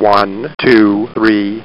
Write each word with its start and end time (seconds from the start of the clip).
One, 0.00 0.54
two, 0.64 1.08
three. 1.12 1.62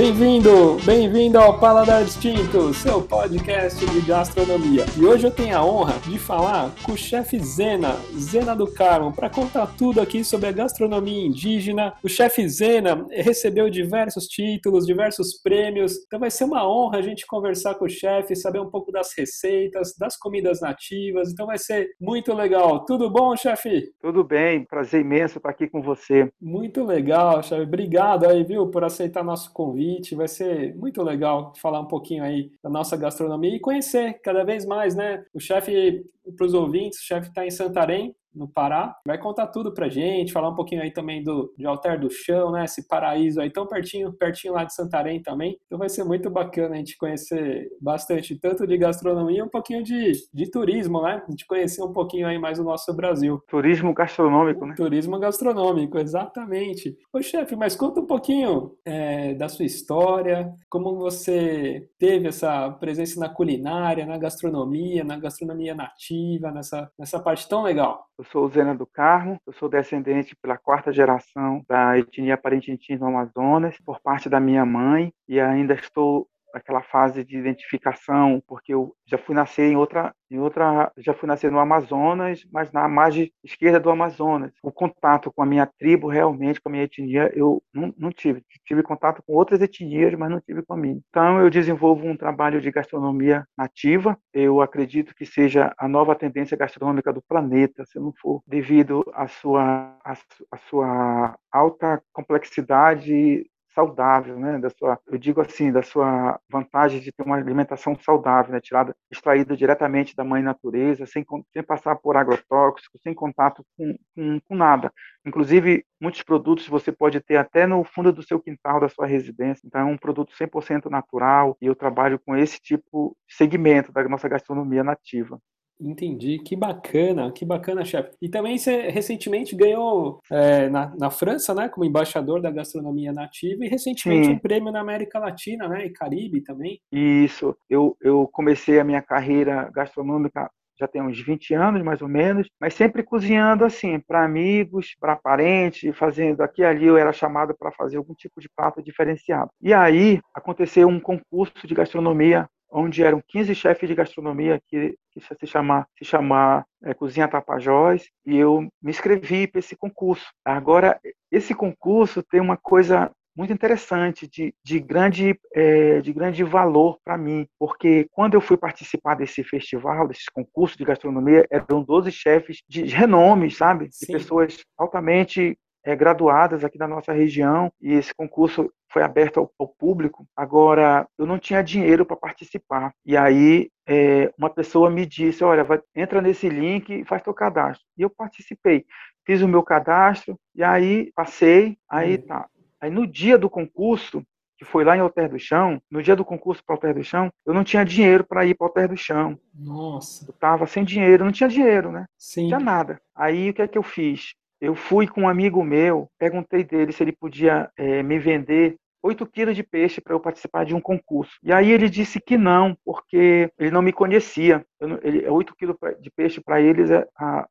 Bem-vindo, 0.00 0.78
bem-vindo 0.86 1.38
ao 1.38 1.60
Paladar 1.60 2.02
Distinto, 2.02 2.72
seu 2.72 3.02
podcast 3.02 3.84
de 3.84 4.00
gastronomia. 4.00 4.86
E 4.98 5.04
hoje 5.04 5.26
eu 5.26 5.30
tenho 5.30 5.54
a 5.54 5.62
honra 5.62 5.92
de 6.08 6.18
falar 6.18 6.74
com 6.82 6.92
o 6.92 6.96
chefe 6.96 7.38
Zena, 7.38 7.96
Zena 8.18 8.56
do 8.56 8.66
Carmo, 8.66 9.12
para 9.12 9.28
contar 9.28 9.66
tudo 9.76 10.00
aqui 10.00 10.24
sobre 10.24 10.48
a 10.48 10.52
gastronomia 10.52 11.26
indígena. 11.26 11.92
O 12.02 12.08
chefe 12.08 12.48
Zena 12.48 13.06
recebeu 13.10 13.68
diversos 13.68 14.24
títulos, 14.24 14.86
diversos 14.86 15.34
prêmios, 15.34 15.98
então 16.06 16.18
vai 16.18 16.30
ser 16.30 16.44
uma 16.44 16.66
honra 16.66 16.96
a 16.96 17.02
gente 17.02 17.26
conversar 17.26 17.74
com 17.74 17.84
o 17.84 17.90
chefe, 17.90 18.34
saber 18.34 18.60
um 18.60 18.70
pouco 18.70 18.90
das 18.90 19.12
receitas, 19.14 19.94
das 19.98 20.16
comidas 20.16 20.62
nativas, 20.62 21.30
então 21.30 21.44
vai 21.44 21.58
ser 21.58 21.90
muito 22.00 22.32
legal. 22.32 22.86
Tudo 22.86 23.10
bom, 23.10 23.36
chefe? 23.36 23.92
Tudo 24.00 24.24
bem, 24.24 24.64
prazer 24.64 25.02
imenso 25.02 25.36
estar 25.36 25.50
aqui 25.50 25.68
com 25.68 25.82
você. 25.82 26.32
Muito 26.40 26.82
legal, 26.84 27.42
chefe. 27.42 27.64
Obrigado 27.64 28.26
aí, 28.26 28.42
viu, 28.42 28.66
por 28.68 28.82
aceitar 28.82 29.22
nosso 29.22 29.52
convite 29.52 29.89
convite. 29.90 30.14
Vai 30.14 30.28
ser 30.28 30.74
muito 30.76 31.02
legal 31.02 31.52
falar 31.56 31.80
um 31.80 31.88
pouquinho 31.88 32.22
aí 32.22 32.50
da 32.62 32.70
nossa 32.70 32.96
gastronomia 32.96 33.56
e 33.56 33.60
conhecer 33.60 34.20
cada 34.22 34.44
vez 34.44 34.64
mais, 34.64 34.94
né? 34.94 35.24
O 35.34 35.40
chefe, 35.40 36.04
para 36.36 36.46
os 36.46 36.54
ouvintes, 36.54 37.00
o 37.00 37.04
chefe 37.04 37.28
está 37.28 37.44
em 37.44 37.50
Santarém, 37.50 38.14
no 38.34 38.48
Pará. 38.48 38.96
Vai 39.06 39.18
contar 39.18 39.48
tudo 39.48 39.72
pra 39.72 39.88
gente, 39.88 40.32
falar 40.32 40.48
um 40.48 40.54
pouquinho 40.54 40.82
aí 40.82 40.90
também 40.90 41.22
do 41.22 41.52
de 41.56 41.66
Alter 41.66 42.00
do 42.00 42.10
Chão, 42.10 42.52
né? 42.52 42.64
Esse 42.64 42.86
paraíso 42.86 43.40
aí 43.40 43.50
tão 43.50 43.66
pertinho, 43.66 44.12
pertinho 44.12 44.54
lá 44.54 44.64
de 44.64 44.74
Santarém 44.74 45.22
também. 45.22 45.58
Então 45.66 45.78
vai 45.78 45.88
ser 45.88 46.04
muito 46.04 46.30
bacana 46.30 46.74
a 46.74 46.78
gente 46.78 46.96
conhecer 46.96 47.68
bastante, 47.80 48.38
tanto 48.38 48.66
de 48.66 48.76
gastronomia, 48.76 49.44
um 49.44 49.48
pouquinho 49.48 49.82
de, 49.82 50.12
de 50.32 50.50
turismo, 50.50 51.02
né? 51.02 51.22
A 51.26 51.30
gente 51.30 51.46
conhecer 51.46 51.82
um 51.82 51.92
pouquinho 51.92 52.26
aí 52.26 52.38
mais 52.38 52.58
o 52.58 52.64
nosso 52.64 52.94
Brasil. 52.94 53.42
Turismo 53.48 53.92
gastronômico, 53.92 54.66
né? 54.66 54.74
Turismo 54.76 55.18
gastronômico, 55.18 55.98
exatamente. 55.98 56.96
Ô 57.12 57.22
chefe, 57.22 57.56
mas 57.56 57.76
conta 57.76 58.00
um 58.00 58.06
pouquinho 58.06 58.72
é, 58.84 59.34
da 59.34 59.48
sua 59.48 59.64
história, 59.64 60.52
como 60.68 60.96
você 60.96 61.88
teve 61.98 62.28
essa 62.28 62.70
presença 62.72 63.18
na 63.18 63.28
culinária, 63.28 64.06
na 64.06 64.18
gastronomia, 64.18 65.04
na 65.04 65.18
gastronomia 65.18 65.74
nativa, 65.74 66.50
nessa, 66.50 66.90
nessa 66.98 67.20
parte 67.20 67.48
tão 67.48 67.62
legal. 67.62 68.06
Eu 68.20 68.24
sou 68.24 68.46
Zena 68.50 68.74
do 68.74 68.84
Carmo, 68.84 69.40
eu 69.46 69.52
sou 69.54 69.66
descendente 69.66 70.36
pela 70.36 70.58
quarta 70.58 70.92
geração 70.92 71.64
da 71.66 71.98
etnia 71.98 72.36
Parintins 72.36 73.00
no 73.00 73.06
Amazonas, 73.06 73.78
por 73.78 73.98
parte 73.98 74.28
da 74.28 74.38
minha 74.38 74.62
mãe, 74.66 75.10
e 75.26 75.40
ainda 75.40 75.72
estou 75.72 76.28
aquela 76.54 76.82
fase 76.82 77.24
de 77.24 77.36
identificação, 77.36 78.42
porque 78.46 78.74
eu 78.74 78.94
já 79.06 79.18
fui 79.18 79.34
nascer 79.34 79.70
em 79.70 79.76
outra, 79.76 80.14
em 80.30 80.38
outra, 80.38 80.92
já 80.96 81.12
fui 81.12 81.26
nascer 81.26 81.50
no 81.50 81.58
Amazonas, 81.58 82.46
mas 82.52 82.70
na 82.72 82.88
margem 82.88 83.32
esquerda 83.42 83.80
do 83.80 83.90
Amazonas. 83.90 84.52
O 84.62 84.70
contato 84.70 85.32
com 85.32 85.42
a 85.42 85.46
minha 85.46 85.66
tribo, 85.66 86.08
realmente, 86.08 86.60
com 86.60 86.68
a 86.68 86.72
minha 86.72 86.84
etnia, 86.84 87.30
eu 87.34 87.62
não, 87.74 87.92
não 87.98 88.10
tive. 88.10 88.42
Tive 88.64 88.82
contato 88.82 89.22
com 89.26 89.34
outras 89.34 89.60
etnias, 89.60 90.14
mas 90.14 90.30
não 90.30 90.40
tive 90.40 90.62
com 90.62 90.74
a 90.74 90.76
minha. 90.76 91.00
Então, 91.08 91.40
eu 91.40 91.50
desenvolvo 91.50 92.06
um 92.06 92.16
trabalho 92.16 92.60
de 92.60 92.70
gastronomia 92.70 93.44
nativa. 93.58 94.16
Eu 94.32 94.60
acredito 94.60 95.14
que 95.14 95.26
seja 95.26 95.74
a 95.76 95.88
nova 95.88 96.14
tendência 96.14 96.56
gastronômica 96.56 97.12
do 97.12 97.22
planeta, 97.22 97.84
se 97.86 97.98
não 97.98 98.12
for 98.20 98.42
devido 98.46 99.04
à 99.14 99.26
sua, 99.26 99.96
à, 100.04 100.12
à 100.52 100.58
sua 100.68 101.36
alta 101.52 102.02
complexidade 102.12 103.44
saudável, 103.74 104.38
né, 104.38 104.58
da 104.58 104.70
sua, 104.70 104.98
eu 105.06 105.18
digo 105.18 105.40
assim, 105.40 105.72
da 105.72 105.82
sua 105.82 106.40
vantagem 106.48 107.00
de 107.00 107.12
ter 107.12 107.22
uma 107.22 107.36
alimentação 107.36 107.96
saudável, 108.00 108.52
né, 108.52 108.60
tirada, 108.60 108.94
extraída 109.10 109.56
diretamente 109.56 110.14
da 110.14 110.24
mãe 110.24 110.42
natureza, 110.42 111.06
sem, 111.06 111.24
sem 111.52 111.62
passar 111.62 111.96
por 111.96 112.16
agrotóxicos, 112.16 113.00
sem 113.02 113.14
contato 113.14 113.64
com, 113.76 113.96
com, 114.14 114.40
com 114.40 114.54
nada. 114.54 114.92
Inclusive, 115.24 115.84
muitos 116.00 116.22
produtos 116.22 116.66
você 116.68 116.90
pode 116.90 117.20
ter 117.20 117.36
até 117.36 117.66
no 117.66 117.84
fundo 117.84 118.12
do 118.12 118.22
seu 118.22 118.40
quintal, 118.40 118.80
da 118.80 118.88
sua 118.88 119.06
residência. 119.06 119.66
Então, 119.66 119.80
é 119.80 119.84
um 119.84 119.98
produto 119.98 120.32
100% 120.34 120.86
natural 120.90 121.56
e 121.60 121.66
eu 121.66 121.74
trabalho 121.74 122.18
com 122.18 122.36
esse 122.36 122.60
tipo 122.60 123.16
de 123.28 123.34
segmento 123.34 123.92
da 123.92 124.08
nossa 124.08 124.28
gastronomia 124.28 124.82
nativa. 124.82 125.40
Entendi, 125.80 126.38
que 126.38 126.54
bacana, 126.54 127.32
que 127.32 127.44
bacana, 127.44 127.84
chefe. 127.84 128.10
E 128.20 128.28
também 128.28 128.58
você 128.58 128.90
recentemente 128.90 129.56
ganhou 129.56 130.20
é, 130.30 130.68
na, 130.68 130.94
na 130.96 131.10
França, 131.10 131.54
né, 131.54 131.68
como 131.68 131.86
embaixador 131.86 132.40
da 132.40 132.50
gastronomia 132.50 133.12
nativa, 133.12 133.64
e 133.64 133.68
recentemente 133.68 134.26
Sim. 134.26 134.32
um 134.34 134.38
prêmio 134.38 134.70
na 134.70 134.80
América 134.80 135.18
Latina, 135.18 135.68
né, 135.68 135.86
e 135.86 135.90
Caribe 135.90 136.42
também. 136.42 136.80
Isso, 136.92 137.56
eu, 137.68 137.96
eu 138.00 138.28
comecei 138.30 138.78
a 138.78 138.84
minha 138.84 139.00
carreira 139.00 139.70
gastronômica 139.72 140.50
já 140.80 140.88
tem 140.88 141.02
uns 141.02 141.20
20 141.20 141.52
anos, 141.52 141.82
mais 141.82 142.00
ou 142.00 142.08
menos, 142.08 142.48
mas 142.58 142.72
sempre 142.72 143.02
cozinhando 143.02 143.64
assim, 143.64 144.00
para 144.00 144.24
amigos, 144.24 144.96
para 144.98 145.14
parentes, 145.14 145.94
fazendo 145.96 146.40
aqui 146.40 146.62
e 146.62 146.64
ali 146.64 146.86
eu 146.86 146.96
era 146.96 147.12
chamado 147.12 147.54
para 147.54 147.70
fazer 147.70 147.98
algum 147.98 148.14
tipo 148.14 148.40
de 148.40 148.48
prato 148.48 148.82
diferenciado. 148.82 149.50
E 149.60 149.74
aí 149.74 150.20
aconteceu 150.34 150.88
um 150.88 150.98
concurso 150.98 151.66
de 151.66 151.74
gastronomia 151.74 152.48
onde 152.70 153.02
eram 153.02 153.22
15 153.28 153.54
chefes 153.54 153.88
de 153.88 153.94
gastronomia 153.94 154.60
que, 154.68 154.96
que 155.12 155.20
se 155.20 155.46
chamar, 155.46 155.86
se 155.98 156.04
chamar 156.04 156.64
é, 156.82 156.94
Cozinha 156.94 157.28
Tapajós, 157.28 158.08
e 158.24 158.36
eu 158.36 158.62
me 158.82 158.90
inscrevi 158.90 159.46
para 159.46 159.58
esse 159.58 159.76
concurso. 159.76 160.26
Agora, 160.44 161.00
esse 161.30 161.54
concurso 161.54 162.22
tem 162.22 162.40
uma 162.40 162.56
coisa 162.56 163.10
muito 163.36 163.52
interessante, 163.52 164.28
de, 164.28 164.54
de, 164.62 164.80
grande, 164.80 165.38
é, 165.54 166.00
de 166.00 166.12
grande 166.12 166.42
valor 166.44 166.98
para 167.04 167.16
mim, 167.16 167.46
porque 167.58 168.06
quando 168.10 168.34
eu 168.34 168.40
fui 168.40 168.56
participar 168.56 169.14
desse 169.14 169.42
festival, 169.44 170.08
desses 170.08 170.28
concursos 170.28 170.76
de 170.76 170.84
gastronomia, 170.84 171.46
eram 171.50 171.82
12 171.82 172.10
chefes 172.10 172.62
de 172.68 172.84
renome, 172.84 173.50
sabe? 173.50 173.88
De 173.88 173.94
Sim. 173.94 174.12
pessoas 174.12 174.58
altamente 174.76 175.56
é, 175.84 175.96
graduadas 175.96 176.64
aqui 176.64 176.78
da 176.78 176.86
nossa 176.86 177.12
região 177.12 177.72
e 177.80 177.92
esse 177.92 178.14
concurso 178.14 178.70
foi 178.90 179.02
aberto 179.02 179.38
ao, 179.38 179.52
ao 179.58 179.68
público. 179.68 180.26
Agora, 180.36 181.06
eu 181.18 181.26
não 181.26 181.38
tinha 181.38 181.62
dinheiro 181.62 182.04
para 182.04 182.16
participar. 182.16 182.92
E 183.04 183.16
aí, 183.16 183.70
é, 183.86 184.32
uma 184.36 184.50
pessoa 184.50 184.90
me 184.90 185.06
disse: 185.06 185.42
Olha, 185.44 185.64
vai, 185.64 185.80
entra 185.94 186.20
nesse 186.20 186.48
link 186.48 186.90
e 186.90 187.04
faz 187.04 187.22
teu 187.22 187.32
cadastro. 187.32 187.84
E 187.96 188.02
eu 188.02 188.10
participei. 188.10 188.84
Fiz 189.24 189.42
o 189.42 189.48
meu 189.48 189.62
cadastro 189.62 190.38
e 190.54 190.62
aí 190.62 191.12
passei. 191.14 191.76
Aí 191.88 192.16
hum. 192.16 192.26
tá. 192.26 192.46
Aí 192.80 192.90
no 192.90 193.06
dia 193.06 193.36
do 193.36 193.50
concurso, 193.50 194.22
que 194.56 194.64
foi 194.64 194.84
lá 194.84 194.96
em 194.96 195.00
Alter 195.00 195.30
do 195.30 195.38
Chão, 195.38 195.80
no 195.90 196.02
dia 196.02 196.16
do 196.16 196.24
concurso 196.24 196.62
para 196.64 196.74
Alter 196.74 196.94
do 196.94 197.04
Chão, 197.04 197.30
eu 197.46 197.54
não 197.54 197.64
tinha 197.64 197.84
dinheiro 197.84 198.24
para 198.24 198.44
ir 198.44 198.54
para 198.54 198.66
Alter 198.66 198.88
do 198.88 198.96
Chão. 198.96 199.38
Nossa. 199.54 200.26
Eu 200.28 200.32
tava 200.34 200.66
sem 200.66 200.84
dinheiro, 200.84 201.24
não 201.24 201.32
tinha 201.32 201.48
dinheiro, 201.48 201.92
né? 201.92 202.06
Sim. 202.18 202.42
Não 202.42 202.48
tinha 202.48 202.60
nada. 202.60 203.00
Aí 203.14 203.50
o 203.50 203.54
que 203.54 203.62
é 203.62 203.68
que 203.68 203.78
eu 203.78 203.82
fiz? 203.82 204.34
Eu 204.60 204.74
fui 204.74 205.06
com 205.06 205.22
um 205.22 205.28
amigo 205.28 205.64
meu, 205.64 206.08
perguntei 206.18 206.62
dele 206.62 206.92
se 206.92 207.02
ele 207.02 207.12
podia 207.12 207.70
é, 207.76 208.02
me 208.02 208.18
vender 208.18 208.76
8 209.02 209.26
quilos 209.26 209.56
de 209.56 209.62
peixe 209.62 210.00
para 210.00 210.14
eu 210.14 210.20
participar 210.20 210.64
de 210.64 210.74
um 210.74 210.80
concurso. 210.80 211.32
E 211.42 211.52
aí 211.52 211.70
ele 211.70 211.88
disse 211.88 212.20
que 212.20 212.36
não, 212.36 212.76
porque 212.84 213.50
ele 213.58 213.70
não 213.70 213.80
me 213.80 213.92
conhecia. 213.92 214.64
Eu, 214.78 215.00
ele, 215.02 215.26
8 215.26 215.54
quilos 215.56 215.76
de 216.00 216.10
peixe 216.10 216.40
para 216.40 216.60
eles 216.60 216.90
é, 216.90 217.06
há, 217.16 217.46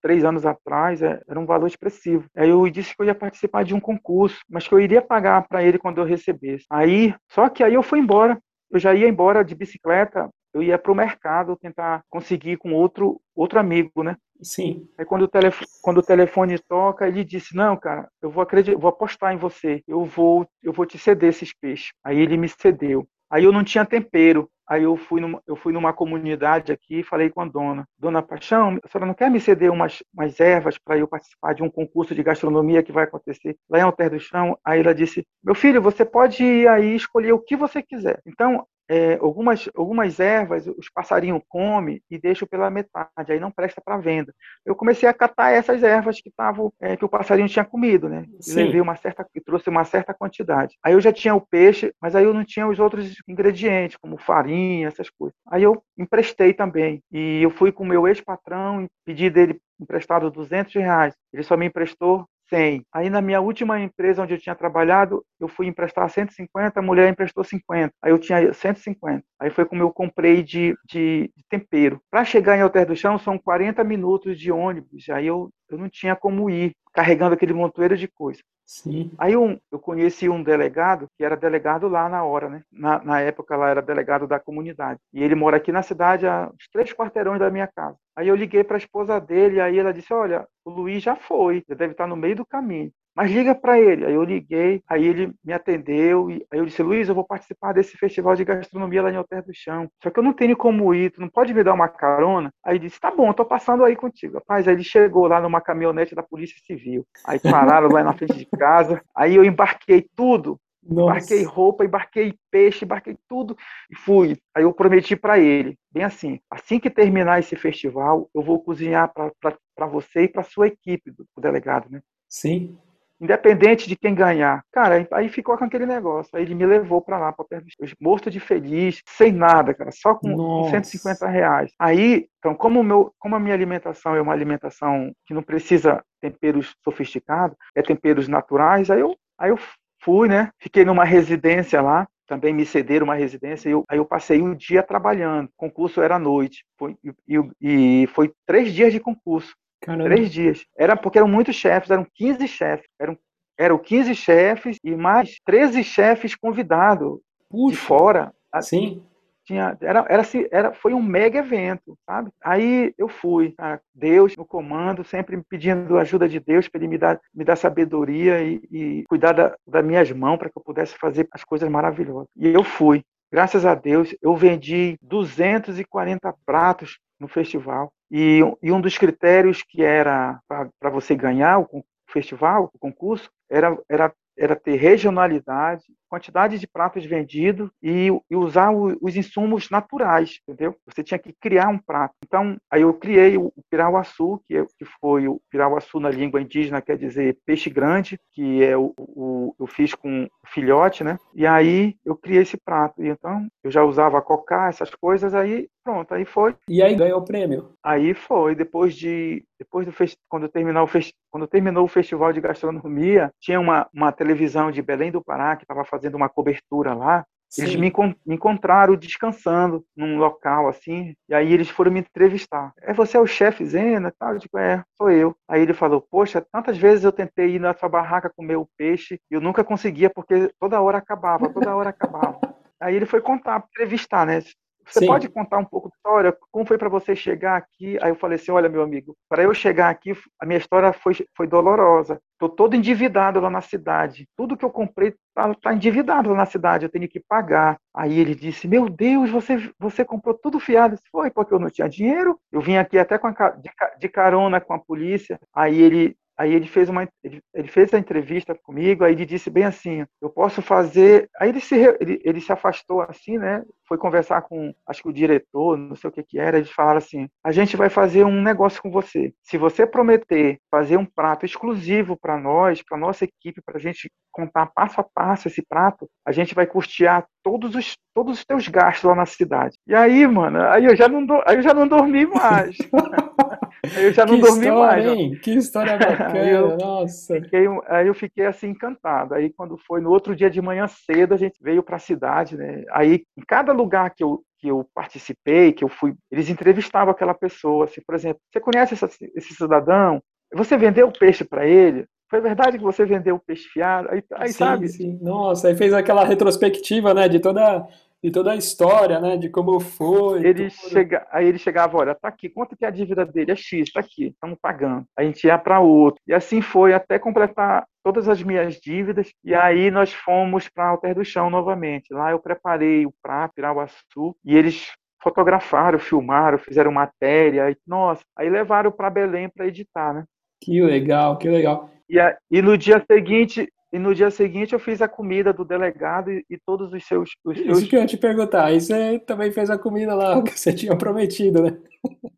três 0.00 0.24
anos 0.24 0.46
atrás 0.46 1.02
é, 1.02 1.20
era 1.28 1.38
um 1.38 1.44
valor 1.44 1.66
expressivo. 1.66 2.24
Aí 2.34 2.48
eu 2.48 2.66
disse 2.70 2.96
que 2.96 3.02
eu 3.02 3.06
ia 3.06 3.14
participar 3.14 3.64
de 3.64 3.74
um 3.74 3.80
concurso, 3.80 4.40
mas 4.48 4.66
que 4.66 4.74
eu 4.74 4.80
iria 4.80 5.02
pagar 5.02 5.46
para 5.46 5.62
ele 5.62 5.78
quando 5.78 5.98
eu 5.98 6.04
recebesse. 6.06 6.64
Aí, 6.70 7.14
só 7.30 7.50
que 7.50 7.62
aí 7.62 7.74
eu 7.74 7.82
fui 7.82 7.98
embora. 7.98 8.40
Eu 8.70 8.80
já 8.80 8.94
ia 8.94 9.06
embora 9.06 9.44
de 9.44 9.54
bicicleta 9.54 10.30
eu 10.54 10.62
ia 10.62 10.78
para 10.78 10.92
o 10.92 10.94
mercado 10.94 11.56
tentar 11.56 12.02
conseguir 12.08 12.56
com 12.56 12.72
outro 12.72 13.20
outro 13.34 13.58
amigo, 13.58 14.04
né? 14.04 14.16
Sim. 14.44 14.86
Aí 14.98 15.04
quando 15.06 15.22
o, 15.22 15.28
telefone, 15.28 15.66
quando 15.82 15.98
o 15.98 16.02
telefone 16.02 16.58
toca, 16.58 17.08
ele 17.08 17.24
disse: 17.24 17.56
"Não, 17.56 17.76
cara, 17.76 18.08
eu 18.22 18.30
vou 18.30 18.42
acreditar, 18.42 18.78
vou 18.78 18.90
apostar 18.90 19.32
em 19.32 19.38
você. 19.38 19.82
Eu 19.88 20.04
vou 20.04 20.46
eu 20.62 20.72
vou 20.72 20.84
te 20.86 20.98
ceder 20.98 21.30
esses 21.30 21.52
peixes". 21.54 21.92
Aí 22.04 22.18
ele 22.20 22.36
me 22.36 22.48
cedeu. 22.48 23.08
Aí 23.30 23.44
eu 23.44 23.52
não 23.52 23.64
tinha 23.64 23.86
tempero. 23.86 24.48
Aí 24.68 24.82
eu 24.84 24.96
fui 24.96 25.20
numa, 25.20 25.42
eu 25.46 25.56
fui 25.56 25.72
numa 25.74 25.92
comunidade 25.92 26.72
aqui 26.72 27.00
e 27.00 27.02
falei 27.04 27.28
com 27.30 27.40
a 27.42 27.44
dona. 27.46 27.86
Dona 27.98 28.22
Paixão, 28.22 28.78
a 28.82 28.88
senhora 28.88 29.06
não 29.06 29.14
quer 29.14 29.30
me 29.30 29.38
ceder 29.38 29.70
umas, 29.70 30.02
umas 30.14 30.40
ervas 30.40 30.78
para 30.78 30.96
eu 30.98 31.06
participar 31.08 31.54
de 31.54 31.62
um 31.62 31.68
concurso 31.70 32.14
de 32.14 32.22
gastronomia 32.22 32.82
que 32.82 32.90
vai 32.92 33.04
acontecer 33.04 33.56
lá 33.68 33.78
em 33.78 33.82
Alter 33.82 34.10
do 34.10 34.18
Chão? 34.20 34.58
Aí 34.64 34.80
ela 34.80 34.94
disse, 34.94 35.26
meu 35.42 35.54
filho, 35.54 35.82
você 35.82 36.02
pode 36.04 36.42
ir 36.42 36.66
aí 36.68 36.94
escolher 36.94 37.32
o 37.32 37.38
que 37.40 37.56
você 37.56 37.82
quiser. 37.82 38.22
Então, 38.26 38.66
é, 38.88 39.14
algumas, 39.14 39.68
algumas 39.74 40.20
ervas 40.20 40.66
os 40.66 40.90
passarinhos 40.90 41.42
comem 41.48 42.02
e 42.10 42.18
deixam 42.18 42.46
pela 42.46 42.70
metade, 42.70 43.32
aí 43.32 43.40
não 43.40 43.50
presta 43.50 43.80
para 43.84 43.96
venda. 43.96 44.34
Eu 44.64 44.74
comecei 44.74 45.08
a 45.08 45.14
catar 45.14 45.50
essas 45.50 45.82
ervas 45.82 46.20
que 46.20 46.28
estavam 46.28 46.72
é, 46.80 46.96
que 46.96 47.04
o 47.04 47.08
passarinho 47.08 47.48
tinha 47.48 47.64
comido, 47.64 48.08
né? 48.08 48.24
Levei 48.48 48.80
uma 48.80 48.96
certa, 48.96 49.26
trouxe 49.44 49.68
uma 49.68 49.84
certa 49.84 50.12
quantidade. 50.12 50.76
Aí 50.82 50.92
eu 50.92 51.00
já 51.00 51.12
tinha 51.12 51.34
o 51.34 51.40
peixe, 51.40 51.92
mas 52.00 52.14
aí 52.14 52.24
eu 52.24 52.34
não 52.34 52.44
tinha 52.44 52.66
os 52.66 52.78
outros 52.78 53.14
ingredientes, 53.28 53.96
como 53.96 54.18
farinha, 54.18 54.88
essas 54.88 55.08
coisas. 55.10 55.36
Aí 55.48 55.62
eu 55.62 55.82
emprestei 55.96 56.52
também 56.52 57.02
e 57.10 57.42
eu 57.42 57.50
fui 57.50 57.72
com 57.72 57.84
o 57.84 57.86
meu 57.86 58.06
ex-patrão, 58.06 58.86
pedi 59.04 59.30
dele 59.30 59.60
emprestado 59.80 60.30
200 60.30 60.74
reais. 60.74 61.14
Ele 61.32 61.42
só 61.42 61.56
me 61.56 61.66
emprestou 61.66 62.26
100. 62.48 62.84
Aí 62.92 63.10
na 63.10 63.20
minha 63.20 63.40
última 63.40 63.80
empresa 63.80 64.22
onde 64.22 64.34
eu 64.34 64.38
tinha 64.38 64.54
trabalhado, 64.54 65.24
eu 65.40 65.48
fui 65.48 65.66
emprestar 65.66 66.08
150, 66.08 66.78
a 66.78 66.82
mulher 66.82 67.08
emprestou 67.08 67.44
50. 67.44 67.92
Aí 68.02 68.10
eu 68.10 68.18
tinha 68.18 68.52
150. 68.52 69.24
Aí 69.40 69.50
foi 69.50 69.64
como 69.64 69.82
eu 69.82 69.90
comprei 69.92 70.42
de, 70.42 70.74
de, 70.88 71.30
de 71.36 71.44
tempero. 71.48 72.00
Para 72.10 72.24
chegar 72.24 72.56
em 72.56 72.62
Alter 72.62 72.86
do 72.86 72.96
Chão 72.96 73.18
são 73.18 73.38
40 73.38 73.82
minutos 73.84 74.38
de 74.38 74.50
ônibus. 74.52 75.08
Aí 75.08 75.26
eu, 75.26 75.50
eu 75.68 75.78
não 75.78 75.88
tinha 75.88 76.16
como 76.16 76.50
ir 76.50 76.74
carregando 76.92 77.34
aquele 77.34 77.52
montoeiro 77.52 77.96
de 77.96 78.08
coisa. 78.08 78.40
Sim. 78.66 79.10
Aí 79.18 79.36
um, 79.36 79.58
eu 79.70 79.78
conheci 79.78 80.28
um 80.28 80.42
delegado, 80.42 81.06
que 81.16 81.24
era 81.24 81.36
delegado 81.36 81.86
lá 81.86 82.08
na 82.08 82.24
hora, 82.24 82.48
né? 82.48 82.62
Na, 82.72 83.02
na 83.04 83.20
época 83.20 83.56
lá 83.56 83.68
era 83.68 83.82
delegado 83.82 84.26
da 84.26 84.40
comunidade. 84.40 84.98
E 85.12 85.22
ele 85.22 85.34
mora 85.34 85.58
aqui 85.58 85.70
na 85.70 85.82
cidade, 85.82 86.26
a 86.26 86.48
uns 86.48 86.68
três 86.72 86.92
quarteirões 86.92 87.38
da 87.38 87.50
minha 87.50 87.66
casa. 87.68 87.98
Aí 88.16 88.26
eu 88.28 88.34
liguei 88.34 88.64
para 88.64 88.76
a 88.76 88.78
esposa 88.78 89.20
dele, 89.20 89.60
aí 89.60 89.78
ela 89.78 89.92
disse: 89.92 90.12
Olha, 90.14 90.48
o 90.64 90.70
Luiz 90.70 91.02
já 91.02 91.14
foi, 91.14 91.62
já 91.68 91.74
deve 91.74 91.92
estar 91.92 92.06
no 92.06 92.16
meio 92.16 92.36
do 92.36 92.46
caminho 92.46 92.90
mas 93.14 93.30
liga 93.30 93.54
para 93.54 93.78
ele. 93.78 94.04
Aí 94.04 94.14
eu 94.14 94.24
liguei, 94.24 94.82
aí 94.88 95.06
ele 95.06 95.32
me 95.44 95.52
atendeu, 95.52 96.30
e 96.30 96.44
aí 96.50 96.58
eu 96.58 96.66
disse, 96.66 96.82
Luiz, 96.82 97.08
eu 97.08 97.14
vou 97.14 97.24
participar 97.24 97.72
desse 97.72 97.96
festival 97.96 98.34
de 98.34 98.44
gastronomia 98.44 99.02
lá 99.02 99.10
em 99.10 99.16
Alter 99.16 99.44
do 99.44 99.54
Chão. 99.54 99.88
Só 100.02 100.10
que 100.10 100.18
eu 100.18 100.22
não 100.22 100.32
tenho 100.32 100.56
como 100.56 100.92
ir, 100.94 101.10
tu 101.10 101.20
não 101.20 101.28
pode 101.28 101.54
me 101.54 101.62
dar 101.62 101.74
uma 101.74 101.88
carona? 101.88 102.52
Aí 102.64 102.76
ele 102.76 102.86
disse, 102.86 102.98
tá 103.00 103.10
bom, 103.10 103.32
tô 103.32 103.44
passando 103.44 103.84
aí 103.84 103.94
contigo. 103.94 104.34
Rapaz, 104.34 104.66
aí 104.66 104.74
ele 104.74 104.82
chegou 104.82 105.26
lá 105.28 105.40
numa 105.40 105.60
caminhonete 105.60 106.14
da 106.14 106.22
Polícia 106.22 106.56
Civil. 106.66 107.06
Aí 107.24 107.38
pararam 107.38 107.88
lá 107.88 108.02
na 108.02 108.12
frente 108.12 108.36
de 108.36 108.46
casa, 108.46 109.00
aí 109.14 109.36
eu 109.36 109.44
embarquei 109.44 110.06
tudo, 110.16 110.58
Nossa. 110.82 111.12
Embarquei 111.12 111.44
roupa, 111.44 111.84
embarquei 111.84 112.34
peixe, 112.50 112.84
embarquei 112.84 113.16
tudo 113.28 113.56
e 113.90 113.96
fui. 113.96 114.36
Aí 114.54 114.64
eu 114.64 114.72
prometi 114.72 115.14
para 115.14 115.38
ele, 115.38 115.78
bem 115.90 116.02
assim, 116.02 116.40
assim 116.50 116.80
que 116.80 116.90
terminar 116.90 117.38
esse 117.38 117.54
festival, 117.54 118.28
eu 118.34 118.42
vou 118.42 118.60
cozinhar 118.60 119.10
para 119.12 119.86
você 119.86 120.24
e 120.24 120.28
para 120.28 120.42
sua 120.42 120.66
equipe 120.66 121.10
do, 121.10 121.24
do 121.34 121.40
delegado, 121.40 121.88
né? 121.88 122.02
Sim 122.28 122.76
independente 123.24 123.88
de 123.88 123.96
quem 123.96 124.14
ganhar. 124.14 124.62
Cara, 124.70 125.06
aí 125.12 125.28
ficou 125.28 125.56
com 125.56 125.64
aquele 125.64 125.86
negócio. 125.86 126.30
Aí 126.34 126.42
ele 126.42 126.54
me 126.54 126.66
levou 126.66 127.00
para 127.00 127.18
lá, 127.18 127.32
para 127.32 127.44
perto 127.44 127.66
morto 128.00 128.30
de 128.30 128.38
feliz, 128.38 129.02
sem 129.06 129.32
nada, 129.32 129.74
cara, 129.74 129.90
só 129.90 130.14
com, 130.14 130.34
com 130.36 130.70
150 130.70 131.26
reais. 131.26 131.72
Aí, 131.78 132.26
então, 132.38 132.54
como, 132.54 132.82
meu, 132.82 133.12
como 133.18 133.34
a 133.34 133.40
minha 133.40 133.54
alimentação 133.54 134.14
é 134.14 134.20
uma 134.20 134.32
alimentação 134.32 135.12
que 135.26 135.34
não 135.34 135.42
precisa 135.42 136.02
temperos 136.20 136.74
sofisticados, 136.84 137.56
é 137.74 137.82
temperos 137.82 138.28
naturais, 138.28 138.90
aí 138.90 139.00
eu, 139.00 139.16
aí 139.38 139.50
eu 139.50 139.58
fui, 140.02 140.28
né? 140.28 140.50
Fiquei 140.58 140.84
numa 140.84 141.04
residência 141.04 141.80
lá, 141.80 142.06
também 142.26 142.52
me 142.52 142.64
cederam 142.64 143.04
uma 143.04 143.14
residência, 143.14 143.68
e 143.68 143.72
eu, 143.72 143.84
aí 143.88 143.98
eu 143.98 144.04
passei 144.04 144.42
um 144.42 144.54
dia 144.54 144.82
trabalhando. 144.82 145.46
O 145.46 145.56
concurso 145.56 146.00
era 146.00 146.16
à 146.16 146.18
noite, 146.18 146.64
foi, 146.78 146.96
e, 147.28 147.40
e 147.60 148.06
foi 148.08 148.32
três 148.46 148.72
dias 148.72 148.92
de 148.92 149.00
concurso. 149.00 149.54
Caramba. 149.84 150.04
Três 150.04 150.32
dias. 150.32 150.64
Era 150.76 150.96
porque 150.96 151.18
eram 151.18 151.28
muitos 151.28 151.54
chefes, 151.54 151.90
eram 151.90 152.06
15 152.14 152.48
chefes. 152.48 152.86
Eram, 152.98 153.18
eram 153.58 153.78
15 153.78 154.14
chefes 154.14 154.78
e 154.82 154.96
mais 154.96 155.38
13 155.44 155.84
chefes 155.84 156.34
convidados 156.34 157.20
de 157.50 157.76
fora. 157.76 158.32
Sim. 158.62 159.02
Tinha, 159.46 159.76
era, 159.82 160.06
era, 160.08 160.22
era, 160.50 160.72
foi 160.72 160.94
um 160.94 161.02
mega 161.02 161.40
evento, 161.40 161.98
sabe? 162.06 162.30
Aí 162.42 162.94
eu 162.96 163.08
fui, 163.08 163.54
Deus 163.94 164.34
no 164.38 164.46
comando, 164.46 165.04
sempre 165.04 165.38
pedindo 165.46 165.98
ajuda 165.98 166.26
de 166.26 166.40
Deus 166.40 166.66
para 166.66 166.80
ele 166.80 166.88
me 166.88 166.96
dar, 166.96 167.20
me 167.34 167.44
dar 167.44 167.54
sabedoria 167.54 168.42
e, 168.42 168.62
e 168.72 169.04
cuidar 169.06 169.32
da, 169.32 169.54
das 169.66 169.84
minhas 169.84 170.10
mãos 170.12 170.38
para 170.38 170.48
que 170.48 170.56
eu 170.56 170.62
pudesse 170.62 170.96
fazer 170.96 171.28
as 171.30 171.44
coisas 171.44 171.68
maravilhosas. 171.68 172.28
E 172.34 172.48
eu 172.48 172.64
fui. 172.64 173.04
Graças 173.30 173.66
a 173.66 173.74
Deus, 173.74 174.16
eu 174.22 174.34
vendi 174.34 174.96
240 175.02 176.34
pratos 176.46 176.98
no 177.20 177.28
festival. 177.28 177.92
E, 178.16 178.38
e 178.62 178.70
um 178.70 178.80
dos 178.80 178.96
critérios 178.96 179.64
que 179.64 179.82
era 179.82 180.40
para 180.46 180.90
você 180.90 181.16
ganhar 181.16 181.58
o 181.58 181.84
festival, 182.08 182.70
o 182.72 182.78
concurso, 182.78 183.28
era, 183.50 183.76
era 183.88 184.14
era 184.36 184.56
ter 184.56 184.76
regionalidade, 184.76 185.84
quantidade 186.14 186.60
de 186.60 186.66
pratos 186.68 187.04
vendidos 187.04 187.68
e, 187.82 188.08
e 188.30 188.36
usar 188.36 188.70
o, 188.70 188.96
os 189.02 189.16
insumos 189.16 189.68
naturais, 189.68 190.38
entendeu? 190.46 190.76
Você 190.86 191.02
tinha 191.02 191.18
que 191.18 191.32
criar 191.40 191.68
um 191.68 191.78
prato. 191.78 192.14
Então, 192.24 192.56
aí 192.70 192.82
eu 192.82 192.94
criei 192.94 193.36
o, 193.36 193.46
o 193.46 193.62
pirauaçu, 193.68 194.40
que, 194.46 194.56
é, 194.56 194.64
que 194.78 194.84
foi 195.00 195.26
o 195.26 195.40
pirauaçu 195.50 195.98
na 195.98 196.10
língua 196.10 196.40
indígena, 196.40 196.80
quer 196.80 196.96
dizer 196.96 197.36
peixe 197.44 197.68
grande, 197.68 198.16
que 198.32 198.62
é 198.62 198.76
o, 198.76 198.94
o 198.96 199.54
eu 199.58 199.66
fiz 199.66 199.94
com 199.94 200.28
filhote, 200.46 201.02
né? 201.02 201.18
E 201.34 201.46
aí 201.46 201.96
eu 202.04 202.16
criei 202.16 202.42
esse 202.42 202.56
prato. 202.56 203.02
E 203.02 203.08
então 203.08 203.48
eu 203.62 203.70
já 203.70 203.82
usava 203.82 204.22
cocá, 204.22 204.68
essas 204.68 204.94
coisas, 204.94 205.34
aí 205.34 205.68
pronto, 205.82 206.14
aí 206.14 206.24
foi. 206.24 206.54
E 206.68 206.82
aí 206.82 206.94
ganhou 206.94 207.20
o 207.20 207.24
prêmio? 207.24 207.72
Aí 207.82 208.14
foi, 208.14 208.54
depois 208.54 208.94
de 208.94 209.44
depois 209.58 209.86
do 209.86 209.94
quando 210.28 210.48
terminou 210.48 210.84
o 210.84 210.88
quando 211.30 211.46
terminou 211.48 211.84
o 211.84 211.88
festival 211.88 212.32
de 212.32 212.40
gastronomia, 212.40 213.32
tinha 213.40 213.58
uma, 213.58 213.88
uma 213.92 214.12
televisão 214.12 214.70
de 214.70 214.82
Belém 214.82 215.10
do 215.10 215.24
Pará 215.24 215.56
que 215.56 215.64
estava 215.64 215.84
fazendo 215.84 216.03
uma 216.12 216.28
cobertura 216.28 216.92
lá. 216.92 217.24
Sim. 217.48 217.62
Eles 217.62 217.76
me, 217.76 217.92
me, 218.26 218.34
encontraram 218.34 218.96
descansando 218.96 219.84
num 219.96 220.18
local 220.18 220.68
assim, 220.68 221.14
e 221.28 221.34
aí 221.34 221.52
eles 221.52 221.68
foram 221.68 221.92
me 221.92 222.00
entrevistar. 222.00 222.72
É 222.82 222.92
você 222.92 223.16
é 223.16 223.20
o 223.20 223.26
chefe 223.26 223.64
Zena? 223.64 224.12
Tal? 224.18 224.32
Eu 224.32 224.38
digo, 224.38 224.58
é, 224.58 224.82
sou 224.96 225.08
eu. 225.08 225.36
Aí 225.48 225.62
ele 225.62 225.72
falou, 225.72 226.00
poxa, 226.00 226.44
tantas 226.52 226.76
vezes 226.76 227.04
eu 227.04 227.12
tentei 227.12 227.54
ir 227.54 227.60
na 227.60 227.72
sua 227.72 227.88
barraca 227.88 228.32
comer 228.34 228.56
o 228.56 228.68
peixe 228.76 229.20
e 229.30 229.34
eu 229.34 229.40
nunca 229.40 229.62
conseguia 229.62 230.10
porque 230.10 230.52
toda 230.58 230.80
hora 230.80 230.98
acabava, 230.98 231.48
toda 231.48 231.76
hora 231.76 231.90
acabava. 231.90 232.40
Aí 232.80 232.96
ele 232.96 233.06
foi 233.06 233.20
contar, 233.20 233.64
entrevistar, 233.70 234.26
né? 234.26 234.42
Você 234.86 235.00
Sim. 235.00 235.06
pode 235.06 235.28
contar 235.28 235.58
um 235.58 235.64
pouco 235.64 235.88
da 235.88 235.96
história? 235.96 236.36
Como 236.50 236.66
foi 236.66 236.78
para 236.78 236.88
você 236.88 237.16
chegar 237.16 237.56
aqui? 237.56 237.98
Aí 238.02 238.10
eu 238.10 238.14
falei 238.14 238.36
assim: 238.36 238.50
olha, 238.50 238.68
meu 238.68 238.82
amigo, 238.82 239.16
para 239.28 239.42
eu 239.42 239.54
chegar 239.54 239.88
aqui, 239.88 240.12
a 240.40 240.46
minha 240.46 240.58
história 240.58 240.92
foi, 240.92 241.14
foi 241.36 241.46
dolorosa. 241.46 242.20
Estou 242.32 242.48
todo 242.48 242.76
endividado 242.76 243.40
lá 243.40 243.48
na 243.48 243.60
cidade. 243.60 244.28
Tudo 244.36 244.56
que 244.56 244.64
eu 244.64 244.70
comprei 244.70 245.14
está 245.28 245.54
tá 245.54 245.74
endividado 245.74 246.30
lá 246.30 246.36
na 246.36 246.46
cidade, 246.46 246.84
eu 246.84 246.90
tenho 246.90 247.08
que 247.08 247.20
pagar. 247.20 247.78
Aí 247.94 248.18
ele 248.18 248.34
disse: 248.34 248.68
Meu 248.68 248.88
Deus, 248.88 249.30
você, 249.30 249.70
você 249.78 250.04
comprou 250.04 250.34
tudo 250.34 250.60
fiado? 250.60 250.98
Foi 251.10 251.30
porque 251.30 251.54
eu 251.54 251.58
não 251.58 251.70
tinha 251.70 251.88
dinheiro. 251.88 252.38
Eu 252.52 252.60
vim 252.60 252.76
aqui 252.76 252.98
até 252.98 253.18
com 253.18 253.28
a, 253.28 253.50
de, 253.50 253.70
de 253.98 254.08
carona 254.08 254.60
com 254.60 254.74
a 254.74 254.78
polícia. 254.78 255.38
Aí 255.54 255.80
ele 255.80 256.16
Aí 256.36 256.52
ele 256.52 256.66
fez 256.66 256.88
uma 256.88 257.08
ele, 257.22 257.68
fez 257.68 257.92
a 257.94 257.98
entrevista 257.98 258.54
comigo, 258.54 259.04
aí 259.04 259.12
ele 259.12 259.24
disse 259.24 259.50
bem 259.50 259.64
assim, 259.64 260.04
eu 260.20 260.30
posso 260.30 260.60
fazer. 260.60 261.28
Aí 261.40 261.48
ele 261.48 261.60
se 261.60 261.76
ele, 261.76 262.20
ele 262.24 262.40
se 262.40 262.52
afastou 262.52 263.00
assim, 263.02 263.38
né? 263.38 263.62
Foi 263.86 263.98
conversar 263.98 264.42
com 264.42 264.72
acho 264.86 265.02
que 265.02 265.08
o 265.08 265.12
diretor, 265.12 265.76
não 265.76 265.94
sei 265.96 266.10
o 266.10 266.12
que 266.12 266.22
que 266.22 266.38
era, 266.38 266.56
eles 266.58 266.70
falaram 266.70 266.98
assim: 266.98 267.28
"A 267.44 267.52
gente 267.52 267.76
vai 267.76 267.88
fazer 267.88 268.24
um 268.24 268.42
negócio 268.42 268.82
com 268.82 268.90
você. 268.90 269.32
Se 269.42 269.56
você 269.58 269.86
prometer 269.86 270.58
fazer 270.70 270.96
um 270.96 271.06
prato 271.06 271.44
exclusivo 271.46 272.16
para 272.16 272.38
nós, 272.38 272.82
para 272.82 272.98
nossa 272.98 273.24
equipe, 273.24 273.62
para 273.64 273.76
a 273.76 273.80
gente 273.80 274.10
contar 274.32 274.66
passo 274.74 275.00
a 275.00 275.04
passo 275.04 275.48
esse 275.48 275.62
prato, 275.62 276.08
a 276.26 276.32
gente 276.32 276.54
vai 276.54 276.66
custear 276.66 277.26
todos 277.44 277.74
os 277.76 277.94
todos 278.14 278.38
os 278.38 278.44
teus 278.44 278.66
gastos 278.66 279.04
lá 279.04 279.14
na 279.14 279.26
cidade". 279.26 279.76
E 279.86 279.94
aí, 279.94 280.26
mano, 280.26 280.60
aí 280.62 280.86
eu 280.86 280.96
já 280.96 281.06
não 281.06 281.24
aí 281.46 281.56
eu 281.56 281.62
já 281.62 281.72
não 281.72 281.86
dormi 281.86 282.26
mais. 282.26 282.76
Eu 283.98 284.12
já 284.14 284.24
não 284.24 284.36
que 284.36 284.40
dormi 284.40 284.66
história, 284.66 285.06
mais. 285.06 285.18
Hein? 285.18 285.38
Que 285.42 285.50
história 285.50 285.92
bacana, 285.98 286.40
aí 286.40 286.50
eu, 286.50 286.78
nossa. 286.78 287.34
Fiquei, 287.34 287.66
aí 287.86 288.06
eu 288.06 288.14
fiquei 288.14 288.46
assim 288.46 288.68
encantado. 288.68 289.34
Aí 289.34 289.52
quando 289.52 289.76
foi 289.76 290.00
no 290.00 290.10
outro 290.10 290.34
dia 290.34 290.48
de 290.48 290.62
manhã 290.62 290.86
cedo, 290.88 291.34
a 291.34 291.36
gente 291.36 291.58
veio 291.62 291.82
para 291.82 291.96
a 291.96 292.00
cidade, 292.00 292.56
né? 292.56 292.82
Aí 292.90 293.24
em 293.36 293.42
cada 293.46 293.72
lugar 293.72 294.10
que 294.14 294.24
eu 294.24 294.42
que 294.58 294.68
eu 294.68 294.88
participei, 294.94 295.74
que 295.74 295.84
eu 295.84 295.90
fui, 295.90 296.14
eles 296.30 296.48
entrevistavam 296.48 297.12
aquela 297.12 297.34
pessoa, 297.34 297.84
assim, 297.84 298.00
por 298.06 298.14
exemplo, 298.14 298.40
você 298.50 298.58
conhece 298.58 298.94
essa, 298.94 299.06
esse 299.34 299.52
cidadão? 299.52 300.22
Você 300.54 300.74
vendeu 300.78 301.12
peixe 301.12 301.44
para 301.44 301.66
ele? 301.66 302.06
Foi 302.34 302.40
verdade 302.40 302.78
que 302.78 302.82
você 302.82 303.04
vendeu 303.04 303.36
o 303.36 303.38
peixe 303.38 303.68
fiado? 303.68 304.08
Aí, 304.10 304.20
aí 304.32 304.48
sim, 304.48 304.54
sabe? 304.54 304.88
Sim. 304.88 305.20
Nossa, 305.22 305.68
aí 305.68 305.76
fez 305.76 305.92
aquela 305.92 306.24
retrospectiva, 306.24 307.14
né, 307.14 307.28
de 307.28 307.38
toda 307.38 307.86
de 308.20 308.30
toda 308.32 308.50
a 308.50 308.56
história, 308.56 309.20
né, 309.20 309.36
de 309.36 309.48
como 309.48 309.78
foi. 309.78 310.44
Ele 310.44 310.68
chega, 310.68 311.24
aí 311.30 311.46
ele 311.46 311.58
chegava, 311.58 311.96
olha, 311.96 312.12
tá 312.12 312.26
aqui, 312.26 312.48
quanto 312.48 312.76
que 312.76 312.84
é 312.84 312.88
a 312.88 312.90
dívida 312.90 313.24
dele? 313.24 313.52
É 313.52 313.54
X, 313.54 313.92
tá 313.92 314.00
aqui, 314.00 314.28
estamos 314.28 314.58
pagando. 314.60 315.06
A 315.16 315.22
gente 315.22 315.46
ia 315.46 315.56
para 315.56 315.78
outro. 315.78 316.20
E 316.26 316.34
assim 316.34 316.60
foi 316.60 316.92
até 316.92 317.20
completar 317.20 317.86
todas 318.02 318.28
as 318.28 318.42
minhas 318.42 318.80
dívidas. 318.80 319.30
E 319.44 319.54
aí 319.54 319.88
nós 319.92 320.12
fomos 320.12 320.68
para 320.68 320.88
Alter 320.88 321.14
do 321.14 321.24
Chão 321.24 321.48
novamente. 321.48 322.12
Lá 322.12 322.32
eu 322.32 322.40
preparei 322.40 323.06
o 323.06 323.14
prato, 323.22 323.54
Pirauaçu, 323.54 324.34
e 324.44 324.56
eles 324.56 324.90
fotografaram, 325.22 326.00
filmaram, 326.00 326.58
fizeram 326.58 326.90
matéria, 326.90 327.70
e, 327.70 327.76
nossa, 327.86 328.24
aí 328.36 328.50
levaram 328.50 328.90
para 328.90 329.08
Belém 329.08 329.48
para 329.48 329.68
editar, 329.68 330.12
né? 330.12 330.24
Que 330.60 330.80
legal, 330.80 331.36
que 331.38 331.48
legal. 331.48 331.90
E, 332.08 332.18
a, 332.18 332.36
e 332.50 332.60
no 332.60 332.76
dia 332.76 333.02
seguinte 333.10 333.68
e 333.94 333.98
no 333.98 334.12
dia 334.12 334.28
seguinte 334.28 334.72
eu 334.72 334.80
fiz 334.80 335.00
a 335.00 335.06
comida 335.06 335.52
do 335.52 335.64
delegado 335.64 336.32
e, 336.32 336.44
e 336.50 336.58
todos 336.58 336.92
os 336.92 337.06
seus. 337.06 337.30
Os 337.44 337.56
Isso 337.56 337.64
seus... 337.76 337.84
que 337.84 337.94
eu 337.94 338.00
ia 338.00 338.06
te 338.06 338.16
perguntar. 338.16 338.64
Aí 338.64 338.80
você 338.80 339.20
também 339.20 339.52
fez 339.52 339.70
a 339.70 339.78
comida 339.78 340.16
lá 340.16 340.34
que 340.42 340.58
você 340.58 340.72
tinha 340.72 340.96
prometido, 340.96 341.62
né? 341.62 341.78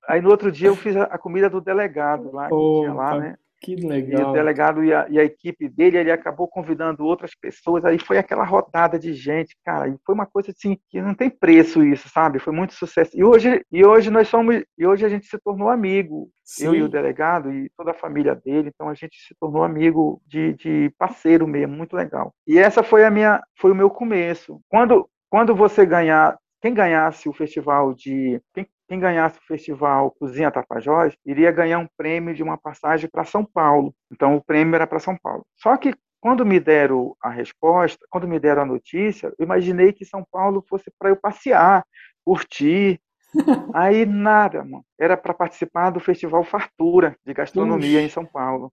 Aí 0.06 0.20
no 0.20 0.28
outro 0.28 0.52
dia 0.52 0.68
eu 0.68 0.76
fiz 0.76 0.94
a, 0.94 1.16
comida 1.16 1.48
do 1.48 1.62
delegado 1.62 2.30
lá, 2.30 2.48
Opa, 2.50 2.92
lá 2.92 3.18
né? 3.18 3.36
Que 3.60 3.74
legal. 3.74 4.20
E 4.20 4.24
o 4.24 4.32
delegado 4.32 4.84
e 4.84 4.92
a, 4.92 5.06
e 5.08 5.18
a, 5.18 5.24
equipe 5.24 5.68
dele, 5.68 5.96
ele 5.96 6.12
acabou 6.12 6.46
convidando 6.46 7.04
outras 7.04 7.34
pessoas, 7.34 7.84
aí 7.84 7.98
foi 7.98 8.18
aquela 8.18 8.44
rodada 8.44 8.98
de 8.98 9.14
gente, 9.14 9.56
cara, 9.64 9.88
e 9.88 9.96
foi 10.04 10.14
uma 10.14 10.26
coisa 10.26 10.50
assim 10.50 10.78
que 10.88 11.00
não 11.00 11.14
tem 11.14 11.30
preço 11.30 11.82
isso, 11.82 12.08
sabe? 12.08 12.38
Foi 12.38 12.52
muito 12.52 12.74
sucesso. 12.74 13.12
E 13.14 13.24
hoje, 13.24 13.64
e 13.72 13.84
hoje 13.84 14.10
nós 14.10 14.28
somos, 14.28 14.62
e 14.76 14.86
hoje 14.86 15.04
a 15.04 15.08
gente 15.08 15.26
se 15.26 15.38
tornou 15.38 15.70
amigo, 15.70 16.28
Sim. 16.44 16.66
eu 16.66 16.74
e 16.74 16.82
o 16.82 16.88
delegado 16.88 17.52
e 17.52 17.70
toda 17.76 17.92
a 17.92 17.94
família 17.94 18.34
dele, 18.34 18.70
então 18.72 18.88
a 18.88 18.94
gente 18.94 19.16
se 19.16 19.34
tornou 19.40 19.64
amigo 19.64 20.20
de, 20.26 20.52
de 20.54 20.92
parceiro 20.98 21.48
mesmo, 21.48 21.74
muito 21.74 21.96
legal. 21.96 22.34
E 22.46 22.58
essa 22.58 22.82
foi 22.82 23.04
a 23.04 23.10
minha, 23.10 23.42
foi 23.58 23.72
o 23.72 23.74
meu 23.74 23.90
começo. 23.90 24.60
Quando 24.68 25.08
quando 25.28 25.54
você 25.54 25.84
ganhar 25.84 26.38
quem 26.60 26.72
ganhasse 26.72 27.28
o 27.28 27.32
festival 27.32 27.92
de 27.94 28.40
quem, 28.54 28.66
quem 28.88 28.98
ganhasse 28.98 29.38
o 29.38 29.46
festival 29.46 30.12
Cozinha 30.12 30.50
Tapajós 30.50 31.16
iria 31.24 31.50
ganhar 31.50 31.78
um 31.78 31.88
prêmio 31.96 32.34
de 32.34 32.42
uma 32.42 32.56
passagem 32.56 33.08
para 33.10 33.24
São 33.24 33.44
Paulo. 33.44 33.94
Então 34.12 34.36
o 34.36 34.42
prêmio 34.42 34.74
era 34.74 34.86
para 34.86 34.98
São 34.98 35.16
Paulo. 35.16 35.44
Só 35.56 35.76
que 35.76 35.94
quando 36.20 36.44
me 36.44 36.58
deram 36.58 37.16
a 37.22 37.30
resposta, 37.30 38.04
quando 38.10 38.26
me 38.26 38.38
deram 38.40 38.62
a 38.62 38.66
notícia, 38.66 39.32
eu 39.38 39.44
imaginei 39.44 39.92
que 39.92 40.04
São 40.04 40.24
Paulo 40.30 40.64
fosse 40.68 40.90
para 40.98 41.10
eu 41.10 41.16
passear, 41.16 41.84
curtir. 42.24 43.00
Aí 43.74 44.06
nada, 44.06 44.64
mano. 44.64 44.84
Era 44.98 45.16
para 45.16 45.34
participar 45.34 45.90
do 45.90 46.00
Festival 46.00 46.42
Fartura 46.42 47.16
de 47.24 47.34
Gastronomia 47.34 48.00
em 48.00 48.08
São 48.08 48.24
Paulo. 48.24 48.72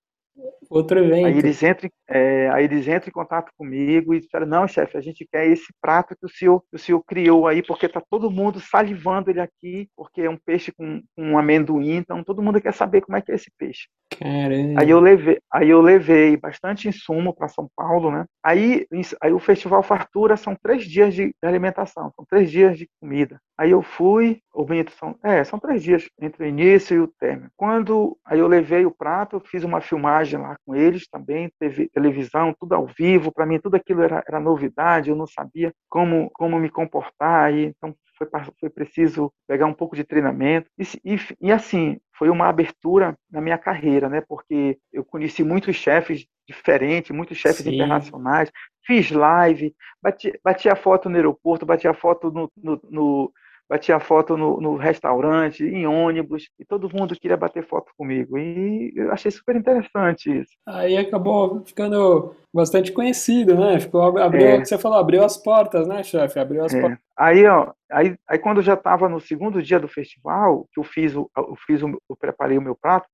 Outro 0.69 0.99
evento. 0.99 1.27
Aí 1.27 1.37
eles, 1.37 1.61
entram, 1.61 1.89
é, 2.07 2.49
aí 2.49 2.63
eles 2.63 2.87
entram 2.87 3.09
em 3.09 3.11
contato 3.11 3.51
comigo 3.55 4.13
e 4.13 4.19
disseram, 4.19 4.47
não, 4.47 4.67
chefe, 4.67 4.97
a 4.97 5.01
gente 5.01 5.27
quer 5.31 5.47
esse 5.47 5.71
prato 5.79 6.15
que 6.15 6.25
o 6.25 6.29
senhor, 6.29 6.61
que 6.61 6.75
o 6.75 6.79
senhor 6.79 7.03
criou 7.03 7.47
aí, 7.47 7.61
porque 7.61 7.85
está 7.85 8.01
todo 8.09 8.31
mundo 8.31 8.59
salivando 8.59 9.29
ele 9.29 9.39
aqui, 9.39 9.87
porque 9.95 10.21
é 10.21 10.29
um 10.29 10.37
peixe 10.37 10.71
com, 10.71 11.01
com 11.15 11.31
um 11.31 11.37
amendoim, 11.37 11.97
então 11.97 12.23
todo 12.23 12.41
mundo 12.41 12.59
quer 12.59 12.73
saber 12.73 13.01
como 13.01 13.17
é 13.17 13.21
que 13.21 13.31
é 13.31 13.35
esse 13.35 13.51
peixe. 13.57 13.87
Caramba. 14.17 14.81
Aí 14.81 14.89
eu 14.89 14.99
levei, 14.99 15.39
aí 15.51 15.69
eu 15.69 15.81
levei 15.81 16.37
bastante 16.37 16.87
insumo 16.87 17.33
para 17.35 17.47
São 17.47 17.67
Paulo, 17.75 18.11
né? 18.11 18.25
Aí, 18.43 18.87
aí 19.21 19.31
o 19.31 19.39
Festival 19.39 19.83
Fartura 19.83 20.35
são 20.35 20.55
três 20.55 20.83
dias 20.85 21.13
de 21.13 21.33
alimentação, 21.43 22.11
são 22.15 22.25
três 22.27 22.49
dias 22.49 22.77
de 22.77 22.87
comida. 22.99 23.39
Aí 23.57 23.69
eu 23.69 23.81
fui, 23.83 24.39
ou 24.51 24.65
Bento, 24.65 24.91
são, 24.91 25.15
é, 25.23 25.43
são 25.43 25.59
três 25.59 25.83
dias 25.83 26.07
entre 26.19 26.43
o 26.43 26.47
início 26.47 26.95
e 26.95 26.99
o 26.99 27.07
término. 27.07 27.49
Quando 27.55 28.17
aí 28.25 28.39
eu 28.39 28.47
levei 28.47 28.85
o 28.85 28.91
prato, 28.91 29.41
fiz 29.45 29.63
uma 29.63 29.79
filmagem 29.79 30.22
lá 30.31 30.55
com 30.65 30.75
eles 30.75 31.07
também, 31.07 31.51
teve 31.59 31.89
televisão, 31.89 32.55
tudo 32.59 32.73
ao 32.73 32.87
vivo, 32.87 33.31
para 33.31 33.45
mim 33.45 33.59
tudo 33.59 33.75
aquilo 33.75 34.01
era, 34.01 34.23
era 34.27 34.39
novidade, 34.39 35.09
eu 35.09 35.15
não 35.15 35.27
sabia 35.27 35.73
como, 35.89 36.29
como 36.33 36.59
me 36.59 36.69
comportar, 36.69 37.45
aí, 37.45 37.65
então 37.65 37.95
foi, 38.17 38.27
foi 38.59 38.69
preciso 38.69 39.31
pegar 39.47 39.65
um 39.65 39.73
pouco 39.73 39.95
de 39.95 40.03
treinamento. 40.03 40.69
E, 40.77 40.83
e, 41.03 41.19
e 41.41 41.51
assim, 41.51 41.99
foi 42.17 42.29
uma 42.29 42.47
abertura 42.47 43.17
na 43.29 43.41
minha 43.41 43.57
carreira, 43.57 44.07
né? 44.07 44.21
Porque 44.21 44.77
eu 44.91 45.03
conheci 45.03 45.43
muitos 45.43 45.75
chefes 45.75 46.25
diferentes, 46.47 47.11
muitos 47.11 47.37
chefes 47.37 47.63
Sim. 47.63 47.75
internacionais, 47.75 48.51
fiz 48.85 49.11
live, 49.11 49.73
bati, 50.01 50.39
bati 50.43 50.69
a 50.69 50.75
foto 50.75 51.09
no 51.09 51.15
aeroporto, 51.15 51.65
bati 51.65 51.87
a 51.87 51.93
foto 51.93 52.31
no, 52.31 52.51
no, 52.55 52.79
no 52.89 53.33
batia 53.73 53.99
foto 53.99 54.37
no, 54.37 54.61
no, 54.61 54.75
restaurante, 54.75 55.63
em 55.63 55.87
ônibus, 55.87 56.47
e 56.59 56.63
todo 56.63 56.89
mundo 56.93 57.15
queria 57.19 57.35
bater 57.35 57.65
foto 57.65 57.91
comigo. 57.97 58.37
E 58.37 58.93
eu 58.95 59.11
achei 59.11 59.31
super 59.31 59.55
interessante 59.55 60.29
isso. 60.41 60.51
Aí 60.67 60.95
acabou 60.95 61.63
ficando 61.65 62.35
bastante 62.53 62.91
conhecido, 62.91 63.55
né? 63.55 63.79
Ficou, 63.79 64.15
abriu, 64.19 64.45
é. 64.45 64.63
você 64.63 64.77
falou, 64.77 64.99
abriu 64.99 65.23
as 65.23 65.37
portas, 65.37 65.87
né, 65.87 66.03
chefe? 66.03 66.39
Abriu 66.39 66.63
as 66.63 66.71
é. 66.71 66.81
portas. 66.81 66.99
Aí, 67.17 67.47
ó, 67.47 67.71
aí, 67.91 68.15
aí 68.29 68.37
quando 68.37 68.57
eu 68.57 68.63
já 68.63 68.75
estava 68.75 69.09
no 69.09 69.19
segundo 69.19 69.59
dia 69.61 69.79
do 69.79 69.87
festival, 69.87 70.67
que 70.71 70.79
eu 70.79 70.83
fiz, 70.83 71.15
o, 71.15 71.27
eu 71.35 71.55
fiz, 71.65 71.81
o, 71.81 71.99
eu 72.07 72.15
preparei 72.15 72.59
o 72.59 72.61
meu 72.61 72.75
prato, 72.75 73.07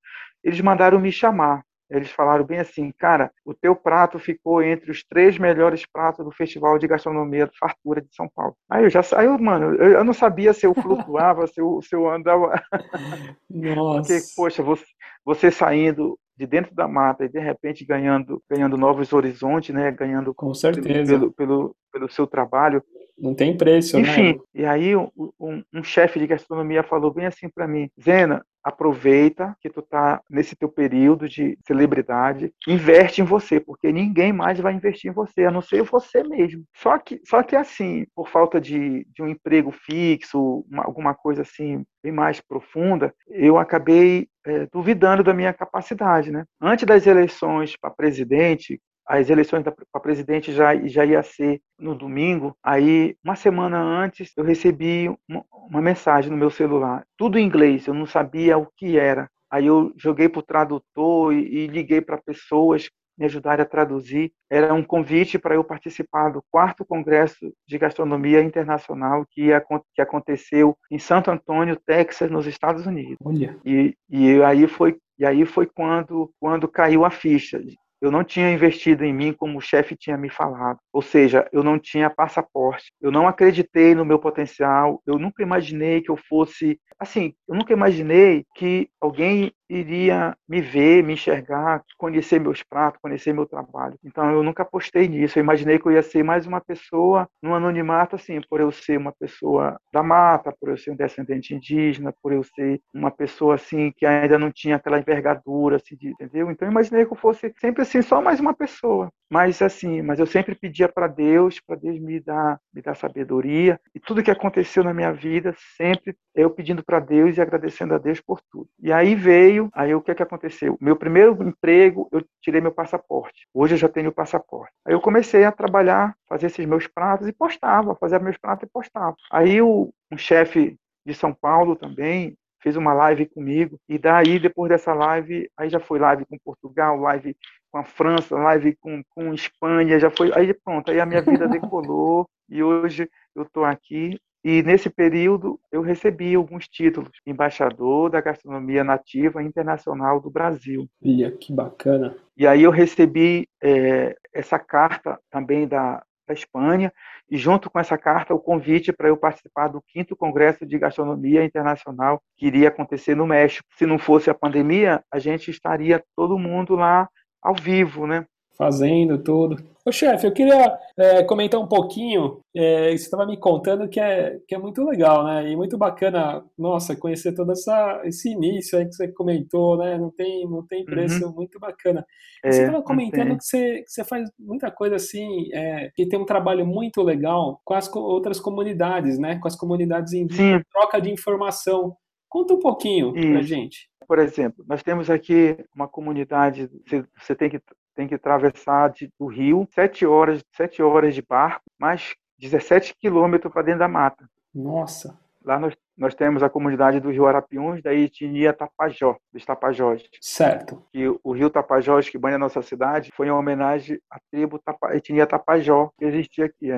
eles 0.44 0.60
mandaram 0.60 1.00
me 1.00 1.10
chamar 1.10 1.62
eles 1.90 2.10
falaram 2.10 2.44
bem 2.44 2.60
assim, 2.60 2.92
cara, 2.96 3.32
o 3.44 3.52
teu 3.52 3.74
prato 3.74 4.18
ficou 4.18 4.62
entre 4.62 4.90
os 4.90 5.02
três 5.02 5.36
melhores 5.38 5.84
pratos 5.84 6.24
do 6.24 6.30
Festival 6.30 6.78
de 6.78 6.86
Gastronomia 6.86 7.46
do 7.46 7.52
Fartura 7.58 8.00
de 8.00 8.14
São 8.14 8.28
Paulo. 8.34 8.54
Aí 8.70 8.84
eu 8.84 8.90
já 8.90 9.02
saiu, 9.02 9.36
mano, 9.38 9.74
eu, 9.74 9.92
eu, 9.94 10.04
não 10.04 10.12
sabia 10.12 10.52
se 10.52 10.64
eu 10.64 10.74
flutuava, 10.74 11.46
se, 11.48 11.60
eu, 11.60 11.80
se 11.82 11.94
eu 11.94 12.08
andava. 12.08 12.52
Nossa. 13.50 14.14
Porque, 14.14 14.24
poxa, 14.36 14.62
você, 14.62 14.84
você 15.24 15.50
saindo 15.50 16.16
de 16.36 16.46
dentro 16.46 16.74
da 16.74 16.88
mata 16.88 17.24
e 17.24 17.28
de 17.28 17.38
repente 17.38 17.84
ganhando 17.84 18.42
ganhando 18.48 18.76
novos 18.76 19.12
horizontes, 19.12 19.74
né? 19.74 19.90
Ganhando 19.90 20.32
com 20.32 20.54
certeza 20.54 21.18
pelo, 21.18 21.32
pelo, 21.32 21.76
pelo 21.92 22.10
seu 22.10 22.26
trabalho. 22.26 22.82
Não 23.20 23.34
tem 23.34 23.56
preço, 23.56 23.98
Enfim, 23.98 24.32
né? 24.32 24.38
e 24.54 24.64
aí 24.64 24.96
um, 24.96 25.10
um, 25.38 25.62
um 25.74 25.82
chefe 25.82 26.18
de 26.18 26.26
gastronomia 26.26 26.82
falou 26.82 27.12
bem 27.12 27.26
assim 27.26 27.48
para 27.48 27.68
mim, 27.68 27.90
Zena, 28.02 28.42
aproveita 28.62 29.56
que 29.60 29.70
tu 29.70 29.82
tá 29.82 30.20
nesse 30.30 30.54
teu 30.54 30.68
período 30.68 31.28
de 31.28 31.58
celebridade, 31.66 32.52
investe 32.66 33.20
em 33.20 33.24
você, 33.24 33.58
porque 33.58 33.92
ninguém 33.92 34.32
mais 34.32 34.58
vai 34.60 34.74
investir 34.74 35.10
em 35.10 35.14
você, 35.14 35.44
a 35.44 35.50
não 35.50 35.62
ser 35.62 35.82
você 35.82 36.22
mesmo. 36.22 36.64
Só 36.76 36.98
que, 36.98 37.20
só 37.24 37.42
que 37.42 37.56
assim, 37.56 38.06
por 38.14 38.28
falta 38.28 38.60
de, 38.60 39.06
de 39.14 39.22
um 39.22 39.28
emprego 39.28 39.70
fixo, 39.70 40.64
uma, 40.70 40.84
alguma 40.84 41.14
coisa 41.14 41.42
assim 41.42 41.84
bem 42.02 42.12
mais 42.12 42.40
profunda, 42.40 43.14
eu 43.28 43.58
acabei 43.58 44.28
é, 44.46 44.66
duvidando 44.72 45.22
da 45.22 45.34
minha 45.34 45.52
capacidade, 45.52 46.30
né? 46.30 46.44
Antes 46.60 46.86
das 46.86 47.06
eleições 47.06 47.76
para 47.76 47.90
presidente, 47.90 48.80
as 49.10 49.28
eleições 49.28 49.64
para 49.64 50.00
presidente 50.00 50.52
já, 50.52 50.76
já 50.86 51.04
ia 51.04 51.22
ser 51.22 51.60
no 51.76 51.96
domingo. 51.96 52.56
Aí, 52.62 53.16
uma 53.24 53.34
semana 53.34 53.82
antes, 53.82 54.30
eu 54.36 54.44
recebi 54.44 55.08
uma, 55.28 55.44
uma 55.50 55.82
mensagem 55.82 56.30
no 56.30 56.36
meu 56.36 56.50
celular, 56.50 57.04
tudo 57.16 57.36
em 57.36 57.44
inglês, 57.44 57.88
eu 57.88 57.94
não 57.94 58.06
sabia 58.06 58.56
o 58.56 58.68
que 58.76 58.96
era. 58.96 59.28
Aí 59.50 59.66
eu 59.66 59.92
joguei 59.96 60.28
para 60.28 60.38
o 60.38 60.44
tradutor 60.44 61.34
e, 61.34 61.64
e 61.64 61.66
liguei 61.66 62.00
para 62.00 62.18
pessoas 62.18 62.88
me 63.18 63.26
ajudarem 63.26 63.62
a 63.62 63.68
traduzir. 63.68 64.32
Era 64.48 64.72
um 64.72 64.82
convite 64.82 65.38
para 65.38 65.56
eu 65.56 65.64
participar 65.64 66.30
do 66.30 66.42
quarto 66.50 66.86
Congresso 66.86 67.52
de 67.68 67.78
Gastronomia 67.78 68.42
Internacional 68.42 69.26
que, 69.28 69.50
que 69.94 70.00
aconteceu 70.00 70.78
em 70.90 70.98
Santo 70.98 71.30
Antônio, 71.30 71.76
Texas, 71.84 72.30
nos 72.30 72.46
Estados 72.46 72.86
Unidos. 72.86 73.18
Olha. 73.22 73.58
E, 73.64 73.94
e 74.08 74.42
aí 74.42 74.66
foi 74.66 74.96
e 75.18 75.26
aí 75.26 75.44
foi 75.44 75.66
quando 75.66 76.32
quando 76.40 76.66
caiu 76.66 77.04
a 77.04 77.10
ficha 77.10 77.60
eu 78.00 78.10
não 78.10 78.24
tinha 78.24 78.50
investido 78.50 79.04
em 79.04 79.12
mim 79.12 79.32
como 79.32 79.58
o 79.58 79.60
chefe 79.60 79.96
tinha 79.96 80.16
me 80.16 80.30
falado. 80.30 80.78
Ou 80.92 81.02
seja, 81.02 81.48
eu 81.52 81.62
não 81.62 81.78
tinha 81.78 82.10
passaporte. 82.10 82.92
Eu 83.00 83.10
não 83.10 83.28
acreditei 83.28 83.94
no 83.94 84.04
meu 84.04 84.18
potencial. 84.18 85.00
Eu 85.06 85.18
nunca 85.18 85.42
imaginei 85.42 86.00
que 86.00 86.10
eu 86.10 86.16
fosse. 86.16 86.78
Assim, 86.98 87.32
eu 87.48 87.54
nunca 87.54 87.72
imaginei 87.72 88.44
que 88.56 88.88
alguém 89.00 89.52
iria 89.70 90.36
me 90.48 90.60
ver, 90.60 91.02
me 91.04 91.12
enxergar, 91.12 91.82
conhecer 91.96 92.40
meus 92.40 92.62
pratos, 92.62 93.00
conhecer 93.00 93.32
meu 93.32 93.46
trabalho. 93.46 93.96
Então 94.04 94.30
eu 94.32 94.42
nunca 94.42 94.62
apostei 94.64 95.06
nisso. 95.08 95.38
Eu 95.38 95.42
imaginei 95.42 95.78
que 95.78 95.86
eu 95.86 95.92
ia 95.92 96.02
ser 96.02 96.24
mais 96.24 96.44
uma 96.46 96.60
pessoa 96.60 97.28
no 97.40 97.54
anonimato, 97.54 98.16
assim, 98.16 98.40
por 98.48 98.60
eu 98.60 98.72
ser 98.72 98.98
uma 98.98 99.12
pessoa 99.12 99.78
da 99.92 100.02
mata, 100.02 100.52
por 100.58 100.70
eu 100.70 100.76
ser 100.76 100.90
um 100.90 100.96
descendente 100.96 101.54
indígena, 101.54 102.12
por 102.20 102.32
eu 102.32 102.42
ser 102.42 102.80
uma 102.92 103.10
pessoa 103.10 103.54
assim 103.54 103.92
que 103.96 104.04
ainda 104.04 104.38
não 104.38 104.50
tinha 104.50 104.76
aquela 104.76 104.98
envergadura, 104.98 105.76
assim, 105.76 105.96
de, 105.96 106.08
entendeu? 106.08 106.50
Então 106.50 106.66
eu 106.66 106.72
imaginei 106.72 107.06
que 107.06 107.12
eu 107.12 107.16
fosse 107.16 107.52
sempre 107.60 107.82
assim 107.82 108.02
só 108.02 108.20
mais 108.20 108.40
uma 108.40 108.52
pessoa. 108.54 109.10
Mas 109.30 109.62
assim, 109.62 110.02
mas 110.02 110.18
eu 110.18 110.26
sempre 110.26 110.56
pedia 110.56 110.88
para 110.88 111.06
Deus, 111.06 111.60
para 111.60 111.76
Deus 111.76 111.98
me 112.00 112.18
dar, 112.18 112.60
me 112.74 112.82
dar 112.82 112.96
sabedoria 112.96 113.80
e 113.94 114.00
tudo 114.00 114.22
que 114.22 114.30
aconteceu 114.30 114.82
na 114.82 114.92
minha 114.92 115.12
vida 115.12 115.54
sempre 115.76 116.16
eu 116.34 116.50
pedindo 116.50 116.82
para 116.82 116.98
Deus 116.98 117.36
e 117.36 117.40
agradecendo 117.40 117.94
a 117.94 117.98
Deus 117.98 118.20
por 118.20 118.40
tudo. 118.50 118.68
E 118.82 118.92
aí 118.92 119.14
veio 119.14 119.68
aí 119.72 119.94
o 119.94 120.00
que 120.00 120.10
é 120.10 120.14
que 120.14 120.22
aconteceu? 120.22 120.76
Meu 120.80 120.96
primeiro 120.96 121.40
emprego, 121.42 122.08
eu 122.10 122.24
tirei 122.40 122.60
meu 122.60 122.72
passaporte. 122.72 123.46
Hoje 123.54 123.74
eu 123.74 123.78
já 123.78 123.88
tenho 123.88 124.10
o 124.10 124.14
passaporte. 124.14 124.72
Aí 124.84 124.94
eu 124.94 125.00
comecei 125.00 125.44
a 125.44 125.52
trabalhar, 125.52 126.16
fazer 126.28 126.46
esses 126.46 126.66
meus 126.66 126.88
pratos 126.88 127.28
e 127.28 127.32
postava, 127.32 127.94
fazia 127.94 128.18
meus 128.18 128.36
pratos 128.36 128.66
e 128.66 128.72
postava. 128.72 129.16
Aí 129.30 129.62
o, 129.62 129.92
chefe 130.16 130.76
de 131.06 131.14
São 131.14 131.32
Paulo 131.32 131.76
também 131.76 132.36
fez 132.62 132.76
uma 132.76 132.92
live 132.92 133.26
comigo 133.26 133.78
e 133.88 133.98
daí 133.98 134.38
depois 134.38 134.70
dessa 134.70 134.94
live, 134.94 135.50
aí 135.56 135.68
já 135.68 135.80
foi 135.80 135.98
live 135.98 136.24
com 136.26 136.38
Portugal, 136.44 136.98
live 137.00 137.36
com 137.70 137.78
a 137.78 137.84
França, 137.84 138.36
live 138.36 138.76
com, 138.80 139.02
com 139.10 139.32
Espanha, 139.32 139.98
já 139.98 140.10
foi, 140.10 140.32
aí 140.34 140.52
pronto, 140.52 140.90
aí 140.90 141.00
a 141.00 141.06
minha 141.06 141.22
vida 141.22 141.46
decolou 141.48 142.28
e 142.48 142.62
hoje 142.62 143.08
eu 143.34 143.42
estou 143.42 143.64
aqui 143.64 144.18
e 144.42 144.62
nesse 144.62 144.88
período 144.88 145.60
eu 145.70 145.82
recebi 145.82 146.34
alguns 146.34 146.66
títulos, 146.66 147.10
embaixador 147.26 148.10
da 148.10 148.20
gastronomia 148.20 148.82
nativa 148.82 149.42
internacional 149.42 150.18
do 150.18 150.30
Brasil. 150.30 150.88
Olha, 151.04 151.30
que 151.30 151.52
bacana. 151.52 152.16
E 152.36 152.46
aí 152.46 152.62
eu 152.62 152.70
recebi 152.70 153.46
é, 153.62 154.16
essa 154.32 154.58
carta 154.58 155.20
também 155.30 155.68
da, 155.68 156.02
da 156.30 156.34
Espanha, 156.34 156.92
e 157.28 157.36
junto 157.36 157.68
com 157.68 157.78
essa 157.78 157.98
carta 157.98 158.32
o 158.32 158.38
convite 158.38 158.92
para 158.92 159.08
eu 159.08 159.16
participar 159.16 159.68
do 159.68 159.82
quinto 159.82 160.16
Congresso 160.16 160.64
de 160.64 160.78
Gastronomia 160.78 161.44
Internacional 161.44 162.22
que 162.36 162.46
iria 162.46 162.68
acontecer 162.68 163.16
no 163.16 163.26
México. 163.26 163.68
Se 163.76 163.84
não 163.84 163.98
fosse 163.98 164.30
a 164.30 164.34
pandemia, 164.34 165.02
a 165.12 165.18
gente 165.18 165.50
estaria 165.50 166.02
todo 166.16 166.38
mundo 166.38 166.76
lá 166.76 167.08
ao 167.42 167.54
vivo, 167.54 168.06
né? 168.06 168.24
Fazendo 168.60 169.16
tudo. 169.16 169.56
Ô 169.86 169.90
chefe, 169.90 170.26
eu 170.26 170.32
queria 170.32 170.78
é, 170.94 171.22
comentar 171.22 171.58
um 171.58 171.66
pouquinho, 171.66 172.42
é, 172.54 172.90
você 172.90 173.04
estava 173.04 173.24
me 173.24 173.38
contando 173.38 173.88
que 173.88 173.98
é, 173.98 174.38
que 174.46 174.54
é 174.54 174.58
muito 174.58 174.84
legal, 174.84 175.24
né? 175.24 175.50
E 175.50 175.56
muito 175.56 175.78
bacana, 175.78 176.44
nossa, 176.58 176.94
conhecer 176.94 177.32
todo 177.32 177.52
essa, 177.52 178.02
esse 178.04 178.28
início 178.28 178.78
aí 178.78 178.84
que 178.84 178.92
você 178.92 179.08
comentou, 179.08 179.78
né? 179.78 179.96
Não 179.96 180.10
tem, 180.10 180.46
não 180.46 180.66
tem 180.66 180.84
preço, 180.84 181.24
uhum. 181.24 181.32
muito 181.32 181.58
bacana. 181.58 182.04
É, 182.44 182.52
você 182.52 182.60
estava 182.64 182.82
comentando 182.82 183.34
que 183.38 183.44
você, 183.44 183.80
que 183.80 183.90
você 183.90 184.04
faz 184.04 184.30
muita 184.38 184.70
coisa 184.70 184.96
assim, 184.96 185.48
é, 185.54 185.90
que 185.94 186.06
tem 186.06 186.20
um 186.20 186.26
trabalho 186.26 186.66
muito 186.66 187.02
legal 187.02 187.62
com 187.64 187.72
as 187.72 187.90
outras 187.94 188.38
comunidades, 188.38 189.18
né? 189.18 189.38
Com 189.38 189.48
as 189.48 189.56
comunidades 189.56 190.12
em 190.12 190.28
troca 190.70 191.00
de 191.00 191.10
informação. 191.10 191.96
Conta 192.30 192.54
um 192.54 192.58
pouquinho 192.58 193.12
pra 193.12 193.42
gente. 193.42 193.90
Por 194.06 194.18
exemplo, 194.18 194.64
nós 194.66 194.82
temos 194.82 195.10
aqui 195.10 195.58
uma 195.74 195.86
comunidade, 195.86 196.70
você 197.18 197.34
tem 197.34 197.50
que 197.50 197.60
tem 197.94 198.08
que 198.08 198.14
atravessar 198.14 198.88
de, 198.90 199.12
do 199.18 199.26
rio 199.26 199.68
sete 199.74 200.06
horas, 200.06 200.42
sete 200.56 200.82
horas 200.82 201.14
de 201.14 201.20
barco, 201.20 201.64
mais 201.78 202.14
17 202.38 202.94
quilômetros 202.98 203.52
para 203.52 203.62
dentro 203.62 203.80
da 203.80 203.88
mata. 203.88 204.26
Nossa! 204.54 205.18
Lá 205.44 205.58
nós, 205.58 205.74
nós 205.96 206.14
temos 206.14 206.42
a 206.42 206.48
comunidade 206.50 207.00
do 207.00 207.10
Rio 207.10 207.26
Arapiuns, 207.26 207.82
da 207.82 207.94
etnia 207.94 208.52
Tapajó, 208.52 209.16
dos 209.32 209.44
Tapajós. 209.44 210.02
Certo. 210.20 210.82
E 210.92 211.06
o 211.08 211.32
rio 211.32 211.50
Tapajós, 211.50 212.08
que 212.08 212.18
banha 212.18 212.36
a 212.36 212.38
nossa 212.38 212.60
cidade, 212.62 213.10
foi 213.14 213.28
em 213.28 213.30
homenagem 213.30 213.98
à 214.10 214.18
tribo 214.30 214.58
Tapa, 214.58 214.94
etnia 214.94 215.26
Tapajó, 215.26 215.90
que 215.98 216.04
existia 216.04 216.46
aqui. 216.46 216.68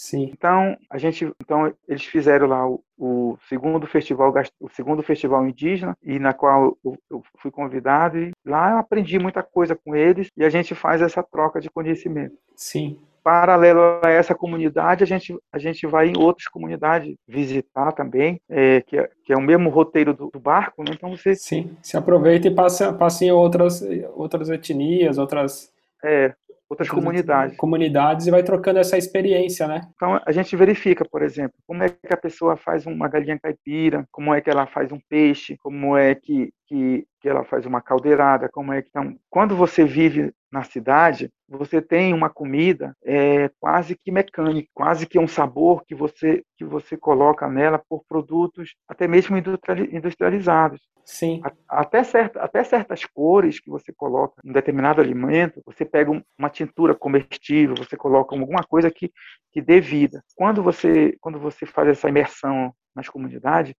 Sim. 0.00 0.30
Então, 0.32 0.78
a 0.88 0.96
gente, 0.96 1.30
então 1.42 1.70
eles 1.86 2.06
fizeram 2.06 2.46
lá 2.46 2.66
o, 2.66 2.82
o, 2.96 3.36
segundo 3.50 3.86
festival, 3.86 4.32
o 4.58 4.68
segundo 4.70 5.02
festival 5.02 5.46
indígena 5.46 5.94
e 6.02 6.18
na 6.18 6.32
qual 6.32 6.74
eu, 6.82 6.96
eu, 7.10 7.22
fui 7.36 7.50
convidado 7.50 8.16
e 8.16 8.32
lá 8.42 8.70
eu 8.70 8.78
aprendi 8.78 9.18
muita 9.18 9.42
coisa 9.42 9.76
com 9.76 9.94
eles 9.94 10.28
e 10.34 10.42
a 10.42 10.48
gente 10.48 10.74
faz 10.74 11.02
essa 11.02 11.22
troca 11.22 11.60
de 11.60 11.68
conhecimento. 11.68 12.34
Sim. 12.56 12.98
Paralelo 13.22 14.00
a 14.02 14.08
essa 14.08 14.34
comunidade, 14.34 15.04
a 15.04 15.06
gente, 15.06 15.36
a 15.52 15.58
gente 15.58 15.86
vai 15.86 16.08
em 16.08 16.16
outras 16.16 16.48
comunidades 16.48 17.14
visitar 17.28 17.92
também, 17.92 18.40
é, 18.48 18.80
que, 18.80 18.96
é, 18.96 19.10
que 19.22 19.34
é 19.34 19.36
o 19.36 19.42
mesmo 19.42 19.68
roteiro 19.68 20.14
do, 20.14 20.30
do, 20.30 20.40
barco, 20.40 20.82
né? 20.82 20.92
Então 20.94 21.14
você... 21.14 21.34
Sim, 21.34 21.76
se 21.82 21.98
aproveita 21.98 22.48
e 22.48 22.54
passa, 22.54 22.90
passa 22.90 23.26
em 23.26 23.32
outras, 23.32 23.82
outras 24.14 24.48
etnias, 24.48 25.18
outras... 25.18 25.70
É, 26.02 26.34
outras 26.70 26.88
comunidades. 26.88 27.56
Comunidades 27.56 28.26
e 28.28 28.30
vai 28.30 28.44
trocando 28.44 28.78
essa 28.78 28.96
experiência, 28.96 29.66
né? 29.66 29.80
Então 29.96 30.20
a 30.24 30.32
gente 30.32 30.54
verifica, 30.54 31.04
por 31.04 31.20
exemplo, 31.20 31.54
como 31.66 31.82
é 31.82 31.88
que 31.88 32.14
a 32.14 32.16
pessoa 32.16 32.56
faz 32.56 32.86
uma 32.86 33.08
galinha 33.08 33.38
caipira, 33.38 34.06
como 34.12 34.32
é 34.32 34.40
que 34.40 34.48
ela 34.48 34.66
faz 34.66 34.92
um 34.92 35.00
peixe, 35.08 35.56
como 35.58 35.96
é 35.96 36.14
que 36.14 36.52
que, 36.70 37.04
que 37.20 37.28
ela 37.28 37.44
faz 37.44 37.66
uma 37.66 37.82
caldeirada, 37.82 38.48
como 38.48 38.72
é 38.72 38.80
que 38.80 38.88
então, 38.90 39.18
quando 39.28 39.56
você 39.56 39.84
vive 39.84 40.32
na 40.52 40.62
cidade, 40.62 41.28
você 41.48 41.82
tem 41.82 42.14
uma 42.14 42.30
comida 42.30 42.94
é, 43.04 43.50
quase 43.58 43.96
que 43.96 44.12
mecânica, 44.12 44.68
quase 44.72 45.04
que 45.04 45.18
um 45.18 45.26
sabor 45.26 45.82
que 45.84 45.96
você 45.96 46.44
que 46.56 46.64
você 46.64 46.96
coloca 46.96 47.48
nela 47.48 47.82
por 47.88 48.04
produtos 48.08 48.76
até 48.88 49.08
mesmo 49.08 49.36
industrializados. 49.36 50.80
Sim. 51.10 51.42
Até, 51.68 52.04
certa, 52.04 52.40
até 52.40 52.62
certas 52.62 53.04
cores 53.04 53.58
que 53.58 53.68
você 53.68 53.92
coloca 53.92 54.40
em 54.44 54.52
determinado 54.52 55.00
alimento, 55.00 55.60
você 55.66 55.84
pega 55.84 56.08
uma 56.38 56.48
tintura 56.48 56.94
comestível, 56.94 57.74
você 57.76 57.96
coloca 57.96 58.32
alguma 58.32 58.62
coisa 58.62 58.92
que, 58.92 59.10
que 59.50 59.60
dê 59.60 59.80
vida. 59.80 60.22
Quando 60.36 60.62
você, 60.62 61.16
quando 61.20 61.40
você 61.40 61.66
faz 61.66 61.88
essa 61.88 62.08
imersão 62.08 62.72
nas 62.94 63.08
comunidades, 63.08 63.74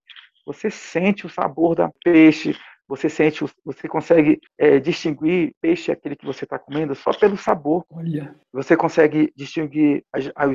você 0.46 0.70
sente 0.70 1.26
o 1.26 1.30
sabor 1.30 1.74
da 1.74 1.90
peixe, 2.04 2.54
você 2.86 3.08
sente, 3.08 3.46
você 3.64 3.88
consegue 3.88 4.42
é, 4.58 4.78
distinguir 4.78 5.54
peixe 5.62 5.90
aquele 5.90 6.18
que 6.18 6.26
você 6.26 6.44
está 6.44 6.60
comendo 6.60 6.94
só 6.94 7.14
pelo 7.14 7.38
sabor. 7.38 7.86
Olha. 7.90 8.36
Você 8.52 8.76
consegue 8.76 9.32
distinguir 9.38 10.04
as, 10.12 10.30
as, 10.36 10.50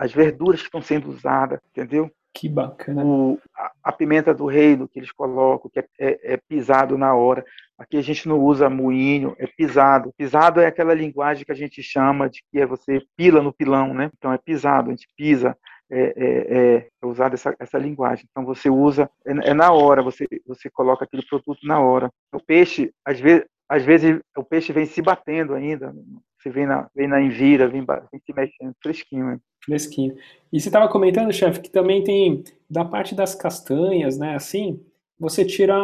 as 0.00 0.12
verduras 0.12 0.58
que 0.60 0.66
estão 0.66 0.82
sendo 0.82 1.08
usadas, 1.08 1.60
entendeu? 1.70 2.10
Que 2.34 2.48
bacana. 2.48 3.04
O, 3.04 3.38
a, 3.54 3.72
a, 3.84 3.92
pimenta 3.92 4.32
do 4.32 4.46
reino 4.46 4.88
que 4.88 4.98
eles 4.98 5.12
colocam, 5.12 5.70
que 5.70 5.80
é, 5.80 5.86
é, 5.98 6.34
é, 6.34 6.36
pisado 6.36 6.96
na 6.96 7.14
hora. 7.14 7.44
Aqui 7.78 7.96
a 7.96 8.02
gente 8.02 8.26
não 8.26 8.38
usa 8.38 8.70
moinho, 8.70 9.34
é 9.38 9.46
pisado. 9.46 10.12
Pisado 10.16 10.60
é 10.60 10.66
aquela 10.66 10.94
linguagem 10.94 11.44
que 11.44 11.52
a 11.52 11.56
gente 11.56 11.82
chama 11.82 12.30
de 12.30 12.42
que 12.50 12.58
é 12.58 12.66
você 12.66 13.02
pila 13.16 13.42
no 13.42 13.52
pilão, 13.52 13.92
né? 13.92 14.10
Então 14.16 14.32
é 14.32 14.38
pisado, 14.38 14.88
a 14.88 14.90
gente 14.92 15.08
pisa 15.16 15.56
é, 15.90 16.00
é, 16.00 16.14
é, 16.16 16.88
é 17.02 17.06
usada 17.06 17.34
essa, 17.34 17.54
essa 17.58 17.76
linguagem. 17.76 18.24
Então 18.30 18.46
você 18.46 18.70
usa, 18.70 19.10
é, 19.26 19.50
é, 19.50 19.54
na 19.54 19.70
hora, 19.70 20.02
você, 20.02 20.26
você 20.46 20.70
coloca 20.70 21.04
aquele 21.04 21.26
produto 21.26 21.60
na 21.64 21.80
hora. 21.80 22.10
O 22.32 22.40
peixe, 22.40 22.90
às 23.04 23.20
vezes, 23.20 23.44
às 23.68 23.84
vezes 23.84 24.20
o 24.36 24.42
peixe 24.42 24.72
vem 24.72 24.86
se 24.86 25.02
batendo 25.02 25.54
ainda, 25.54 25.94
você 26.38 26.48
vem 26.48 26.66
na, 26.66 26.88
vem 26.94 27.06
na 27.06 27.20
envira, 27.20 27.68
vem, 27.68 27.84
vem 27.84 28.20
se 28.24 28.32
mexendo, 28.34 28.74
fresquinho. 28.82 29.26
Né? 29.26 29.38
Fresquinho. 29.64 30.16
E 30.52 30.60
você 30.60 30.68
estava 30.68 30.88
comentando, 30.88 31.32
chefe, 31.32 31.60
que 31.60 31.70
também 31.70 32.04
tem, 32.04 32.44
da 32.68 32.84
parte 32.84 33.14
das 33.14 33.34
castanhas, 33.34 34.18
né, 34.18 34.34
assim, 34.34 34.80
você 35.22 35.44
tira 35.44 35.76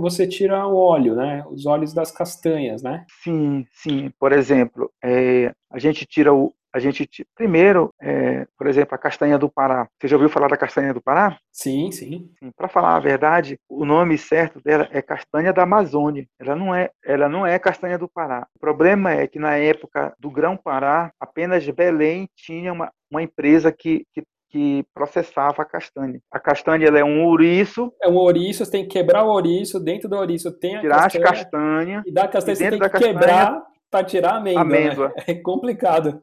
você 0.00 0.26
tira 0.26 0.66
o 0.66 0.74
óleo, 0.74 1.14
né? 1.14 1.44
Os 1.50 1.66
óleos 1.66 1.92
das 1.92 2.10
castanhas, 2.10 2.82
né? 2.82 3.04
Sim, 3.22 3.66
sim. 3.70 4.10
Por 4.18 4.32
exemplo, 4.32 4.90
é, 5.04 5.52
a 5.70 5.78
gente 5.78 6.06
tira 6.06 6.32
o, 6.32 6.54
a 6.72 6.78
gente 6.78 7.26
primeiro, 7.34 7.92
é, 8.00 8.46
por 8.56 8.66
exemplo, 8.66 8.94
a 8.94 8.98
castanha 8.98 9.38
do 9.38 9.48
Pará. 9.48 9.88
Você 9.98 10.08
já 10.08 10.16
ouviu 10.16 10.30
falar 10.30 10.48
da 10.48 10.56
castanha 10.56 10.94
do 10.94 11.02
Pará? 11.02 11.38
Sim, 11.52 11.90
sim. 11.90 12.30
sim 12.38 12.50
Para 12.56 12.68
falar 12.68 12.96
a 12.96 13.00
verdade, 13.00 13.58
o 13.68 13.84
nome 13.84 14.16
certo 14.16 14.60
dela 14.62 14.88
é 14.90 15.02
castanha 15.02 15.52
da 15.52 15.64
Amazônia. 15.64 16.26
Ela 16.38 16.56
não 16.56 16.74
é, 16.74 16.90
ela 17.04 17.28
não 17.28 17.46
é 17.46 17.58
castanha 17.58 17.98
do 17.98 18.08
Pará. 18.08 18.46
O 18.54 18.58
problema 18.58 19.12
é 19.12 19.26
que 19.26 19.38
na 19.38 19.56
época 19.56 20.14
do 20.18 20.30
Grão 20.30 20.56
Pará, 20.56 21.10
apenas 21.20 21.68
Belém 21.68 22.28
tinha 22.34 22.72
uma, 22.72 22.90
uma 23.10 23.22
empresa 23.22 23.72
que, 23.72 24.04
que 24.12 24.22
que 24.50 24.84
processava 24.94 25.62
a 25.62 25.64
castanha. 25.64 26.20
A 26.30 26.40
castanha 26.40 26.86
ela 26.86 26.98
é 26.98 27.04
um 27.04 27.24
ouriço. 27.24 27.92
É 28.02 28.08
um 28.08 28.16
ouriço, 28.16 28.64
você 28.64 28.70
tem 28.70 28.82
que 28.84 28.90
quebrar 28.90 29.24
o 29.24 29.28
ouriço, 29.28 29.78
dentro 29.78 30.08
do 30.08 30.16
ouriço 30.16 30.50
tem 30.52 30.76
a 30.76 30.80
tirar 30.80 31.02
castanha. 31.02 31.24
as 31.24 31.30
castanhas. 31.30 32.02
E 32.06 32.12
da 32.12 32.28
castanha 32.28 32.56
você 32.56 32.70
tem 32.70 32.78
que 32.78 32.88
castanha, 32.88 33.12
quebrar 33.12 33.62
para 33.90 34.04
tirar 34.04 34.32
a 34.32 34.36
amêndoa. 34.36 34.64
Né? 34.64 34.76
amêndoa. 34.76 35.08
Né? 35.08 35.24
É 35.28 35.34
complicado. 35.34 36.22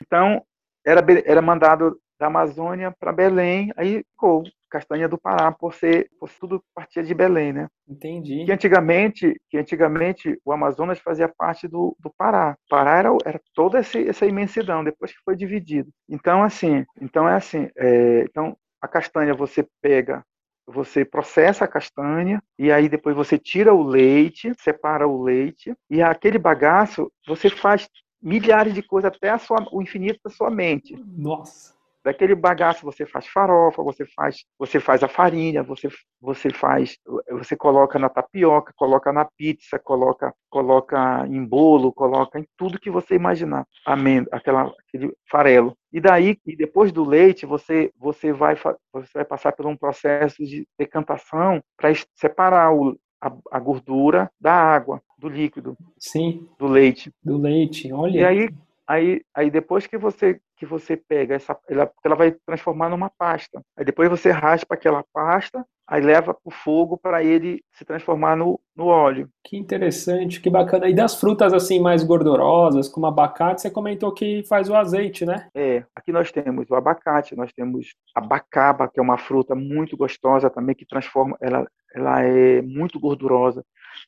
Então, 0.00 0.42
era, 0.86 1.04
era 1.24 1.42
mandado 1.42 1.98
da 2.18 2.26
Amazônia 2.28 2.94
para 2.98 3.12
Belém, 3.12 3.72
aí 3.76 4.04
ficou 4.12 4.44
castanha 4.72 5.08
do 5.08 5.18
Pará, 5.18 5.52
por 5.52 5.74
ser, 5.74 6.08
por 6.18 6.30
tudo 6.40 6.64
partia 6.74 7.02
de 7.02 7.12
Belém, 7.14 7.52
né? 7.52 7.68
Entendi. 7.86 8.44
Que 8.46 8.52
antigamente, 8.52 9.38
que 9.50 9.58
antigamente 9.58 10.38
o 10.44 10.52
Amazonas 10.52 10.98
fazia 10.98 11.28
parte 11.28 11.68
do, 11.68 11.94
do 12.00 12.10
Pará. 12.16 12.56
O 12.66 12.68
Pará 12.70 12.98
era, 12.98 13.10
era 13.24 13.40
toda 13.54 13.78
essa, 13.78 13.98
essa 13.98 14.26
imensidão, 14.26 14.82
depois 14.82 15.12
que 15.12 15.22
foi 15.24 15.36
dividido. 15.36 15.90
Então, 16.08 16.42
assim, 16.42 16.84
então 17.00 17.28
é 17.28 17.34
assim, 17.34 17.68
é, 17.76 18.22
então 18.22 18.56
a 18.80 18.88
castanha 18.88 19.34
você 19.34 19.66
pega 19.80 20.24
você 20.64 21.04
processa 21.04 21.64
a 21.64 21.68
castanha 21.68 22.40
e 22.56 22.70
aí 22.70 22.88
depois 22.88 23.16
você 23.16 23.36
tira 23.36 23.74
o 23.74 23.82
leite, 23.82 24.52
separa 24.60 25.06
o 25.08 25.22
leite 25.22 25.74
e 25.90 26.00
aquele 26.00 26.38
bagaço 26.38 27.12
você 27.26 27.50
faz 27.50 27.88
milhares 28.22 28.72
de 28.72 28.80
coisas 28.80 29.10
até 29.12 29.36
sua, 29.38 29.66
o 29.72 29.82
infinito 29.82 30.20
da 30.24 30.30
sua 30.30 30.50
mente. 30.50 30.96
Nossa. 31.04 31.74
Daquele 32.04 32.34
bagaço 32.34 32.84
você 32.84 33.06
faz 33.06 33.26
farofa, 33.26 33.82
você 33.82 34.04
faz, 34.06 34.44
você 34.58 34.80
faz 34.80 35.02
a 35.02 35.08
farinha, 35.08 35.62
você, 35.62 35.88
você 36.20 36.50
faz, 36.50 36.96
você 37.30 37.56
coloca 37.56 37.98
na 37.98 38.08
tapioca, 38.08 38.72
coloca 38.76 39.12
na 39.12 39.24
pizza, 39.24 39.78
coloca, 39.78 40.34
coloca 40.50 41.26
em 41.28 41.44
bolo, 41.44 41.92
coloca 41.92 42.40
em 42.40 42.46
tudo 42.56 42.80
que 42.80 42.90
você 42.90 43.14
imaginar, 43.14 43.66
amendo, 43.86 44.28
aquela, 44.32 44.72
aquele 44.86 45.12
farelo. 45.30 45.76
E 45.92 46.00
daí, 46.00 46.36
e 46.44 46.56
depois 46.56 46.90
do 46.90 47.04
leite, 47.04 47.46
você, 47.46 47.92
você 47.96 48.32
vai, 48.32 48.56
você 48.92 49.10
vai 49.14 49.24
passar 49.24 49.52
por 49.52 49.66
um 49.66 49.76
processo 49.76 50.44
de 50.44 50.66
decantação 50.78 51.62
para 51.76 51.92
separar 52.14 52.74
o, 52.74 52.98
a, 53.20 53.32
a, 53.52 53.60
gordura 53.60 54.28
da 54.40 54.52
água, 54.52 55.00
do 55.16 55.28
líquido. 55.28 55.76
Sim. 55.98 56.48
Do 56.58 56.66
leite. 56.66 57.12
Do 57.22 57.38
leite, 57.38 57.92
olha. 57.92 58.18
E 58.18 58.24
aí, 58.24 58.48
aí, 58.92 59.22
aí 59.34 59.50
depois 59.50 59.86
que 59.86 59.96
você 59.96 60.40
que 60.56 60.66
você 60.66 60.96
pega 60.96 61.34
essa, 61.34 61.58
ela, 61.68 61.90
ela 62.04 62.14
vai 62.14 62.30
transformar 62.46 62.88
numa 62.88 63.10
pasta. 63.10 63.60
Aí 63.76 63.84
depois 63.84 64.08
você 64.08 64.30
raspa 64.30 64.76
aquela 64.76 65.04
pasta, 65.12 65.66
aí 65.88 66.00
leva 66.00 66.32
para 66.32 66.40
o 66.44 66.52
fogo 66.52 66.96
para 66.96 67.24
ele 67.24 67.64
se 67.72 67.84
transformar 67.84 68.36
no, 68.36 68.60
no 68.76 68.86
óleo. 68.86 69.28
Que 69.42 69.56
interessante, 69.56 70.40
que 70.40 70.48
bacana. 70.48 70.88
E 70.88 70.94
das 70.94 71.18
frutas 71.18 71.52
assim 71.52 71.80
mais 71.80 72.04
gordurosas, 72.04 72.88
como 72.88 73.06
abacate, 73.06 73.62
você 73.62 73.70
comentou 73.72 74.12
que 74.12 74.44
faz 74.44 74.68
o 74.68 74.76
azeite, 74.76 75.26
né? 75.26 75.48
É, 75.52 75.84
aqui 75.96 76.12
nós 76.12 76.30
temos 76.30 76.70
o 76.70 76.76
abacate, 76.76 77.34
nós 77.34 77.52
temos 77.52 77.96
a 78.14 78.20
bacaba, 78.20 78.86
que 78.86 79.00
é 79.00 79.02
uma 79.02 79.18
fruta 79.18 79.56
muito 79.56 79.96
gostosa 79.96 80.48
também, 80.48 80.76
que 80.76 80.86
transforma, 80.86 81.36
ela, 81.40 81.66
ela 81.92 82.22
é 82.22 82.62
muito 82.62 83.00
gordurosa. 83.00 83.64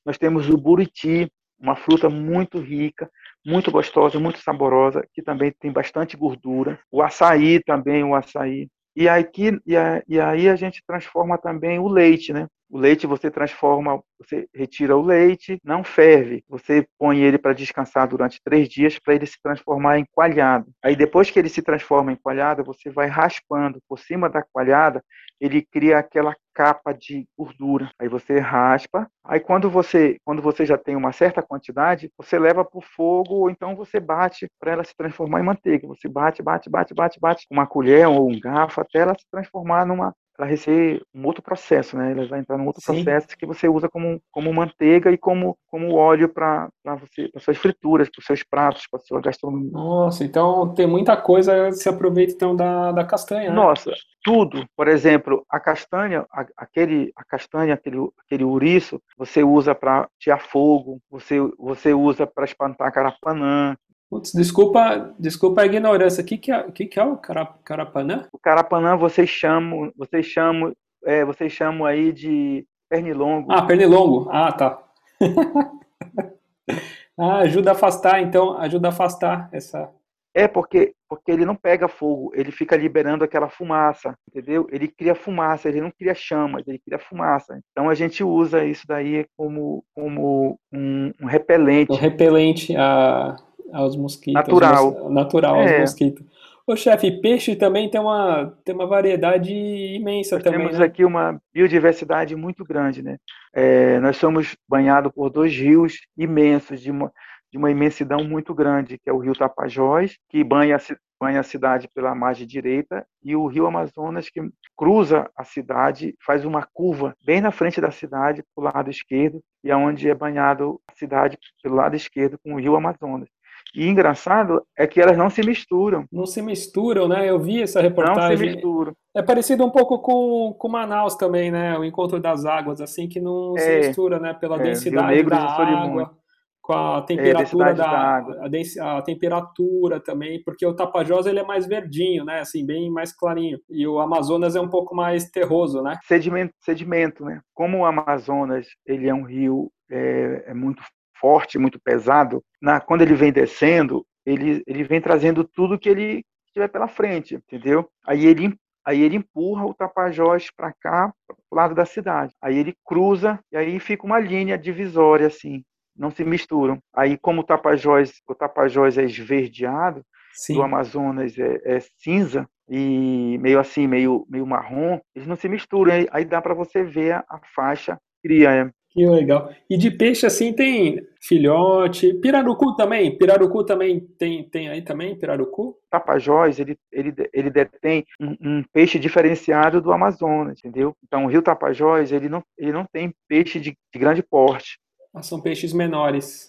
Nós 0.07 0.17
temos 0.17 0.49
o 0.49 0.57
buriti, 0.57 1.29
uma 1.59 1.75
fruta 1.75 2.09
muito 2.09 2.61
rica, 2.61 3.11
muito 3.45 3.71
gostosa, 3.71 4.19
muito 4.19 4.39
saborosa, 4.39 5.07
que 5.13 5.23
também 5.23 5.53
tem 5.59 5.71
bastante 5.73 6.17
gordura. 6.17 6.79
O 6.91 7.03
açaí 7.03 7.63
também, 7.63 8.03
o 8.03 8.15
açaí. 8.15 8.69
E, 8.97 9.09
aqui, 9.09 9.59
e, 9.67 9.77
a, 9.77 10.03
e 10.09 10.21
aí 10.21 10.49
a 10.49 10.57
gente 10.57 10.83
transforma 10.87 11.37
também 11.37 11.79
o 11.79 11.89
leite, 11.89 12.33
né? 12.33 12.47
O 12.71 12.79
leite 12.79 13.07
você 13.07 13.31
transforma, 13.31 14.03
você 14.19 14.49
retira 14.55 14.97
o 14.97 15.03
leite, 15.03 15.59
não 15.63 15.85
ferve. 15.85 16.43
Você 16.49 16.87
põe 16.99 17.21
ele 17.21 17.39
para 17.39 17.53
descansar 17.53 18.09
durante 18.09 18.41
três 18.43 18.69
dias 18.69 18.99
para 18.99 19.15
ele 19.15 19.27
se 19.27 19.41
transformar 19.43 19.99
em 19.99 20.07
coalhado. 20.11 20.73
Aí 20.83 20.97
depois 20.97 21.31
que 21.31 21.39
ele 21.39 21.49
se 21.49 21.63
transforma 21.63 22.13
em 22.13 22.17
coalhada, 22.17 22.63
você 22.63 22.91
vai 22.91 23.07
raspando 23.07 23.81
por 23.89 23.99
cima 23.99 24.29
da 24.29 24.43
coalhada, 24.43 25.03
ele 25.41 25.63
cria 25.63 25.99
aquela 25.99 26.35
capa 26.55 26.93
de 26.93 27.27
gordura. 27.37 27.91
Aí 27.99 28.09
você 28.09 28.39
raspa. 28.39 29.09
Aí 29.25 29.41
quando 29.41 29.69
você, 29.69 30.17
quando 30.25 30.41
você 30.41 30.65
já 30.65 30.79
tem 30.79 30.97
uma 30.97 31.13
certa 31.13 31.43
quantidade, 31.43 32.11
você 32.17 32.39
leva 32.39 32.65
para 32.65 32.79
o 32.79 32.83
fogo 32.83 33.35
ou 33.35 33.51
então 33.51 33.77
você 33.77 34.01
bate 34.01 34.49
para 34.59 34.73
ela 34.73 34.85
se 34.85 34.97
transformar 34.97 35.41
em 35.41 35.45
manteiga. 35.45 35.87
Você 35.89 36.09
bate, 36.09 36.43
bate, 36.43 36.71
bate, 36.71 36.95
bate, 36.95 37.21
bate 37.21 37.47
com 37.49 37.55
uma 37.55 37.67
colher 37.67 38.09
ou 38.09 38.31
um 38.31 38.39
garfo 38.41 38.81
até 38.81 39.01
ela 39.01 39.15
se 39.15 39.27
transformar 39.31 39.85
numa 39.85 40.15
ela 40.39 40.49
receber 40.49 41.03
um 41.15 41.25
outro 41.27 41.43
processo, 41.43 41.97
né? 41.97 42.13
Ela 42.13 42.27
vai 42.27 42.41
entrar 42.41 42.59
num 42.59 42.67
outro 42.67 42.83
Sim. 42.83 43.05
processo 43.05 43.37
que 43.37 43.47
você 43.47 43.69
usa 43.69 43.89
como, 43.89 44.21
como 44.33 44.53
manteiga 44.53 45.11
e 45.11 45.19
como, 45.19 45.57
como 45.69 45.95
óleo 45.95 46.29
para 46.29 46.69
você, 47.01 47.29
para 47.29 47.41
suas 47.41 47.57
frituras, 47.57 48.09
para 48.09 48.21
os 48.21 48.27
seus 48.27 48.43
pratos, 48.43 48.87
para 48.91 49.01
sua 49.01 49.21
gastronomia. 49.21 49.71
Nossa, 49.71 50.25
então 50.25 50.75
tem 50.75 50.87
muita 50.87 51.17
coisa 51.17 51.69
que 51.69 51.77
se 51.77 51.89
aproveita 51.89 52.33
então 52.33 52.57
da, 52.57 52.91
da 52.93 53.05
castanha. 53.05 53.51
Né? 53.51 53.57
Nossa, 53.57 53.93
tudo. 54.25 54.67
Por 54.77 54.89
exemplo, 54.89 55.45
a 55.49 55.61
castanha, 55.61 56.27
a, 56.33 56.47
aquele, 56.57 57.13
a 57.15 57.25
castanha, 57.25 57.75
aquele, 57.75 57.99
aquele 58.25 58.43
ouriço, 58.43 59.01
você 59.17 59.45
usa 59.45 59.75
para 59.75 60.09
tirar 60.19 60.39
fogo, 60.39 61.01
você, 61.11 61.37
você 61.59 61.93
usa 61.93 62.27
para 62.27 62.45
espantar 62.45 62.93
carapanã, 62.93 63.77
Putz, 64.15 64.31
desculpa, 64.33 65.13
desculpa 65.19 65.63
a 65.63 65.67
ignorância. 65.67 66.23
O 66.23 66.25
que, 66.25 66.39
que, 66.39 66.53
é, 66.53 66.71
que, 66.71 66.87
que 66.87 67.01
é 67.01 67.03
o 67.03 67.17
carapanã? 67.17 68.29
O 68.33 68.39
carapanã 68.39 68.97
vocês 68.97 69.29
chamam, 69.29 69.91
vocês 69.97 70.25
chamam, 70.25 70.73
é, 71.05 71.25
vocês 71.25 71.51
chamam 71.51 71.85
aí 71.85 72.13
de 72.13 72.65
pernilongo. 72.89 73.51
Ah, 73.51 73.63
pernilongo. 73.63 74.29
Ah, 74.31 74.53
tá. 74.53 74.81
ah, 77.19 77.39
ajuda 77.39 77.71
a 77.71 77.73
afastar, 77.73 78.23
então, 78.23 78.57
ajuda 78.57 78.87
a 78.87 78.91
afastar 78.91 79.49
essa. 79.51 79.91
É 80.33 80.47
porque 80.47 80.95
porque 81.09 81.33
ele 81.33 81.45
não 81.45 81.57
pega 81.57 81.89
fogo, 81.89 82.31
ele 82.35 82.53
fica 82.53 82.77
liberando 82.77 83.25
aquela 83.25 83.49
fumaça, 83.49 84.17
entendeu? 84.29 84.69
Ele 84.71 84.89
cria 84.89 85.15
fumaça, 85.15 85.69
ele 85.69 85.81
não 85.81 85.91
cria 85.91 86.15
chamas, 86.15 86.67
ele 86.69 86.79
cria 86.79 86.99
fumaça. 87.01 87.59
Então 87.73 87.89
a 87.89 87.95
gente 87.95 88.23
usa 88.23 88.65
isso 88.65 88.85
daí 88.87 89.27
como 89.37 89.85
como 89.93 90.59
um, 90.73 91.13
um 91.21 91.27
repelente. 91.27 91.93
Um 91.93 91.97
repelente 91.97 92.77
a 92.77 93.37
aos 93.73 93.97
mosquitos. 93.97 94.35
Natural. 94.35 95.11
natural 95.11 95.57
é. 95.57 95.73
aos 95.73 95.81
mosquitos. 95.81 96.25
Ô 96.67 96.75
chefe, 96.75 97.11
peixe 97.21 97.55
também 97.55 97.91
tem 97.91 98.01
uma, 98.01 98.57
tem 98.65 98.75
uma 98.75 98.87
variedade 98.87 99.53
imensa 99.53 100.37
nós 100.37 100.45
também. 100.45 100.61
Temos 100.61 100.79
né? 100.79 100.87
aqui 100.87 101.05
uma 101.05 101.39
biodiversidade 101.53 102.35
muito 102.35 102.65
grande, 102.65 103.03
né? 103.03 103.19
É, 103.53 104.01
nós 104.01 104.17
somos 104.17 104.57
banhados 104.67 105.13
por 105.13 105.29
dois 105.29 105.55
rios 105.55 105.99
imensos, 106.17 106.81
de 106.81 106.91
uma, 106.91 107.13
de 107.53 107.59
uma 107.59 107.71
imensidão 107.71 108.25
muito 108.25 108.55
grande, 108.55 108.97
que 108.97 109.11
é 109.11 109.13
o 109.13 109.19
rio 109.19 109.35
Tapajós, 109.35 110.17
que 110.31 110.43
banha, 110.43 110.79
banha 111.21 111.41
a 111.41 111.43
cidade 111.43 111.87
pela 111.95 112.15
margem 112.15 112.47
direita, 112.47 113.07
e 113.23 113.37
o 113.37 113.47
rio 113.47 113.67
Amazonas, 113.67 114.31
que 114.31 114.41
cruza 114.75 115.31
a 115.37 115.45
cidade, 115.45 116.17
faz 116.25 116.47
uma 116.47 116.67
curva 116.73 117.15
bem 117.27 117.43
na 117.43 117.51
frente 117.51 117.79
da 117.79 117.91
cidade, 117.91 118.43
para 118.55 118.63
o 118.63 118.73
lado 118.75 118.91
esquerdo, 118.91 119.43
e 119.63 119.71
é 119.71 119.77
onde 119.77 120.09
é 120.09 120.15
banhado 120.15 120.81
a 120.89 120.95
cidade 120.95 121.39
pelo 121.63 121.75
lado 121.75 121.95
esquerdo 121.95 122.39
com 122.43 122.55
o 122.55 122.59
rio 122.59 122.75
Amazonas. 122.75 123.29
E 123.75 123.89
engraçado 123.89 124.63
é 124.79 124.87
que 124.87 125.01
elas 125.01 125.17
não 125.17 125.29
se 125.29 125.43
misturam. 125.43 126.05
Não 126.13 126.27
se 126.27 126.41
misturam, 126.41 127.09
né? 127.09 127.29
Eu 127.29 127.41
vi 127.41 127.63
essa 127.63 127.81
reportagem. 127.81 128.31
Não 128.31 128.37
se 128.37 128.55
misturam. 128.55 128.93
É 129.15 129.23
parecido 129.23 129.65
um 129.65 129.71
pouco 129.71 129.99
com, 129.99 130.55
com 130.57 130.69
Manaus 130.69 131.17
também, 131.17 131.51
né? 131.51 131.77
O 131.77 131.85
encontro 131.85 132.21
das 132.21 132.45
águas, 132.45 132.81
assim, 132.81 133.09
que 133.09 133.21
não 133.21 133.55
é, 133.57 133.61
se 133.61 133.89
mistura, 133.89 134.21
né? 134.21 134.33
Pela 134.33 134.57
é, 134.57 134.63
densidade 134.63 135.23
da 135.25 135.39
água, 135.39 136.17
com 136.63 136.73
a 136.73 137.03
temperatura 137.03 137.71
é, 137.71 137.75
da, 137.75 137.85
da, 137.85 137.99
água, 137.99 138.41
a, 138.81 138.99
a, 138.99 139.03
temperatura 139.03 140.01
também, 140.01 140.43
porque 140.43 140.65
o 140.65 140.75
Tapajós 140.75 141.27
ele 141.27 141.41
é 141.41 141.45
mais 141.45 141.67
verdinho, 141.67 142.25
né? 142.25 142.41
Assim, 142.41 142.65
bem 142.65 142.91
mais 142.91 143.13
clarinho. 143.13 143.59
E 143.69 143.87
o 143.87 144.01
Amazonas 144.01 144.55
é 144.55 144.61
um 144.61 144.71
pouco 144.71 144.95
mais 144.95 145.31
terroso, 145.31 145.83
né? 145.83 145.99
Sedimento, 146.05 146.55
sedimento 146.61 147.25
né? 147.25 147.41
Como 147.53 147.79
o 147.79 147.85
Amazonas 147.85 148.67
ele 148.87 149.09
é 149.09 149.15
um 149.15 149.25
rio 149.25 149.71
é, 149.91 150.45
é 150.47 150.55
muito 150.55 150.83
forte, 151.19 151.59
muito 151.59 151.81
pesado, 151.81 152.43
na, 152.61 152.81
quando 152.81 153.03
ele 153.03 153.15
vem 153.15 153.33
descendo, 153.33 154.05
ele, 154.25 154.63
ele 154.67 154.85
vem 154.85 155.01
trazendo 155.01 155.45
tudo 155.45 155.79
que 155.79 155.89
ele 155.89 156.25
tiver 156.53 156.69
pela 156.69 156.89
frente, 156.89 157.35
entendeu? 157.35 157.89
Aí 158.07 158.27
ele 158.27 158.57
Aí 158.85 159.01
ele 159.01 159.17
empurra 159.17 159.65
o 159.65 159.73
Tapajós 159.73 160.51
para 160.55 160.73
cá, 160.73 161.13
para 161.27 161.37
o 161.51 161.57
lado 161.57 161.75
da 161.75 161.87
cidade. 161.87 162.35
Aí 162.41 162.59
ele 162.59 162.77
cruza 162.85 163.41
e 163.51 163.57
aí 163.57 163.81
fica 163.81 164.05
uma 164.05 164.21
linha 164.21 164.59
divisória 164.59 165.27
assim, 165.27 165.65
não 165.97 166.11
se 166.11 166.23
misturam. 166.23 166.79
Aí 166.95 167.17
como 167.17 167.41
o 167.41 167.45
Tapajós, 167.45 168.21
o 168.29 168.35
Tapajós 168.35 168.99
é 168.99 169.05
esverdeado, 169.05 170.05
Sim. 170.35 170.59
o 170.59 170.63
Amazonas 170.63 171.39
é, 171.39 171.61
é, 171.65 171.81
cinza 171.99 172.47
e 172.69 173.39
meio 173.41 173.59
assim, 173.59 173.87
meio 173.87 174.27
meio 174.29 174.47
marrom, 174.47 175.01
eles 175.15 175.27
não 175.27 175.37
se 175.37 175.49
misturam. 175.49 175.93
Aí, 175.93 176.07
aí 176.11 176.25
dá 176.25 176.43
para 176.43 176.53
você 176.53 176.83
ver 176.83 177.13
a, 177.13 177.25
a 177.29 177.41
faixa 177.55 177.99
cria. 178.23 178.71
Que 178.95 179.05
legal. 179.05 179.53
E 179.69 179.77
de 179.77 179.91
peixe 179.91 180.25
assim 180.25 180.53
tem 180.53 181.05
filhote, 181.21 182.15
pirarucu 182.15 182.77
também. 182.77 183.19
Pirarucu 183.19 183.65
também 183.65 183.99
tem, 184.17 184.49
tem 184.49 184.69
aí 184.69 184.83
também, 184.83 185.19
pirarucu? 185.19 185.77
Tapajós, 185.91 186.61
ele, 186.61 186.79
ele, 186.93 187.13
ele 187.33 187.51
detém 187.51 188.07
um, 188.21 188.37
um, 188.41 188.65
peixe 188.73 188.97
diferenciado 188.97 189.81
do 189.81 189.91
Amazonas, 189.91 190.61
entendeu? 190.61 190.97
Então 191.05 191.25
o 191.25 191.29
rio 191.29 191.43
Tapajós, 191.43 192.13
ele 192.13 192.29
não, 192.29 192.41
ele 192.57 192.71
não 192.71 192.87
tem 192.87 193.13
peixe 193.27 193.59
de, 193.59 193.77
de 193.93 193.99
grande 193.99 194.23
porte. 194.23 194.79
Ah, 195.13 195.23
são 195.23 195.41
peixes 195.41 195.73
menores. 195.73 196.49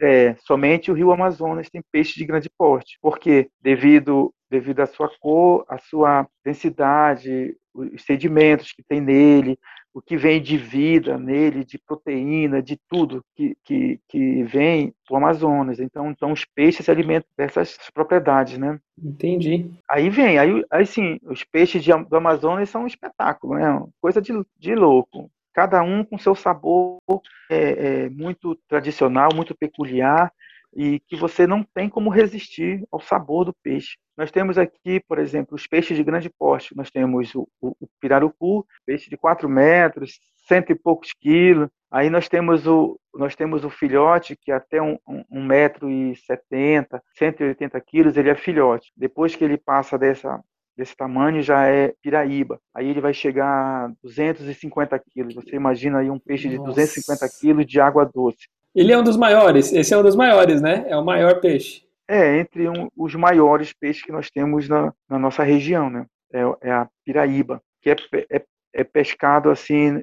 É, 0.00 0.34
somente 0.40 0.90
o 0.90 0.94
rio 0.94 1.12
Amazonas 1.12 1.70
tem 1.70 1.80
peixe 1.92 2.18
de 2.18 2.24
grande 2.24 2.50
porte. 2.58 2.98
Por 3.00 3.20
quê? 3.20 3.48
Devido, 3.60 4.34
devido 4.50 4.80
à 4.80 4.86
sua 4.86 5.08
cor, 5.20 5.64
à 5.68 5.78
sua 5.78 6.26
densidade, 6.44 7.56
os 7.72 8.04
sedimentos 8.04 8.72
que 8.72 8.82
tem 8.82 9.00
nele, 9.00 9.56
o 9.94 10.02
que 10.02 10.16
vem 10.16 10.42
de 10.42 10.58
vida 10.58 11.16
nele, 11.16 11.64
de 11.64 11.78
proteína, 11.78 12.60
de 12.60 12.76
tudo 12.88 13.24
que, 13.36 13.56
que, 13.62 14.00
que 14.08 14.42
vem 14.42 14.92
do 15.08 15.14
Amazonas. 15.14 15.78
Então, 15.78 16.10
então, 16.10 16.32
os 16.32 16.44
peixes 16.44 16.84
se 16.84 16.90
alimentam 16.90 17.28
dessas 17.38 17.78
propriedades, 17.94 18.58
né? 18.58 18.80
Entendi. 19.00 19.70
Aí 19.88 20.10
vem, 20.10 20.36
aí, 20.36 20.64
aí 20.68 20.84
sim, 20.84 21.20
os 21.22 21.44
peixes 21.44 21.84
de, 21.84 21.92
do 21.92 22.16
Amazonas 22.16 22.68
são 22.68 22.82
um 22.82 22.88
espetáculo, 22.88 23.54
né? 23.54 23.80
Coisa 24.00 24.20
de, 24.20 24.32
de 24.58 24.74
louco. 24.74 25.30
Cada 25.52 25.80
um 25.82 26.04
com 26.04 26.18
seu 26.18 26.34
sabor 26.34 26.98
é, 27.48 28.06
é 28.06 28.08
muito 28.10 28.56
tradicional, 28.68 29.28
muito 29.32 29.54
peculiar 29.54 30.32
e 30.76 31.00
que 31.00 31.16
você 31.16 31.46
não 31.46 31.62
tem 31.62 31.88
como 31.88 32.10
resistir 32.10 32.84
ao 32.90 33.00
sabor 33.00 33.44
do 33.44 33.54
peixe. 33.62 33.96
Nós 34.16 34.30
temos 34.30 34.58
aqui, 34.58 35.00
por 35.08 35.18
exemplo, 35.18 35.54
os 35.54 35.66
peixes 35.66 35.96
de 35.96 36.04
grande 36.04 36.30
porte. 36.30 36.76
Nós 36.76 36.90
temos 36.90 37.34
o, 37.34 37.48
o, 37.60 37.70
o 37.80 37.88
pirarucu, 38.00 38.66
peixe 38.86 39.10
de 39.10 39.16
4 39.16 39.48
metros, 39.48 40.18
cento 40.46 40.70
e 40.70 40.74
poucos 40.74 41.12
quilos. 41.12 41.68
Aí 41.90 42.10
nós 42.10 42.28
temos 42.28 42.66
o, 42.66 42.98
nós 43.14 43.36
temos 43.36 43.64
o 43.64 43.70
filhote, 43.70 44.36
que 44.36 44.50
é 44.50 44.54
até 44.54 44.82
um, 44.82 44.98
um, 45.08 45.24
um 45.30 45.44
metro 45.44 45.90
e 45.90 46.16
setenta, 46.16 47.02
180 47.16 47.80
quilos, 47.80 48.16
ele 48.16 48.30
é 48.30 48.34
filhote. 48.34 48.92
Depois 48.96 49.36
que 49.36 49.44
ele 49.44 49.56
passa 49.56 49.96
dessa, 49.96 50.40
desse 50.76 50.96
tamanho 50.96 51.40
já 51.40 51.66
é 51.68 51.94
piraíba. 52.02 52.60
Aí 52.74 52.88
ele 52.88 53.00
vai 53.00 53.14
chegar 53.14 53.46
a 53.86 53.92
250 54.02 54.98
quilos. 55.10 55.34
Você 55.34 55.54
imagina 55.54 55.98
aí 55.98 56.10
um 56.10 56.18
peixe 56.18 56.48
de 56.48 56.56
Nossa. 56.56 56.70
250 56.70 57.28
quilos 57.40 57.66
de 57.66 57.80
água 57.80 58.04
doce. 58.04 58.48
Ele 58.74 58.92
é 58.92 58.98
um 58.98 59.04
dos 59.04 59.16
maiores. 59.16 59.72
Esse 59.72 59.94
é 59.94 59.98
um 59.98 60.02
dos 60.02 60.16
maiores, 60.16 60.60
né? 60.60 60.84
É 60.88 60.96
o 60.96 61.04
maior 61.04 61.40
peixe. 61.40 61.84
É, 62.08 62.38
entre 62.38 62.68
um, 62.68 62.88
os 62.96 63.14
maiores 63.14 63.72
peixes 63.72 64.02
que 64.02 64.12
nós 64.12 64.30
temos 64.30 64.68
na, 64.68 64.92
na 65.08 65.18
nossa 65.18 65.42
região, 65.42 65.88
né? 65.88 66.06
É, 66.32 66.68
é, 66.68 66.72
a 66.72 66.88
piraíba, 67.04 67.62
que 67.80 67.90
é, 67.90 67.96
é, 68.30 68.42
é 68.72 68.84
pescado 68.84 69.50
assim 69.50 70.02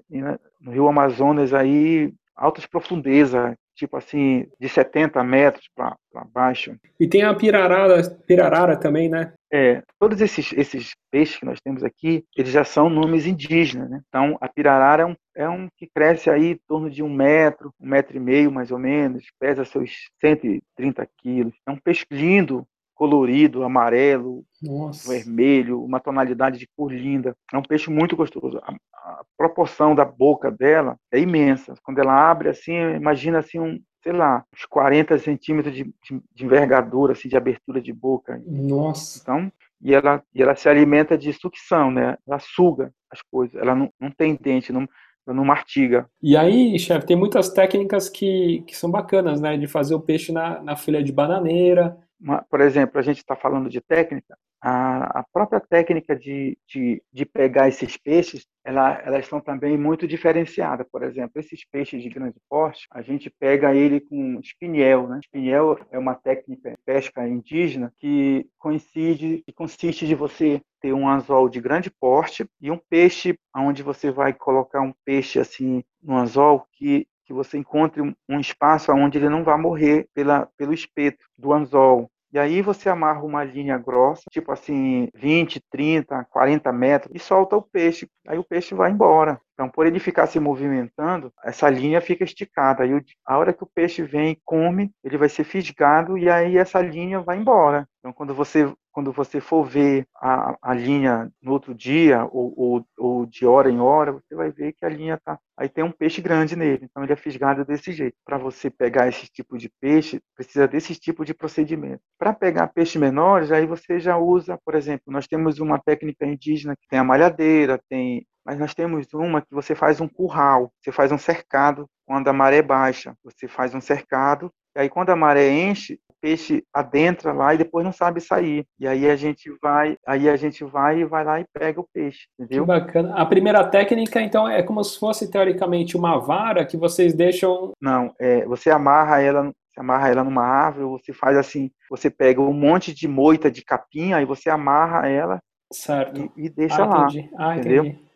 no 0.62 0.72
Rio 0.72 0.88
Amazonas 0.88 1.54
aí 1.54 2.14
altas 2.36 2.66
profundezas, 2.66 3.54
tipo 3.82 3.98
assim, 3.98 4.46
de 4.60 4.70
70 4.70 5.24
metros 5.24 5.67
para 5.76 5.98
baixo. 6.32 6.76
E 7.00 7.08
tem 7.08 7.24
a 7.24 7.34
pirarara, 7.34 8.04
pirarara 8.28 8.78
também, 8.78 9.10
né? 9.10 9.34
É, 9.52 9.82
todos 10.00 10.22
esses, 10.22 10.54
esses 10.54 10.91
peixes 11.10 11.38
que 11.38 11.46
nós 11.46 11.60
temos 11.60 11.84
aqui, 11.84 12.24
eles 12.38 12.52
já 12.52 12.63
são 12.63 12.89
nomes 12.89 13.26
indígenas, 13.26 13.89
né? 13.89 14.00
Então, 14.08 14.38
a 14.39 14.48
pirarara 14.48 15.02
é 15.02 15.06
um, 15.08 15.15
é 15.36 15.50
um 15.50 15.67
que 15.76 15.89
cresce 15.94 16.30
aí 16.30 16.52
em 16.52 16.60
torno 16.67 16.91
de 16.91 17.02
um 17.02 17.12
metro, 17.12 17.74
um 17.80 17.88
metro 17.88 18.15
e 18.15 18.20
meio 18.20 18.52
mais 18.52 18.72
ou 18.72 18.78
menos, 18.78 19.26
pesa 19.39 19.65
seus 19.65 19.89
130 20.20 21.08
quilos. 21.17 21.56
É 21.67 21.72
um 21.72 21.78
peixe 21.78 22.06
lindo, 22.12 22.65
colorido, 23.02 23.64
amarelo, 23.64 24.46
Nossa. 24.62 25.12
vermelho, 25.12 25.84
uma 25.84 26.00
tonalidade 26.00 26.60
de 26.60 26.68
cor 26.78 26.94
linda. 26.94 27.36
É 27.52 27.58
um 27.58 27.64
peixe 27.64 27.90
muito 27.90 28.16
gostoso. 28.16 28.60
A, 28.60 28.76
a, 28.94 29.24
proporção 29.36 29.96
da 29.96 30.06
boca 30.06 30.52
dela 30.52 30.96
é 31.12 31.18
imensa. 31.18 31.74
Quando 31.82 31.98
ela 31.98 32.14
abre 32.14 32.50
assim, 32.50 32.74
imagina 32.96 33.40
assim 33.40 33.60
um, 33.60 33.82
sei 34.04 34.12
lá, 34.12 34.46
uns 34.54 34.66
40 34.66 35.18
centímetros 35.18 35.74
de, 35.74 35.86
de, 35.86 36.22
de 36.32 36.46
envergadura, 36.46 37.14
assim, 37.14 37.28
de 37.28 37.36
abertura 37.36 37.82
de 37.82 37.92
boca. 37.92 38.40
Nossa. 38.46 39.20
Então, 39.20 39.52
e 39.82 39.96
ela, 39.96 40.24
e 40.32 40.40
ela 40.40 40.56
se 40.56 40.70
alimenta 40.70 41.18
de 41.18 41.34
sucção, 41.34 41.90
né? 41.90 42.16
Ela 42.28 42.38
suga 42.38 42.94
as 43.10 43.24
coisas. 43.24 43.60
Ela 43.60 43.74
não, 43.74 43.90
não 44.00 44.12
tem 44.12 44.38
dente, 44.40 44.72
não, 44.72 44.88
não 45.26 45.44
martiga. 45.44 46.08
E 46.22 46.38
aí, 46.38 46.78
chefe, 46.78 47.08
tem 47.08 47.18
muitas 47.18 47.50
técnicas 47.50 48.08
que, 48.10 48.64
que 48.68 48.78
são 48.78 48.92
bacanas, 48.92 49.42
né? 49.42 49.58
De 49.58 49.66
fazer 49.66 49.96
o 49.96 50.02
peixe 50.02 50.32
na, 50.32 50.62
na 50.62 50.76
filha 50.76 51.04
de 51.04 51.12
bananeira. 51.12 51.98
Uma, 52.22 52.44
por 52.44 52.62
exemplo, 52.62 53.00
a 53.00 53.02
gente 53.02 53.18
está 53.18 53.36
falando 53.36 53.68
de 53.68 53.82
técnica, 53.82 54.38
a, 54.62 55.22
a 55.22 55.24
própria 55.34 55.60
técnica 55.60 56.16
de, 56.16 56.56
de, 56.68 57.02
de, 57.12 57.26
pegar 57.26 57.68
esses 57.68 57.98
peixes, 57.98 58.46
ela, 58.64 59.02
elas 59.04 59.26
são 59.26 59.42
também 59.42 59.76
muito 59.76 60.08
diferenciadas. 60.08 60.86
Por 60.92 61.02
exemplo, 61.02 61.40
esses 61.40 61.66
peixes 61.66 62.04
de 62.04 62.10
grande 62.10 62.36
porte, 62.48 62.86
a 62.92 63.02
gente 63.02 63.28
pega 63.28 63.74
ele 63.74 64.00
com 64.00 64.40
espinhel. 64.40 65.08
Né? 65.08 65.20
Espinhel 65.24 65.80
é 65.90 65.98
uma 65.98 66.14
técnica 66.14 66.70
de 66.70 66.78
pesca 66.86 67.28
indígena 67.28 67.92
que 68.00 68.48
coincide, 68.60 69.42
que 69.44 69.52
consiste 69.52 70.06
de 70.06 70.14
você 70.14 70.62
ter 70.80 70.94
um 70.94 71.10
anzol 71.10 71.50
de 71.50 71.60
grande 71.60 71.90
porte 71.90 72.46
e 72.62 72.70
um 72.70 72.78
peixe, 72.78 73.36
onde 73.56 73.82
você 73.82 74.12
vai 74.12 74.32
colocar 74.32 74.82
um 74.82 74.94
peixe 75.04 75.40
assim 75.40 75.84
no 76.04 76.16
anzol 76.16 76.68
que 76.74 77.08
que 77.32 77.34
você 77.34 77.58
encontre 77.58 78.02
um 78.02 78.39
espaço 78.39 78.91
onde 78.91 79.17
ele 79.17 79.30
não 79.30 79.44
vai 79.44 79.58
morrer 79.58 80.08
pela, 80.13 80.50
pelo 80.58 80.74
espeto 80.74 81.26
do 81.38 81.54
anzol. 81.54 82.12
E 82.34 82.39
aí 82.39 82.62
você 82.62 82.89
amarra 82.89 83.24
uma 83.24 83.44
linha 83.44 83.78
grossa, 83.78 84.24
tipo 84.32 84.54
assim, 84.54 85.10
20, 85.13 85.62
30, 85.70 86.26
40 86.30 86.72
metros, 86.72 87.13
e 87.13 87.20
solta 87.20 87.58
o 87.58 87.62
peixe. 87.62 88.08
Aí 88.26 88.38
o 88.38 88.44
peixe 88.44 88.74
vai 88.74 88.89
embora. 88.89 89.39
Então, 89.54 89.70
por 89.70 89.86
ele 89.86 90.00
ficar 90.00 90.28
se 90.28 90.39
movimentando, 90.39 91.32
essa 91.44 91.70
linha 91.70 92.00
fica 92.00 92.24
esticada. 92.24 92.84
Aí, 92.84 92.91
a 93.26 93.38
hora 93.38 93.52
que 93.52 93.63
o 93.63 93.70
peixe 93.74 94.02
vem 94.02 94.32
e 94.32 94.39
come, 94.46 94.91
ele 95.04 95.17
vai 95.17 95.28
ser 95.28 95.44
fisgado 95.44 96.17
e 96.17 96.30
aí 96.30 96.58
essa 96.58 96.82
linha 96.82 97.20
vai 97.20 97.38
embora. 97.38 97.86
Então, 98.02 98.12
quando 98.12 98.34
você 98.34 98.74
quando 98.92 99.14
você 99.14 99.40
for 99.40 99.64
ver 99.64 100.06
a, 100.16 100.58
a 100.62 100.74
linha 100.74 101.32
no 101.42 101.54
outro 101.54 101.74
dia 101.74 102.26
ou, 102.26 102.54
ou, 102.58 102.86
ou, 102.98 103.26
de 103.26 103.46
hora 103.46 103.70
em 103.72 103.80
hora, 103.80 104.12
você 104.12 104.36
vai 104.36 104.52
ver 104.52 104.74
que 104.74 104.86
a 104.86 104.90
linha 104.90 105.18
tá. 105.24 105.40
Aí 105.56 105.70
tem 105.70 105.84
um 105.84 105.92
peixe 105.92 106.22
grande 106.22 106.56
nele, 106.56 106.86
então 106.86 107.04
ele 107.04 107.14
é 107.14 107.16
fisgado 107.16 107.64
desse 107.64 107.94
jeito. 107.94 108.18
Para 108.26 108.38
você 108.38 108.70
pegar 108.70 109.08
esse 109.08 109.28
tipo 109.32 109.58
de 109.58 109.70
peixe, 109.80 110.20
precisa 110.36 110.68
desse 110.68 110.96
tipo 110.96 111.24
de 111.24 111.34
procedimento. 111.34 112.02
Para 112.20 112.34
pegar 112.34 112.68
peixes 112.68 113.00
menores, 113.00 113.52
aí 113.52 113.66
você 113.66 114.00
já 114.00 114.18
usa, 114.18 114.60
por 114.66 114.76
exemplo, 114.76 115.06
nós 115.08 115.28
temos 115.28 115.60
uma 115.60 115.80
técnica 115.80 116.26
indígena 116.26 116.76
que 116.76 116.88
tem 116.90 117.00
a 117.00 117.04
malhadeira, 117.04 117.80
tem 117.88 118.26
mas 118.44 118.58
nós 118.58 118.74
temos 118.74 119.06
uma 119.14 119.40
que 119.40 119.54
você 119.54 119.76
faz 119.76 120.02
um 120.02 120.08
curral, 120.08 120.74
você 120.82 120.92
faz 120.92 121.12
um 121.12 121.18
cercado 121.18 121.88
quando 122.08 122.28
a 122.28 122.34
maré 122.34 122.62
baixa, 122.64 123.16
você 123.24 123.48
faz 123.48 123.76
um 123.76 123.80
cercado, 123.80 124.52
e 124.76 124.80
aí 124.80 124.90
quando 124.90 125.12
a 125.12 125.16
maré 125.16 125.48
enche, 125.50 126.00
peixe 126.22 126.64
adentra 126.74 127.34
lá 127.34 127.54
e 127.54 127.58
depois 127.58 127.84
não 127.84 127.92
sabe 127.92 128.22
sair. 128.22 128.66
E 128.80 128.88
aí 128.88 129.10
a 129.10 129.16
gente 129.16 129.52
vai, 129.62 129.98
aí 130.06 130.30
a 130.30 130.36
gente 130.36 130.64
vai 130.64 131.00
e 131.00 131.06
vai 131.06 131.24
lá 131.24 131.40
e 131.40 131.46
pega 131.54 131.80
o 131.80 131.88
peixe, 131.92 132.28
entendeu? 132.40 132.64
Que 132.64 132.68
bacana. 132.68 133.16
A 133.16 133.26
primeira 133.26 133.64
técnica 133.64 134.22
então 134.22 134.48
é 134.48 134.62
como 134.62 134.84
se 134.84 135.00
fosse 135.00 135.30
teoricamente 135.30 135.98
uma 135.98 136.18
vara 136.20 136.66
que 136.66 136.78
vocês 136.78 137.14
deixam 137.14 137.74
Não, 137.82 138.14
é, 138.20 138.46
você 138.46 138.70
amarra 138.70 139.22
ela 139.22 139.52
você 139.74 139.80
amarra 139.80 140.10
ela 140.10 140.24
numa 140.24 140.44
árvore, 140.44 141.02
você 141.02 141.14
faz 141.14 141.38
assim, 141.38 141.72
você 141.90 142.10
pega 142.10 142.42
um 142.42 142.52
monte 142.52 142.94
de 142.94 143.08
moita 143.08 143.50
de 143.50 143.64
capim, 143.64 144.12
aí 144.12 144.26
você 144.26 144.50
amarra 144.50 145.08
ela 145.08 145.40
certo. 145.72 146.30
E, 146.38 146.46
e 146.46 146.50
deixa 146.50 146.84
ah, 146.84 146.86
lá. 146.86 147.04
Entendi. 147.06 147.30
Ah, 147.38 147.58
entendeu? 147.58 147.86
Entendi. 147.86 148.12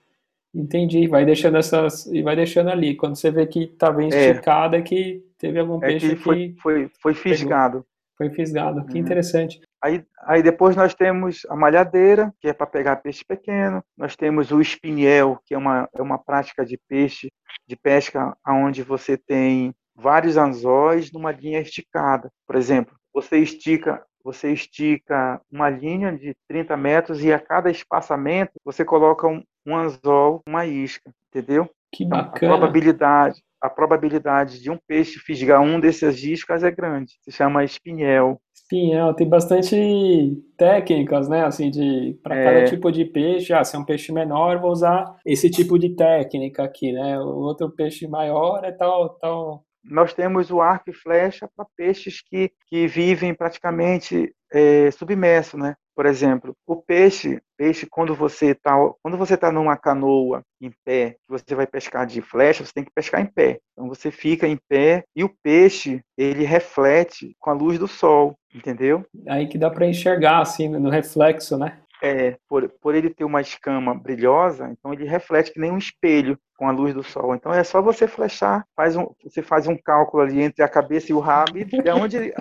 Entendi, 0.56 1.06
vai 1.08 1.26
deixando 1.26 1.58
essas 1.58 2.06
e 2.06 2.22
vai 2.22 2.34
deixando 2.34 2.70
ali. 2.70 2.96
Quando 2.96 3.18
você 3.18 3.30
vê 3.30 3.46
que 3.46 3.68
tá 3.68 3.91
bem 3.91 4.10
é. 4.13 4.32
esticada, 4.32 4.78
é 4.78 4.82
que 4.82 5.22
teve 5.38 5.60
algum 5.60 5.84
é 5.84 5.88
peixe 5.88 6.10
que 6.10 6.15
foi, 6.15 6.50
que 6.50 6.62
foi, 6.62 6.91
foi 7.02 7.13
fisgado. 7.13 7.86
Foi 8.17 8.30
fisgado, 8.30 8.86
que 8.86 8.93
uhum. 8.93 8.99
interessante. 8.99 9.60
Aí, 9.84 10.04
aí 10.23 10.41
depois 10.41 10.75
nós 10.75 10.93
temos 10.93 11.45
a 11.49 11.56
malhadeira, 11.56 12.34
que 12.39 12.47
é 12.47 12.54
para 12.54 12.65
pegar 12.65 12.95
peixe 12.97 13.23
pequeno. 13.25 13.84
Nós 13.97 14.15
temos 14.15 14.51
o 14.51 14.62
espinhel, 14.62 15.39
que 15.45 15.54
é 15.54 15.58
uma, 15.58 15.88
é 15.93 16.01
uma 16.01 16.17
prática 16.17 16.65
de 16.65 16.80
peixe, 16.88 17.32
de 17.67 17.75
pesca, 17.75 18.36
onde 18.47 18.84
você 18.84 19.17
tem 19.17 19.73
vários 19.95 20.38
anzóis 20.38 21.12
numa 21.12 21.32
linha 21.32 21.60
esticada. 21.60 22.32
Por 22.47 22.56
exemplo, 22.56 22.95
você 23.13 23.38
estica 23.38 24.04
você 24.25 24.51
estica 24.51 25.39
uma 25.51 25.69
linha 25.69 26.12
de 26.12 26.36
30 26.47 26.75
metros 26.75 27.23
e 27.23 27.32
a 27.32 27.39
cada 27.39 27.69
espaçamento 27.69 28.54
você 28.65 28.84
coloca 28.84 29.28
um, 29.28 29.43
um 29.63 29.78
anzol, 29.78 30.41
uma 30.47 30.65
isca, 30.65 31.12
entendeu? 31.30 31.69
Que 31.93 32.04
bacana. 32.04 32.34
Então, 32.36 32.49
a 32.49 32.58
probabilidade, 32.58 33.43
a 33.65 33.69
probabilidade 33.69 34.62
de 34.62 34.69
um 34.69 34.78
peixe 34.88 35.19
fisgar 35.19 35.62
um 35.62 35.80
desses 35.80 36.23
iscas 36.23 36.63
é 36.63 36.71
grande. 36.71 37.13
Se 37.21 37.32
chama 37.32 37.63
espinhel. 37.63 38.39
Espinhel, 38.54 39.13
tem 39.13 39.28
bastante 39.28 40.41
técnicas, 40.58 41.28
né? 41.28 41.45
Assim, 41.45 41.69
de 41.69 42.17
para 42.23 42.36
é. 42.36 42.43
cada 42.43 42.65
tipo 42.65 42.91
de 42.91 43.06
peixe. 43.06 43.54
Ah, 43.54 43.63
se 43.63 43.75
é 43.75 43.80
um 43.80 43.86
peixe 43.86 44.12
menor, 44.12 44.60
vou 44.60 44.71
usar 44.71 45.15
esse 45.25 45.49
tipo 45.49 45.78
de 45.78 45.95
técnica 45.95 46.63
aqui, 46.63 46.91
né? 46.91 47.19
O 47.19 47.39
outro 47.39 47.69
peixe 47.69 48.08
maior 48.08 48.63
é 48.63 48.71
tal, 48.71 49.10
tal 49.17 49.65
nós 49.88 50.13
temos 50.13 50.49
o 50.49 50.62
arco 50.62 50.89
e 50.89 50.93
flecha 50.93 51.47
para 51.56 51.67
peixes 51.78 52.21
que, 52.21 52.51
que 52.67 52.88
vivem 52.88 53.34
praticamente 53.34 54.34
é, 54.51 54.89
submerso, 54.91 55.58
né? 55.58 55.75
Por 55.95 56.06
exemplo, 56.06 56.56
o 56.65 56.75
peixe, 56.75 57.39
peixe 57.58 57.88
quando 57.89 58.15
você 58.15 58.48
está 58.48 58.76
quando 59.02 59.18
você 59.18 59.38
tá 59.38 59.52
numa 59.52 59.78
canoa 59.78 60.41
em 60.62 60.72
pé, 60.84 61.18
você 61.28 61.56
vai 61.56 61.68
pescar 61.68 62.06
de 62.06 62.22
flecha, 62.22 62.65
você 62.65 62.74
tem 62.74 62.84
que 62.84 62.91
pescar 62.94 63.22
em 63.22 63.26
pé. 63.26 63.60
Então 63.74 63.88
você 63.88 64.12
fica 64.12 64.48
em 64.48 64.58
pé 64.68 65.04
e 65.15 65.24
o 65.24 65.34
peixe 65.44 66.02
ele 66.18 66.44
reflete 66.44 67.36
com 67.39 67.50
a 67.50 67.54
luz 67.54 67.78
do 67.78 67.88
sol, 67.88 68.36
entendeu? 68.54 69.06
Aí 69.28 69.48
que 69.48 69.58
dá 69.58 69.70
para 69.70 69.88
enxergar 69.88 70.39
assim 70.39 70.68
no 70.68 70.89
reflexo, 70.89 71.58
né? 71.58 71.80
É, 72.01 72.38
por, 72.47 72.69
por 72.81 72.95
ele 72.95 73.10
ter 73.10 73.23
uma 73.23 73.41
escama 73.41 73.93
brilhosa, 73.93 74.69
então 74.71 74.93
ele 74.93 75.05
reflete 75.05 75.51
que 75.51 75.60
nem 75.60 75.71
um 75.71 75.77
espelho 75.77 76.38
com 76.58 76.67
a 76.67 76.71
luz 76.71 76.93
do 76.93 77.03
sol. 77.03 77.36
Então 77.36 77.53
é 77.53 77.63
só 77.63 77.81
você 77.81 78.08
flechar, 78.08 78.65
faz 78.75 78.95
um, 78.95 79.08
você 79.23 79.41
faz 79.41 79.67
um 79.67 79.77
cálculo 79.77 80.23
ali 80.23 80.41
entre 80.41 80.63
a 80.63 80.69
cabeça 80.69 81.12
e 81.12 81.15
o 81.15 81.19
rabo 81.19 81.58
e 81.58 81.65
de 81.65 81.89
onde, 81.91 82.34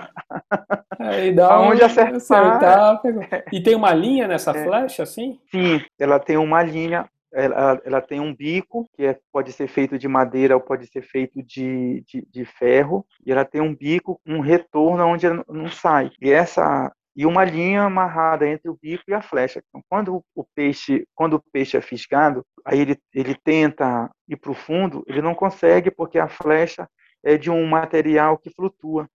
Aí 0.98 1.32
dá 1.32 1.52
aonde 1.54 1.82
acertar. 1.82 2.16
acertar 2.16 3.00
e 3.52 3.62
tem 3.62 3.74
uma 3.74 3.92
linha 3.92 4.28
nessa 4.28 4.52
é, 4.52 4.64
flecha, 4.64 5.02
assim? 5.02 5.38
Sim, 5.50 5.80
ela 5.98 6.18
tem 6.18 6.36
uma 6.36 6.62
linha. 6.62 7.08
Ela, 7.36 7.82
ela 7.84 8.00
tem 8.00 8.20
um 8.20 8.32
bico 8.32 8.88
que 8.94 9.04
é, 9.04 9.18
pode 9.32 9.50
ser 9.50 9.66
feito 9.66 9.98
de 9.98 10.06
madeira 10.06 10.54
ou 10.54 10.60
pode 10.60 10.86
ser 10.86 11.02
feito 11.02 11.42
de, 11.42 12.04
de, 12.06 12.24
de 12.30 12.44
ferro 12.44 13.04
e 13.26 13.32
ela 13.32 13.44
tem 13.44 13.60
um 13.60 13.74
bico, 13.74 14.20
um 14.24 14.38
retorno 14.38 15.04
onde 15.04 15.26
não 15.48 15.68
sai. 15.68 16.12
E 16.22 16.30
essa 16.30 16.92
e 17.16 17.24
uma 17.24 17.44
linha 17.44 17.82
amarrada 17.82 18.48
entre 18.48 18.68
o 18.68 18.78
bico 18.80 19.04
e 19.08 19.14
a 19.14 19.22
flecha. 19.22 19.62
Então, 19.68 19.82
quando 19.88 20.24
o 20.34 20.44
peixe, 20.54 21.06
quando 21.14 21.34
o 21.34 21.42
peixe 21.52 21.76
é 21.76 21.80
fisgado, 21.80 22.44
aí 22.64 22.80
ele, 22.80 22.98
ele 23.14 23.34
tenta 23.34 24.10
ir 24.28 24.36
para 24.36 24.50
o 24.50 24.54
fundo, 24.54 25.04
ele 25.06 25.22
não 25.22 25.34
consegue 25.34 25.90
porque 25.90 26.18
a 26.18 26.28
flecha 26.28 26.88
é 27.22 27.36
de 27.36 27.50
um 27.50 27.66
material 27.66 28.36
que 28.36 28.50
flutua. 28.50 29.08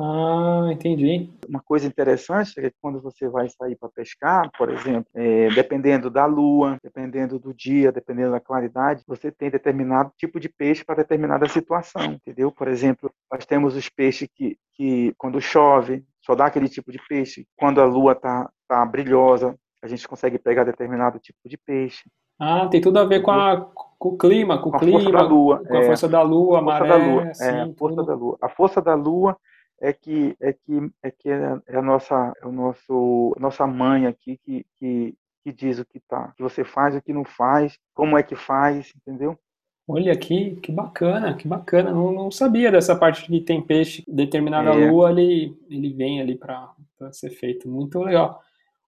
Ah, 0.00 0.68
entendi. 0.70 1.28
Uma 1.48 1.60
coisa 1.60 1.84
interessante 1.84 2.60
é 2.60 2.70
que 2.70 2.76
quando 2.80 3.00
você 3.00 3.28
vai 3.28 3.48
sair 3.48 3.74
para 3.74 3.88
pescar, 3.88 4.48
por 4.56 4.70
exemplo, 4.70 5.10
é, 5.12 5.48
dependendo 5.48 6.08
da 6.08 6.24
lua, 6.24 6.78
dependendo 6.80 7.36
do 7.36 7.52
dia, 7.52 7.90
dependendo 7.90 8.30
da 8.30 8.38
claridade, 8.38 9.02
você 9.08 9.32
tem 9.32 9.50
determinado 9.50 10.12
tipo 10.16 10.38
de 10.38 10.48
peixe 10.48 10.84
para 10.84 11.02
determinada 11.02 11.48
situação, 11.48 12.12
entendeu? 12.12 12.52
Por 12.52 12.68
exemplo, 12.68 13.10
nós 13.30 13.44
temos 13.44 13.74
os 13.74 13.88
peixes 13.88 14.28
que, 14.32 14.56
que 14.74 15.12
quando 15.18 15.40
chove, 15.40 16.04
só 16.28 16.34
dá 16.34 16.44
aquele 16.44 16.68
tipo 16.68 16.92
de 16.92 17.00
peixe. 17.08 17.46
Quando 17.56 17.80
a 17.80 17.86
lua 17.86 18.14
tá, 18.14 18.50
tá 18.68 18.84
brilhosa, 18.84 19.58
a 19.82 19.86
gente 19.88 20.06
consegue 20.06 20.38
pegar 20.38 20.64
determinado 20.64 21.18
tipo 21.18 21.38
de 21.46 21.56
peixe. 21.56 22.04
Ah, 22.38 22.68
tem 22.68 22.82
tudo 22.82 22.98
a 22.98 23.04
ver 23.04 23.22
com, 23.22 23.30
a, 23.30 23.60
com 23.98 24.10
o 24.10 24.18
clima, 24.18 24.60
com, 24.60 24.70
com 24.70 24.76
o 24.76 24.80
clima, 24.80 25.00
força 25.00 25.12
da 25.12 25.22
lua, 25.22 25.64
com 25.66 25.76
a 25.76 25.82
força 25.84 26.08
da 26.08 26.22
lua, 26.22 26.58
a 26.58 26.62
maré, 26.62 26.88
da 26.88 26.96
lua, 26.96 27.22
assim, 27.30 27.44
é, 27.44 27.62
a 27.62 27.72
força 27.74 27.96
tudo. 27.96 28.06
da 28.06 28.14
lua. 28.14 28.38
A 28.42 28.48
força 28.50 28.82
da 28.82 28.94
lua 28.94 29.36
é 29.80 29.92
que 29.92 30.36
é 30.40 30.52
que 30.52 30.92
é 31.02 31.10
que 31.10 31.30
é 31.30 31.76
a 31.76 31.82
nossa 31.82 32.32
é 32.42 32.46
o 32.46 32.52
nosso 32.52 33.34
nossa 33.40 33.66
mãe 33.66 34.06
aqui 34.06 34.38
que, 34.44 34.66
que 34.76 35.16
que 35.42 35.52
diz 35.52 35.78
o 35.78 35.84
que 35.84 35.98
tá, 36.00 36.32
que 36.36 36.42
você 36.42 36.62
faz 36.62 36.94
o 36.94 37.00
que 37.00 37.12
não 37.12 37.24
faz, 37.24 37.78
como 37.94 38.18
é 38.18 38.22
que 38.22 38.36
faz, 38.36 38.92
entendeu? 38.94 39.38
Olha 39.90 40.12
aqui, 40.12 40.56
que 40.62 40.70
bacana, 40.70 41.34
que 41.34 41.48
bacana. 41.48 41.90
Não, 41.90 42.12
não 42.12 42.30
sabia 42.30 42.70
dessa 42.70 42.94
parte 42.94 43.30
de 43.32 43.40
tem 43.40 43.62
peixe, 43.62 44.04
determinada 44.06 44.68
é. 44.70 44.90
lua, 44.90 45.10
ele, 45.10 45.56
ele 45.70 45.94
vem 45.94 46.20
ali 46.20 46.36
para 46.36 46.74
ser 47.10 47.30
feito. 47.30 47.66
Muito 47.66 47.98
legal. 48.00 48.38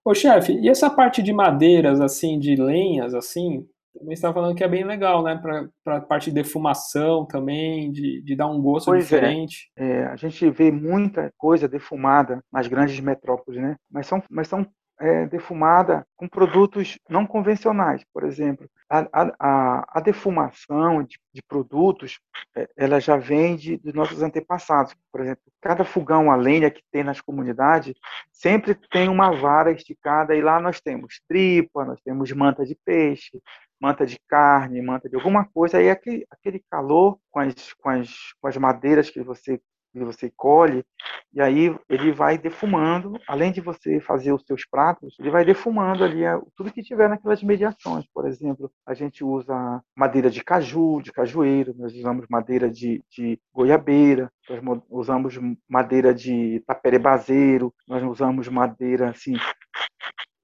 Ô, 0.05 0.15
chefe, 0.15 0.53
e 0.53 0.69
essa 0.69 0.91
parte 0.91 1.23
de 1.23 1.33
madeiras, 1.33 2.03
assim, 2.03 2.39
de 2.39 2.55
lenhas, 2.55 3.15
assim, 3.15 3.67
também 3.99 4.13
está 4.13 4.33
falando 4.33 4.55
que 4.55 4.63
é 4.63 4.69
bem 4.69 4.85
legal, 4.85 5.23
né? 5.23 5.41
Para 5.83 5.97
a 5.97 6.01
parte 6.01 6.27
de 6.27 6.35
defumação 6.35 7.25
também, 7.25 7.91
de, 7.91 8.23
de 8.23 8.37
dar 8.37 8.47
um 8.47 8.61
gosto 8.61 8.87
pois 8.87 9.05
é. 9.05 9.05
diferente. 9.05 9.71
É. 9.77 9.87
é. 9.87 10.05
a 10.07 10.17
gente 10.17 10.49
vê 10.51 10.71
muita 10.71 11.33
coisa 11.37 11.67
defumada 11.67 12.43
nas 12.53 12.67
grandes 12.67 13.01
metrópoles, 13.01 13.61
né? 13.61 13.77
Mas 13.91 14.07
são, 14.07 14.23
mas 14.31 14.49
são 14.49 14.67
é, 15.01 15.27
defumada 15.27 16.07
com 16.15 16.29
produtos 16.29 16.99
não 17.09 17.27
convencionais, 17.27 18.05
por 18.13 18.23
exemplo. 18.25 18.69
A, 18.89 19.07
a, 19.39 19.99
a 19.99 20.01
defumação 20.01 21.03
de, 21.03 21.19
de, 21.33 21.43
produtos, 21.43 22.21
é, 22.55 22.69
ela 22.77 23.01
já 23.01 23.17
vem 23.17 23.57
de, 23.57 23.79
dos 23.79 23.95
nossos 23.95 24.23
antepassados. 24.23 24.95
Por 25.11 25.23
exemplo, 25.23 25.43
cada 25.61 25.85
fogão 25.85 26.31
a 26.31 26.37
lenha 26.37 26.71
que 26.71 26.83
tem 26.93 27.03
nas 27.03 27.21
comunidades 27.21 27.95
sempre 28.31 28.75
tem 28.91 29.09
uma 29.09 29.31
vara 29.31 29.73
esticada 29.73 30.35
e 30.35 30.43
lá 30.43 30.61
nós 30.61 30.81
temos 30.81 31.21
tripa, 31.27 31.85
nós 31.85 32.01
temos 32.03 32.31
manta 32.33 32.67
de 32.67 32.77
peixe, 32.85 33.41
manta 33.81 34.05
de 34.05 34.19
carne, 34.29 34.83
manta 34.83 35.09
de 35.09 35.17
alguma 35.17 35.47
coisa, 35.47 35.79
aí 35.79 35.89
aquele, 35.89 36.27
aquele 36.31 36.63
calor 36.71 37.19
com 37.31 37.41
as, 37.41 37.73
com, 37.75 37.89
as, 37.89 38.11
com 38.41 38.49
as 38.49 38.57
madeiras 38.59 39.09
que 39.09 39.23
você 39.23 39.59
que 39.93 40.05
você 40.05 40.31
colhe, 40.37 40.85
e 41.33 41.41
aí 41.41 41.77
ele 41.89 42.13
vai 42.13 42.37
defumando, 42.37 43.19
além 43.27 43.53
de 43.53 43.61
você 43.61 44.01
fazer 44.01 44.33
os 44.33 44.45
seus 44.45 44.65
pratos, 44.65 45.17
ele 45.19 45.31
vai 45.31 45.45
defumando 45.45 46.05
ali 46.05 46.23
tudo 46.57 46.73
que 46.73 46.83
tiver 46.83 47.09
naquelas 47.09 47.43
mediações. 47.43 48.05
Por 48.13 48.27
exemplo, 48.27 48.71
a 48.87 48.95
gente 48.95 49.25
usa 49.25 49.83
madeira 49.97 50.31
de 50.31 50.43
caju, 50.43 51.01
de 51.03 51.13
cajueiro, 51.13 51.75
nós 51.77 51.95
usamos 51.95 52.27
madeira 52.29 52.71
de, 52.71 53.03
de 53.11 53.39
goiabeira, 53.53 54.31
nós 54.49 54.83
usamos 54.89 55.39
madeira 55.69 56.13
de 56.13 56.63
taperebazeiro, 56.67 57.73
nós 57.87 58.03
usamos 58.03 58.49
madeira 58.49 59.11
assim 59.11 59.35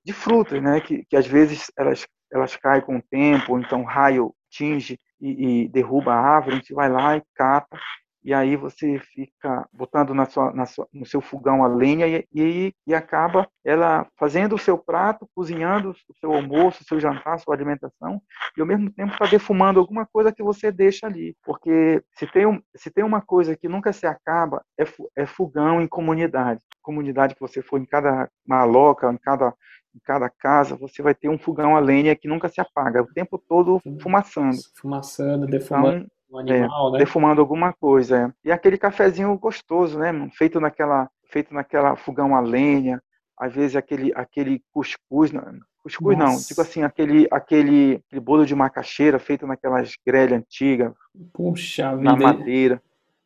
de 0.05 0.13
frutas, 0.13 0.63
né, 0.63 0.81
que, 0.81 1.05
que 1.07 1.17
às 1.17 1.27
vezes 1.27 1.71
elas 1.77 2.07
elas 2.33 2.57
caem 2.57 2.83
com 2.83 2.97
o 2.97 3.03
tempo, 3.03 3.59
então 3.59 3.85
raio 3.85 4.35
tinge 4.51 4.99
e, 5.21 5.65
e 5.65 5.69
derruba 5.69 6.13
a 6.13 6.21
árvore, 6.21 6.57
a 6.57 6.59
gente 6.59 6.75
vai 6.75 6.91
lá 6.91 7.17
e 7.17 7.23
cata 7.35 7.79
e 8.27 8.35
aí 8.35 8.57
você 8.57 8.99
fica 8.99 9.69
botando 9.73 10.13
na 10.13 10.27
sua, 10.27 10.53
na 10.53 10.67
sua, 10.67 10.89
no 10.93 11.07
seu 11.07 11.21
fogão 11.21 11.63
a 11.63 11.69
lenha 11.69 12.09
e, 12.09 12.27
e, 12.35 12.75
e, 12.85 12.93
acaba 12.93 13.49
ela 13.65 14.05
fazendo 14.19 14.57
o 14.57 14.59
seu 14.59 14.77
prato, 14.77 15.29
cozinhando 15.33 15.91
o 15.91 16.15
seu 16.19 16.33
almoço, 16.33 16.83
o 16.83 16.85
seu 16.85 16.99
jantar, 16.99 17.35
a 17.35 17.39
sua 17.39 17.55
alimentação, 17.55 18.21
e 18.57 18.61
ao 18.61 18.67
mesmo 18.67 18.91
tempo 18.91 19.13
está 19.13 19.27
defumando 19.27 19.79
alguma 19.79 20.05
coisa 20.05 20.33
que 20.33 20.43
você 20.43 20.73
deixa 20.73 21.07
ali. 21.07 21.37
Porque 21.45 22.03
se 22.19 22.27
tem, 22.27 22.47
um, 22.47 22.61
se 22.75 22.91
tem 22.91 23.05
uma 23.05 23.21
coisa 23.21 23.57
que 23.57 23.69
nunca 23.69 23.93
se 23.93 24.09
acaba, 24.09 24.61
é, 24.77 24.85
é 25.15 25.25
fogão 25.25 25.81
em 25.81 25.87
comunidade. 25.87 26.61
Comunidade 26.83 27.33
que 27.33 27.41
você 27.41 27.63
for 27.63 27.81
em 27.81 27.87
cada 27.87 28.29
maloca, 28.45 29.09
em 29.09 29.19
cada 29.19 29.55
em 29.95 30.01
cada 30.05 30.29
casa 30.29 30.77
você 30.77 31.01
vai 31.01 31.15
ter 31.15 31.31
um 31.31 31.39
fogão 31.39 31.75
a 31.75 31.81
lenha 31.81 32.15
que 32.15 32.29
nunca 32.29 32.51
se 32.51 32.61
apaga, 32.61 33.03
o 33.03 33.07
tempo 33.07 33.39
todo 33.39 33.81
fumaçando. 33.99 34.59
Fumaçando, 34.75 35.47
defumando. 35.47 35.97
Então, 35.97 36.16
um 36.31 36.39
animal, 36.39 36.89
é, 36.89 36.93
né? 36.93 36.99
Defumando 36.99 37.41
alguma 37.41 37.73
coisa. 37.73 38.35
É. 38.45 38.49
E 38.49 38.53
aquele 38.53 38.79
cafezinho 38.79 39.37
gostoso, 39.39 39.99
né? 39.99 40.13
Feito 40.33 40.61
naquela, 40.61 41.09
feito 41.31 41.53
naquela 41.55 41.97
fogão 41.97 42.35
a 42.35 42.41
lenha. 42.41 43.01
Às 43.39 43.55
vezes 43.55 43.77
aquele, 43.77 44.13
aquele 44.15 44.63
cuscuz, 44.73 45.31
cuscuz 45.83 46.19
Nossa. 46.19 46.33
não, 46.33 46.43
tipo 46.43 46.61
assim, 46.61 46.83
aquele, 46.83 47.29
aquele, 47.31 48.03
aquele 48.07 48.21
bolo 48.21 48.47
de 48.47 48.55
macaxeira 48.55 49.19
feito 49.19 49.47
naquelas 49.47 49.93
grelhas 50.07 50.39
antigas. 50.39 50.93
Puxa 51.33 51.95
vida. 51.97 52.03
Na 52.03 52.17
madeira. 52.17 52.83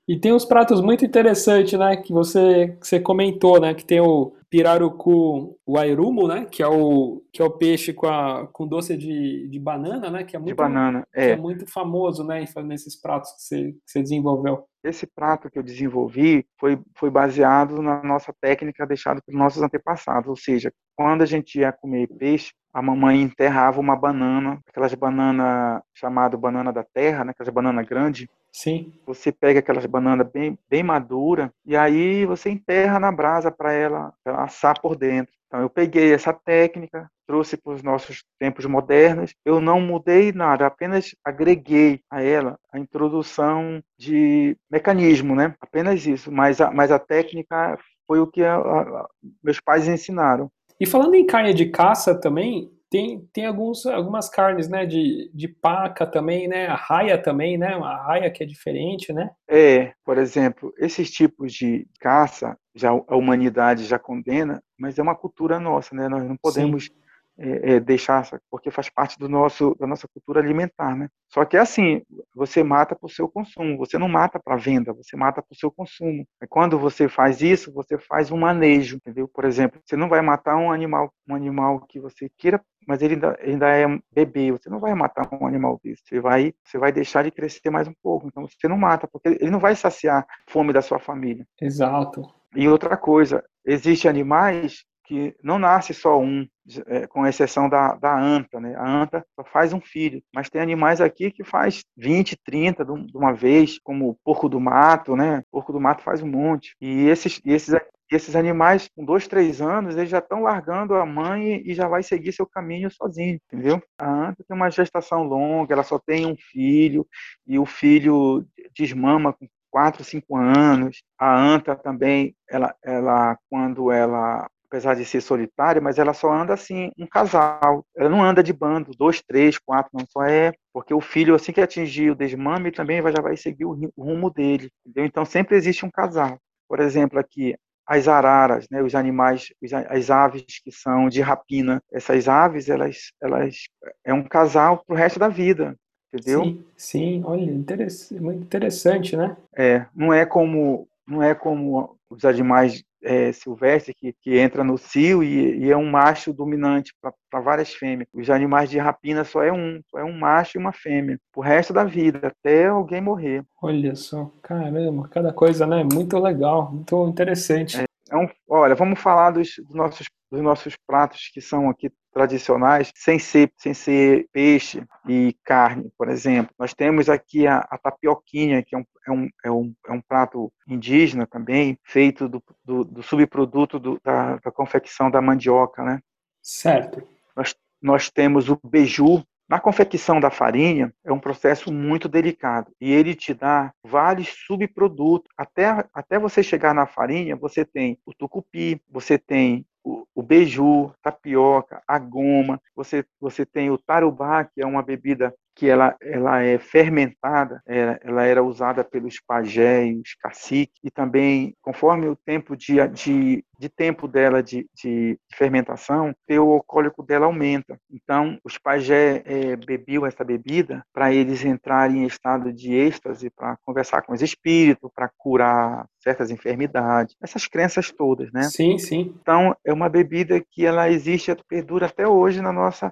E 0.08 0.18
tem 0.18 0.32
uns 0.32 0.44
pratos 0.44 0.80
muito 0.80 1.04
interessantes, 1.04 1.78
né? 1.78 1.96
Que 1.96 2.12
você, 2.12 2.76
que 2.80 2.86
você 2.86 2.98
comentou, 2.98 3.60
né? 3.60 3.72
Que 3.72 3.84
tem 3.84 4.00
o 4.00 4.32
pirarucu 4.50 5.56
wairumo, 5.66 6.26
né? 6.26 6.44
Que 6.50 6.62
é 6.62 6.66
o, 6.66 7.22
que 7.32 7.40
é 7.40 7.44
o 7.44 7.50
peixe 7.50 7.92
com, 7.92 8.06
a, 8.06 8.48
com 8.48 8.66
doce 8.66 8.96
de, 8.96 9.48
de 9.48 9.58
banana, 9.58 10.10
né? 10.10 10.24
Que 10.24 10.34
é 10.34 10.38
muito, 10.38 10.50
de 10.50 10.54
banana, 10.54 11.06
é. 11.14 11.30
é 11.30 11.36
muito 11.36 11.66
famoso, 11.70 12.24
né? 12.24 12.44
Nesses 12.64 13.00
pratos 13.00 13.30
que 13.32 13.42
você, 13.42 13.72
que 13.72 13.78
você 13.86 14.02
desenvolveu. 14.02 14.64
Esse 14.82 15.06
prato 15.06 15.50
que 15.50 15.58
eu 15.58 15.62
desenvolvi 15.62 16.44
foi, 16.58 16.80
foi 16.96 17.10
baseado 17.10 17.80
na 17.80 18.02
nossa 18.02 18.34
técnica 18.40 18.86
deixada 18.86 19.20
pelos 19.24 19.38
nossos 19.38 19.62
antepassados, 19.62 20.28
ou 20.28 20.36
seja, 20.36 20.72
quando 20.96 21.22
a 21.22 21.26
gente 21.26 21.58
ia 21.58 21.70
comer 21.70 22.08
peixe, 22.08 22.52
a 22.72 22.80
mamãe 22.80 23.20
enterrava 23.20 23.80
uma 23.80 23.96
banana, 23.96 24.60
aquelas 24.66 24.94
bananas 24.94 25.82
chamado 25.94 26.38
banana 26.38 26.72
da 26.72 26.84
terra, 26.84 27.24
né, 27.24 27.32
aquelas 27.32 27.52
banana 27.52 27.82
grande. 27.82 28.28
Sim. 28.52 28.92
Você 29.06 29.30
pega 29.30 29.60
aquelas 29.60 29.86
bananas 29.86 30.28
bem, 30.30 30.58
bem 30.68 30.82
madura 30.82 31.52
e 31.64 31.76
aí 31.76 32.24
você 32.26 32.50
enterra 32.50 32.98
na 32.98 33.12
brasa 33.12 33.50
para 33.50 33.72
ela, 33.72 34.12
ela 34.24 34.39
assar 34.44 34.80
por 34.80 34.96
dentro. 34.96 35.32
Então 35.46 35.60
eu 35.60 35.68
peguei 35.68 36.12
essa 36.12 36.32
técnica, 36.32 37.10
trouxe 37.26 37.56
para 37.56 37.72
os 37.72 37.82
nossos 37.82 38.22
tempos 38.38 38.64
modernos. 38.66 39.34
Eu 39.44 39.60
não 39.60 39.80
mudei 39.80 40.32
nada, 40.32 40.66
apenas 40.66 41.14
agreguei 41.24 42.00
a 42.08 42.22
ela 42.22 42.56
a 42.72 42.78
introdução 42.78 43.82
de 43.98 44.56
mecanismo, 44.70 45.34
né? 45.34 45.54
Apenas 45.60 46.06
isso. 46.06 46.30
Mas 46.30 46.60
a, 46.60 46.70
mas 46.70 46.92
a 46.92 46.98
técnica 46.98 47.76
foi 48.06 48.20
o 48.20 48.26
que 48.26 48.44
a, 48.44 48.56
a, 48.56 49.08
meus 49.42 49.60
pais 49.60 49.88
ensinaram. 49.88 50.50
E 50.78 50.86
falando 50.86 51.14
em 51.14 51.26
carne 51.26 51.52
de 51.52 51.66
caça 51.66 52.14
também, 52.14 52.70
tem, 52.90 53.28
tem 53.32 53.46
alguns, 53.46 53.86
algumas 53.86 54.28
carnes, 54.28 54.68
né, 54.68 54.84
de, 54.84 55.30
de 55.32 55.46
paca 55.46 56.06
também, 56.06 56.48
né, 56.48 56.66
a 56.66 56.74
raia 56.74 57.16
também, 57.16 57.56
né, 57.56 57.76
uma 57.76 57.96
raia 57.96 58.30
que 58.30 58.42
é 58.42 58.46
diferente, 58.46 59.12
né? 59.12 59.30
É, 59.48 59.92
por 60.04 60.18
exemplo, 60.18 60.74
esses 60.76 61.10
tipos 61.10 61.52
de 61.52 61.86
caça, 62.00 62.56
já 62.74 62.90
a 62.90 63.16
humanidade 63.16 63.84
já 63.84 63.98
condena, 63.98 64.60
mas 64.76 64.98
é 64.98 65.02
uma 65.02 65.14
cultura 65.14 65.60
nossa, 65.60 65.94
né, 65.94 66.08
nós 66.08 66.24
não 66.24 66.36
podemos 66.36 66.84
Sim 66.84 67.00
é, 67.40 67.72
é, 67.72 67.80
deixar, 67.80 68.28
porque 68.50 68.70
faz 68.70 68.90
parte 68.90 69.18
do 69.18 69.28
nosso, 69.28 69.74
da 69.80 69.86
nossa 69.86 70.06
cultura 70.06 70.40
alimentar, 70.40 70.94
né? 70.94 71.08
Só 71.28 71.44
que 71.44 71.56
é 71.56 71.60
assim, 71.60 72.02
você 72.34 72.62
mata 72.62 72.94
para 72.94 73.06
o 73.06 73.10
seu 73.10 73.26
consumo, 73.26 73.78
você 73.78 73.96
não 73.96 74.08
mata 74.08 74.38
para 74.38 74.56
venda, 74.56 74.92
você 74.92 75.16
mata 75.16 75.40
para 75.40 75.54
o 75.54 75.56
seu 75.56 75.70
consumo. 75.70 76.26
E 76.42 76.46
quando 76.46 76.78
você 76.78 77.08
faz 77.08 77.40
isso, 77.40 77.72
você 77.72 77.96
faz 77.96 78.30
um 78.30 78.36
manejo, 78.36 78.96
entendeu? 78.96 79.26
Por 79.26 79.46
exemplo, 79.46 79.80
você 79.82 79.96
não 79.96 80.08
vai 80.08 80.20
matar 80.20 80.56
um 80.56 80.70
animal, 80.70 81.10
um 81.26 81.34
animal 81.34 81.80
que 81.88 81.98
você 81.98 82.30
queira, 82.36 82.60
mas 82.86 83.00
ele 83.00 83.14
ainda, 83.14 83.38
ainda 83.40 83.68
é 83.68 83.86
bebê, 84.12 84.52
você 84.52 84.68
não 84.68 84.78
vai 84.78 84.92
matar 84.94 85.26
um 85.32 85.46
animal 85.46 85.80
desse, 85.82 86.02
você 86.04 86.20
vai, 86.20 86.52
você 86.62 86.76
vai 86.76 86.92
deixar 86.92 87.20
ele 87.20 87.30
crescer 87.30 87.70
mais 87.70 87.88
um 87.88 87.94
pouco, 88.02 88.26
então 88.26 88.46
você 88.46 88.68
não 88.68 88.76
mata, 88.76 89.08
porque 89.08 89.28
ele 89.40 89.50
não 89.50 89.60
vai 89.60 89.74
saciar 89.74 90.26
a 90.28 90.50
fome 90.50 90.72
da 90.72 90.82
sua 90.82 90.98
família. 90.98 91.46
Exato. 91.60 92.22
E 92.54 92.68
outra 92.68 92.96
coisa, 92.96 93.44
existem 93.64 94.10
animais 94.10 94.84
que 95.10 95.34
não 95.42 95.58
nasce 95.58 95.92
só 95.92 96.20
um, 96.20 96.46
é, 96.86 97.04
com 97.08 97.26
exceção 97.26 97.68
da, 97.68 97.96
da 97.96 98.16
anta, 98.16 98.60
né? 98.60 98.76
A 98.76 98.88
anta 98.88 99.26
só 99.34 99.44
faz 99.44 99.72
um 99.72 99.80
filho, 99.80 100.22
mas 100.32 100.48
tem 100.48 100.62
animais 100.62 101.00
aqui 101.00 101.32
que 101.32 101.42
faz 101.42 101.82
20, 101.96 102.36
30 102.44 102.84
de 102.84 103.16
uma 103.16 103.32
vez, 103.32 103.76
como 103.80 104.10
o 104.10 104.16
porco 104.24 104.48
do 104.48 104.60
mato, 104.60 105.16
né? 105.16 105.40
O 105.50 105.56
porco 105.56 105.72
do 105.72 105.80
mato 105.80 106.04
faz 106.04 106.22
um 106.22 106.28
monte. 106.28 106.76
E 106.80 107.08
esses, 107.08 107.40
esses, 107.44 107.74
esses 108.08 108.36
animais, 108.36 108.88
com 108.94 109.04
dois, 109.04 109.26
três 109.26 109.60
anos, 109.60 109.96
eles 109.96 110.10
já 110.10 110.20
estão 110.20 110.42
largando 110.42 110.94
a 110.94 111.04
mãe 111.04 111.60
e 111.64 111.74
já 111.74 111.88
vai 111.88 112.04
seguir 112.04 112.32
seu 112.32 112.46
caminho 112.46 112.88
sozinho, 112.88 113.40
entendeu? 113.48 113.82
A 113.98 114.08
anta 114.08 114.44
tem 114.46 114.56
uma 114.56 114.70
gestação 114.70 115.24
longa, 115.24 115.74
ela 115.74 115.82
só 115.82 115.98
tem 115.98 116.24
um 116.24 116.36
filho, 116.38 117.04
e 117.44 117.58
o 117.58 117.66
filho 117.66 118.46
desmama 118.78 119.32
com 119.32 119.48
quatro, 119.70 120.04
cinco 120.04 120.36
anos. 120.36 121.02
A 121.18 121.36
anta 121.36 121.74
também, 121.74 122.32
ela, 122.48 122.72
ela 122.84 123.36
quando 123.48 123.90
ela 123.90 124.48
apesar 124.70 124.94
de 124.94 125.04
ser 125.04 125.20
solitária, 125.20 125.80
mas 125.82 125.98
ela 125.98 126.14
só 126.14 126.32
anda 126.32 126.54
assim, 126.54 126.92
um 126.96 127.06
casal. 127.06 127.84
Ela 127.96 128.08
não 128.08 128.22
anda 128.22 128.42
de 128.42 128.52
bando, 128.52 128.92
dois, 128.96 129.20
três, 129.20 129.58
quatro, 129.58 129.90
não 129.92 130.06
só 130.06 130.22
é 130.22 130.52
porque 130.72 130.94
o 130.94 131.00
filho, 131.00 131.34
assim 131.34 131.52
que 131.52 131.60
atingir 131.60 132.12
o 132.12 132.14
desmame, 132.14 132.70
também 132.70 133.02
vai, 133.02 133.12
já 133.12 133.20
vai 133.20 133.36
seguir 133.36 133.64
o 133.64 133.90
rumo 133.98 134.30
dele. 134.30 134.70
Entendeu? 134.86 135.04
Então 135.04 135.24
sempre 135.24 135.56
existe 135.56 135.84
um 135.84 135.90
casal. 135.90 136.38
Por 136.68 136.78
exemplo, 136.78 137.18
aqui, 137.18 137.56
as 137.84 138.06
araras, 138.06 138.66
né, 138.70 138.80
os 138.80 138.94
animais, 138.94 139.48
as 139.88 140.10
aves 140.10 140.44
que 140.62 140.70
são 140.70 141.08
de 141.08 141.20
rapina. 141.20 141.82
Essas 141.92 142.28
aves, 142.28 142.68
elas, 142.68 143.10
elas 143.20 143.56
é 144.04 144.14
um 144.14 144.22
casal 144.22 144.84
para 144.86 144.94
o 144.94 144.96
resto 144.96 145.18
da 145.18 145.28
vida, 145.28 145.74
entendeu? 146.14 146.44
Sim, 146.44 146.64
sim, 146.76 147.22
olha, 147.24 147.50
interessante, 147.50 148.22
muito 148.22 148.44
interessante, 148.44 149.16
né? 149.16 149.36
É, 149.56 149.84
não 149.92 150.14
é 150.14 150.24
como 150.24 150.86
não 151.04 151.20
é 151.20 151.34
como 151.34 151.96
os 152.08 152.24
animais 152.24 152.84
é, 153.02 153.32
silvestre 153.32 153.94
que, 153.94 154.14
que 154.20 154.38
entra 154.38 154.62
no 154.62 154.76
cio 154.76 155.22
e, 155.22 155.58
e 155.58 155.70
é 155.70 155.76
um 155.76 155.90
macho 155.90 156.32
dominante 156.32 156.92
para 157.00 157.40
várias 157.40 157.72
fêmeas. 157.72 158.08
Os 158.12 158.30
animais 158.30 158.70
de 158.70 158.78
rapina 158.78 159.24
só 159.24 159.42
é 159.42 159.52
um, 159.52 159.80
só 159.90 159.98
é 159.98 160.04
um 160.04 160.16
macho 160.16 160.58
e 160.58 160.60
uma 160.60 160.72
fêmea, 160.72 161.18
o 161.34 161.40
resto 161.40 161.72
da 161.72 161.84
vida, 161.84 162.28
até 162.28 162.66
alguém 162.66 163.00
morrer. 163.00 163.44
Olha 163.62 163.94
só, 163.94 164.32
caramba, 164.42 165.08
cada 165.08 165.32
coisa, 165.32 165.66
né? 165.66 165.84
Muito 165.84 166.18
legal, 166.18 166.72
muito 166.72 167.08
interessante. 167.08 167.80
É, 167.80 167.84
é 168.10 168.16
um, 168.16 168.28
olha, 168.48 168.74
vamos 168.74 169.00
falar 169.00 169.30
dos, 169.30 169.54
dos, 169.58 169.74
nossos, 169.74 170.08
dos 170.30 170.40
nossos 170.42 170.76
pratos 170.86 171.30
que 171.32 171.40
são 171.40 171.70
aqui 171.70 171.90
tradicionais, 172.12 172.90
sem 172.94 173.18
ser, 173.18 173.52
sem 173.56 173.72
ser 173.72 174.28
peixe 174.32 174.84
e 175.08 175.36
carne, 175.44 175.92
por 175.96 176.08
exemplo. 176.08 176.52
Nós 176.58 176.74
temos 176.74 177.08
aqui 177.08 177.46
a, 177.46 177.58
a 177.58 177.78
tapioquinha, 177.78 178.64
que 178.64 178.74
é 178.74 178.78
um, 178.78 178.84
é, 179.06 179.12
um, 179.12 179.28
é, 179.44 179.50
um, 179.50 179.74
é 179.86 179.92
um 179.92 180.00
prato 180.00 180.52
indígena 180.66 181.26
também, 181.26 181.78
feito 181.84 182.28
do, 182.28 182.42
do, 182.64 182.84
do 182.84 183.02
subproduto 183.02 183.78
do, 183.78 184.00
da, 184.02 184.36
da 184.36 184.50
confecção 184.50 185.08
da 185.08 185.22
mandioca, 185.22 185.84
né? 185.84 186.00
Certo. 186.42 187.06
Nós, 187.36 187.54
nós 187.80 188.10
temos 188.10 188.48
o 188.48 188.58
beiju, 188.64 189.24
na 189.50 189.58
confecção 189.58 190.20
da 190.20 190.30
farinha, 190.30 190.94
é 191.04 191.12
um 191.12 191.18
processo 191.18 191.72
muito 191.72 192.08
delicado 192.08 192.70
e 192.80 192.92
ele 192.92 193.16
te 193.16 193.34
dá 193.34 193.72
vários 193.82 194.28
subprodutos. 194.46 195.28
Até, 195.36 195.84
até 195.92 196.20
você 196.20 196.40
chegar 196.40 196.72
na 196.72 196.86
farinha, 196.86 197.34
você 197.34 197.64
tem 197.64 197.98
o 198.06 198.14
tucupi, 198.14 198.80
você 198.88 199.18
tem 199.18 199.66
o, 199.82 200.06
o 200.14 200.22
beiju, 200.22 200.94
tapioca, 201.02 201.82
a 201.88 201.98
goma, 201.98 202.62
você, 202.76 203.04
você 203.20 203.44
tem 203.44 203.72
o 203.72 203.78
tarubá, 203.78 204.44
que 204.44 204.62
é 204.62 204.66
uma 204.66 204.84
bebida 204.84 205.34
que 205.60 205.68
ela, 205.68 205.94
ela 206.00 206.42
é 206.42 206.58
fermentada, 206.58 207.62
ela, 207.66 207.92
é, 207.92 208.00
ela 208.02 208.24
era 208.24 208.42
usada 208.42 208.82
pelos 208.82 209.20
pajés, 209.20 210.14
caciques, 210.18 210.80
e 210.82 210.90
também, 210.90 211.54
conforme 211.60 212.08
o 212.08 212.16
tempo 212.16 212.56
de, 212.56 212.76
de, 212.88 213.44
de 213.58 213.68
tempo 213.68 214.08
dela 214.08 214.42
de, 214.42 214.66
de, 214.74 215.18
fermentação, 215.34 216.14
o 216.30 216.52
alcoólico 216.52 217.02
dela 217.02 217.26
aumenta. 217.26 217.78
Então, 217.92 218.38
os 218.42 218.56
pajés 218.56 219.20
é, 219.26 219.54
bebiam 219.54 220.06
essa 220.06 220.24
bebida 220.24 220.82
para 220.94 221.12
eles 221.12 221.44
entrarem 221.44 222.04
em 222.04 222.06
estado 222.06 222.50
de 222.50 222.72
êxtase, 222.72 223.28
para 223.28 223.58
conversar 223.62 224.00
com 224.00 224.14
os 224.14 224.22
espíritos, 224.22 224.90
para 224.94 225.10
curar 225.18 225.84
certas 226.02 226.30
enfermidades, 226.30 227.14
essas 227.22 227.46
crenças 227.46 227.92
todas, 227.92 228.32
né? 228.32 228.44
Sim, 228.44 228.78
sim. 228.78 229.14
Então, 229.20 229.54
é 229.62 229.74
uma 229.74 229.90
bebida 229.90 230.42
que 230.52 230.64
ela 230.64 230.88
existe, 230.88 231.36
perdura 231.46 231.84
até 231.84 232.08
hoje 232.08 232.40
na 232.40 232.50
nossa 232.50 232.90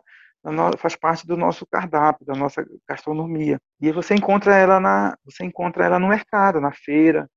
faz 0.78 0.96
parte 0.96 1.26
do 1.26 1.36
nosso 1.36 1.66
cardápio, 1.66 2.26
da 2.26 2.34
nossa 2.34 2.64
gastronomia. 2.88 3.58
E 3.80 3.92
você 3.92 4.14
encontra 4.14 4.56
ela 4.56 4.80
na, 4.80 5.16
você 5.24 5.44
encontra 5.44 5.84
ela 5.84 5.98
no 5.98 6.08
mercado, 6.08 6.60
na 6.60 6.72
feira. 6.72 7.28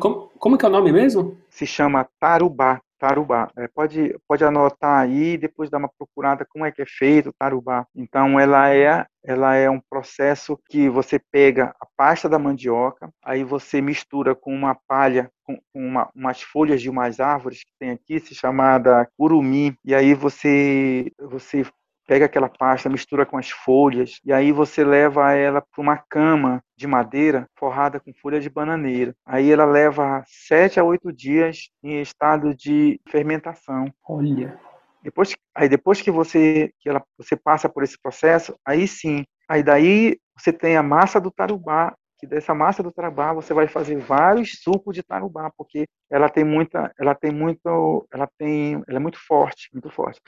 Como, 0.00 0.30
como 0.38 0.56
que 0.56 0.64
é 0.64 0.68
o 0.68 0.72
nome 0.72 0.92
mesmo? 0.92 1.36
Se 1.50 1.66
chama 1.66 2.08
tarubá. 2.18 2.80
Tarubá. 2.98 3.48
É, 3.56 3.68
pode, 3.68 4.18
pode 4.26 4.44
anotar 4.44 5.00
aí 5.00 5.38
depois 5.38 5.70
dar 5.70 5.78
uma 5.78 5.90
procurada 5.96 6.44
como 6.48 6.64
é 6.64 6.72
que 6.72 6.82
é 6.82 6.86
feito 6.86 7.28
o 7.28 7.32
tarubá. 7.32 7.86
Então, 7.94 8.40
ela 8.40 8.74
é, 8.74 9.06
ela 9.24 9.54
é 9.54 9.70
um 9.70 9.80
processo 9.88 10.58
que 10.68 10.88
você 10.88 11.20
pega 11.30 11.72
a 11.80 11.86
pasta 11.96 12.28
da 12.28 12.38
mandioca, 12.38 13.08
aí 13.24 13.44
você 13.44 13.80
mistura 13.80 14.34
com 14.34 14.52
uma 14.52 14.76
palha, 14.88 15.30
com 15.44 15.56
uma, 15.72 16.10
umas 16.14 16.42
folhas 16.42 16.82
de 16.82 16.90
umas 16.90 17.20
árvores 17.20 17.62
que 17.62 17.70
tem 17.78 17.90
aqui, 17.90 18.18
se 18.18 18.34
chamada 18.34 19.08
curumim, 19.16 19.76
e 19.84 19.94
aí 19.94 20.12
você, 20.12 21.12
você 21.20 21.64
pega 22.08 22.24
aquela 22.24 22.48
pasta, 22.48 22.88
mistura 22.88 23.26
com 23.26 23.36
as 23.36 23.50
folhas 23.50 24.18
e 24.24 24.32
aí 24.32 24.50
você 24.50 24.82
leva 24.82 25.34
ela 25.34 25.60
para 25.60 25.82
uma 25.82 25.98
cama 25.98 26.64
de 26.74 26.86
madeira 26.86 27.46
forrada 27.54 28.00
com 28.00 28.14
folha 28.14 28.40
de 28.40 28.48
bananeira. 28.48 29.14
Aí 29.26 29.52
ela 29.52 29.66
leva 29.66 30.24
sete 30.26 30.80
a 30.80 30.84
oito 30.84 31.12
dias 31.12 31.68
em 31.82 32.00
estado 32.00 32.54
de 32.54 32.98
fermentação. 33.10 33.92
Olha. 34.08 34.58
Depois, 35.02 35.36
aí 35.54 35.68
depois 35.68 36.00
que 36.00 36.10
você 36.10 36.72
que 36.80 36.88
ela, 36.88 37.04
você 37.18 37.36
passa 37.36 37.68
por 37.68 37.82
esse 37.82 38.00
processo, 38.00 38.58
aí 38.64 38.88
sim, 38.88 39.24
aí 39.46 39.62
daí 39.62 40.18
você 40.36 40.50
tem 40.50 40.78
a 40.78 40.82
massa 40.82 41.20
do 41.20 41.30
tarubá 41.30 41.94
que 42.18 42.26
dessa 42.26 42.54
massa 42.54 42.82
do 42.82 42.92
tarubá 42.92 43.32
você 43.32 43.54
vai 43.54 43.68
fazer 43.68 43.96
vários 43.98 44.60
sucos 44.62 44.94
de 44.94 45.02
tarubá, 45.02 45.50
porque 45.56 45.86
ela 46.10 46.28
tem 46.28 46.44
muita, 46.44 46.92
ela 46.98 47.14
tem 47.14 47.30
muito, 47.30 48.06
ela 48.12 48.28
tem, 48.38 48.82
ela 48.88 48.98
é 48.98 49.00
muito 49.00 49.18
forte, 49.18 49.68
muito 49.72 49.90
forte. 49.90 50.20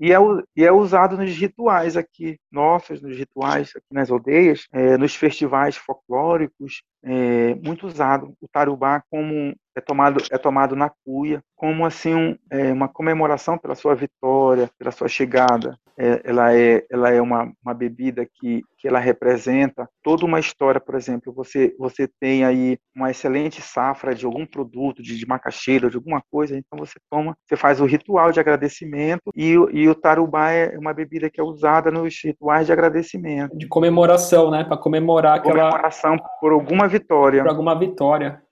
E 0.00 0.12
é, 0.12 0.16
e 0.56 0.64
é 0.64 0.72
usado 0.72 1.16
nos 1.16 1.30
rituais 1.36 1.96
aqui, 1.96 2.38
nossos, 2.52 3.02
nos 3.02 3.16
rituais 3.16 3.70
aqui 3.70 3.86
nas 3.92 4.10
aldeias, 4.10 4.66
é, 4.72 4.96
nos 4.96 5.14
festivais 5.14 5.76
folclóricos, 5.76 6.82
é, 7.02 7.54
muito 7.56 7.86
usado 7.86 8.32
o 8.40 8.48
tarubá 8.48 9.02
como 9.10 9.54
é 9.76 9.80
tomado 9.80 10.20
é 10.32 10.38
tomado 10.38 10.74
na 10.74 10.90
cuia 11.04 11.40
como 11.54 11.86
assim 11.86 12.12
um, 12.12 12.36
é, 12.50 12.72
uma 12.72 12.88
comemoração 12.88 13.56
pela 13.56 13.76
sua 13.76 13.94
vitória 13.94 14.68
pela 14.76 14.90
sua 14.90 15.06
chegada 15.06 15.78
é, 15.98 16.22
ela 16.24 16.54
é 16.54 16.84
ela 16.90 17.10
é 17.10 17.20
uma, 17.20 17.52
uma 17.64 17.74
bebida 17.74 18.26
que 18.26 18.62
que 18.78 18.86
ela 18.86 19.00
representa 19.00 19.88
toda 20.02 20.24
uma 20.24 20.38
história 20.38 20.80
por 20.80 20.94
exemplo 20.94 21.32
você 21.32 21.74
você 21.78 22.08
tem 22.20 22.44
aí 22.44 22.78
uma 22.94 23.10
excelente 23.10 23.60
safra 23.60 24.14
de 24.14 24.24
algum 24.24 24.46
produto 24.46 25.02
de, 25.02 25.16
de 25.16 25.26
macaxeira 25.26 25.90
de 25.90 25.96
alguma 25.96 26.22
coisa 26.30 26.56
então 26.56 26.78
você 26.78 26.98
toma 27.10 27.36
você 27.44 27.56
faz 27.56 27.80
o 27.80 27.86
ritual 27.86 28.30
de 28.30 28.40
agradecimento 28.40 29.30
e, 29.34 29.52
e 29.72 29.88
o 29.88 29.94
tarubá 29.94 30.50
é 30.50 30.78
uma 30.78 30.94
bebida 30.94 31.28
que 31.28 31.40
é 31.40 31.44
usada 31.44 31.90
nos 31.90 32.14
rituais 32.22 32.66
de 32.66 32.72
agradecimento 32.72 33.56
de 33.56 33.66
comemoração 33.66 34.50
né 34.50 34.64
para 34.64 34.76
comemorar 34.76 35.36
aquela 35.36 35.70
comemoração 35.70 36.16
por 36.40 36.52
alguma 36.52 36.88
vitória. 36.88 37.42
Por 37.42 37.50
alguma 37.50 37.78
vitória. 37.78 38.42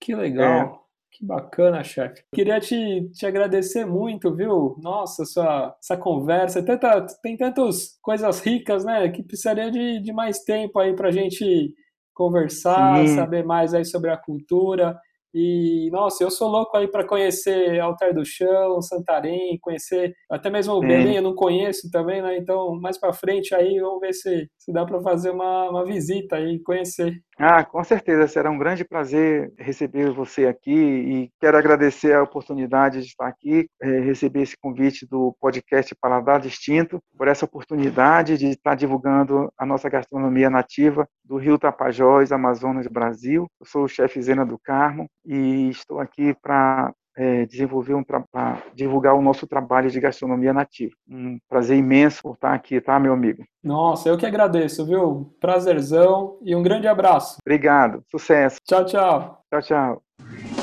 Que 0.00 0.14
legal. 0.14 0.80
É. 0.80 0.83
Que 1.16 1.24
bacana, 1.24 1.84
chefe. 1.84 2.24
Queria 2.34 2.58
te, 2.58 3.08
te 3.12 3.24
agradecer 3.24 3.86
muito, 3.86 4.34
viu? 4.34 4.74
Nossa, 4.82 5.24
sua, 5.24 5.76
essa 5.80 5.96
conversa. 5.96 6.60
Tanta, 6.60 7.06
tem 7.22 7.36
tantas 7.36 7.96
coisas 8.02 8.40
ricas, 8.40 8.84
né? 8.84 9.08
Que 9.08 9.22
precisaria 9.22 9.70
de, 9.70 10.00
de 10.00 10.12
mais 10.12 10.40
tempo 10.40 10.76
aí 10.80 10.92
para 10.92 11.10
a 11.10 11.12
gente 11.12 11.72
conversar, 12.12 13.06
Sim. 13.06 13.14
saber 13.14 13.44
mais 13.44 13.72
aí 13.72 13.84
sobre 13.84 14.10
a 14.10 14.16
cultura. 14.16 14.98
E, 15.34 15.90
nossa, 15.90 16.22
eu 16.22 16.30
sou 16.30 16.48
louco 16.48 16.76
aí 16.76 16.86
para 16.86 17.04
conhecer 17.04 17.80
Altar 17.80 18.14
do 18.14 18.24
Chão, 18.24 18.80
Santarém, 18.80 19.58
conhecer 19.60 20.14
até 20.30 20.48
mesmo 20.48 20.74
o 20.74 20.80
Belém, 20.80 21.16
eu 21.16 21.22
não 21.22 21.34
conheço 21.34 21.90
também, 21.90 22.22
né? 22.22 22.36
Então, 22.36 22.80
mais 22.80 22.96
para 22.96 23.12
frente 23.12 23.52
aí, 23.52 23.80
vamos 23.80 24.00
ver 24.00 24.12
se, 24.12 24.48
se 24.56 24.72
dá 24.72 24.86
para 24.86 25.02
fazer 25.02 25.30
uma, 25.30 25.70
uma 25.70 25.84
visita 25.84 26.36
aí, 26.36 26.62
conhecer. 26.62 27.20
Ah, 27.36 27.64
com 27.64 27.82
certeza, 27.82 28.28
será 28.28 28.48
um 28.48 28.58
grande 28.58 28.84
prazer 28.84 29.52
receber 29.58 30.12
você 30.12 30.46
aqui 30.46 30.70
e 30.70 31.30
quero 31.40 31.58
agradecer 31.58 32.14
a 32.14 32.22
oportunidade 32.22 33.00
de 33.00 33.06
estar 33.06 33.26
aqui, 33.26 33.66
é, 33.82 34.00
receber 34.00 34.42
esse 34.42 34.56
convite 34.56 35.04
do 35.04 35.34
podcast 35.40 35.92
Paladar 35.96 36.40
Distinto, 36.40 37.00
por 37.18 37.26
essa 37.26 37.44
oportunidade 37.44 38.38
de 38.38 38.46
estar 38.50 38.76
divulgando 38.76 39.52
a 39.58 39.66
nossa 39.66 39.88
gastronomia 39.88 40.48
nativa 40.48 41.08
do 41.24 41.36
Rio 41.36 41.58
Tapajós, 41.58 42.30
Amazonas, 42.30 42.86
Brasil. 42.86 43.46
Eu 43.60 43.66
sou 43.66 43.84
o 43.84 43.88
chefe 43.88 44.22
Zena 44.22 44.46
do 44.46 44.58
Carmo 44.58 45.08
e 45.24 45.68
estou 45.70 46.00
aqui 46.00 46.34
para 46.42 46.92
é, 47.16 47.46
desenvolver 47.46 47.94
um 47.94 48.02
para 48.02 48.62
divulgar 48.74 49.14
o 49.14 49.22
nosso 49.22 49.46
trabalho 49.46 49.90
de 49.90 50.00
gastronomia 50.00 50.52
nativa. 50.52 50.94
Um 51.08 51.38
prazer 51.48 51.76
imenso 51.76 52.22
por 52.22 52.34
estar 52.34 52.52
aqui, 52.52 52.80
tá, 52.80 52.98
meu 52.98 53.12
amigo? 53.12 53.44
Nossa, 53.62 54.08
eu 54.08 54.18
que 54.18 54.26
agradeço, 54.26 54.84
viu? 54.84 55.34
Prazerzão 55.40 56.38
e 56.42 56.54
um 56.54 56.62
grande 56.62 56.88
abraço. 56.88 57.38
Obrigado, 57.44 58.02
sucesso. 58.10 58.58
Tchau, 58.64 58.84
tchau. 58.84 59.40
Tchau, 59.50 59.62
tchau. 59.62 60.53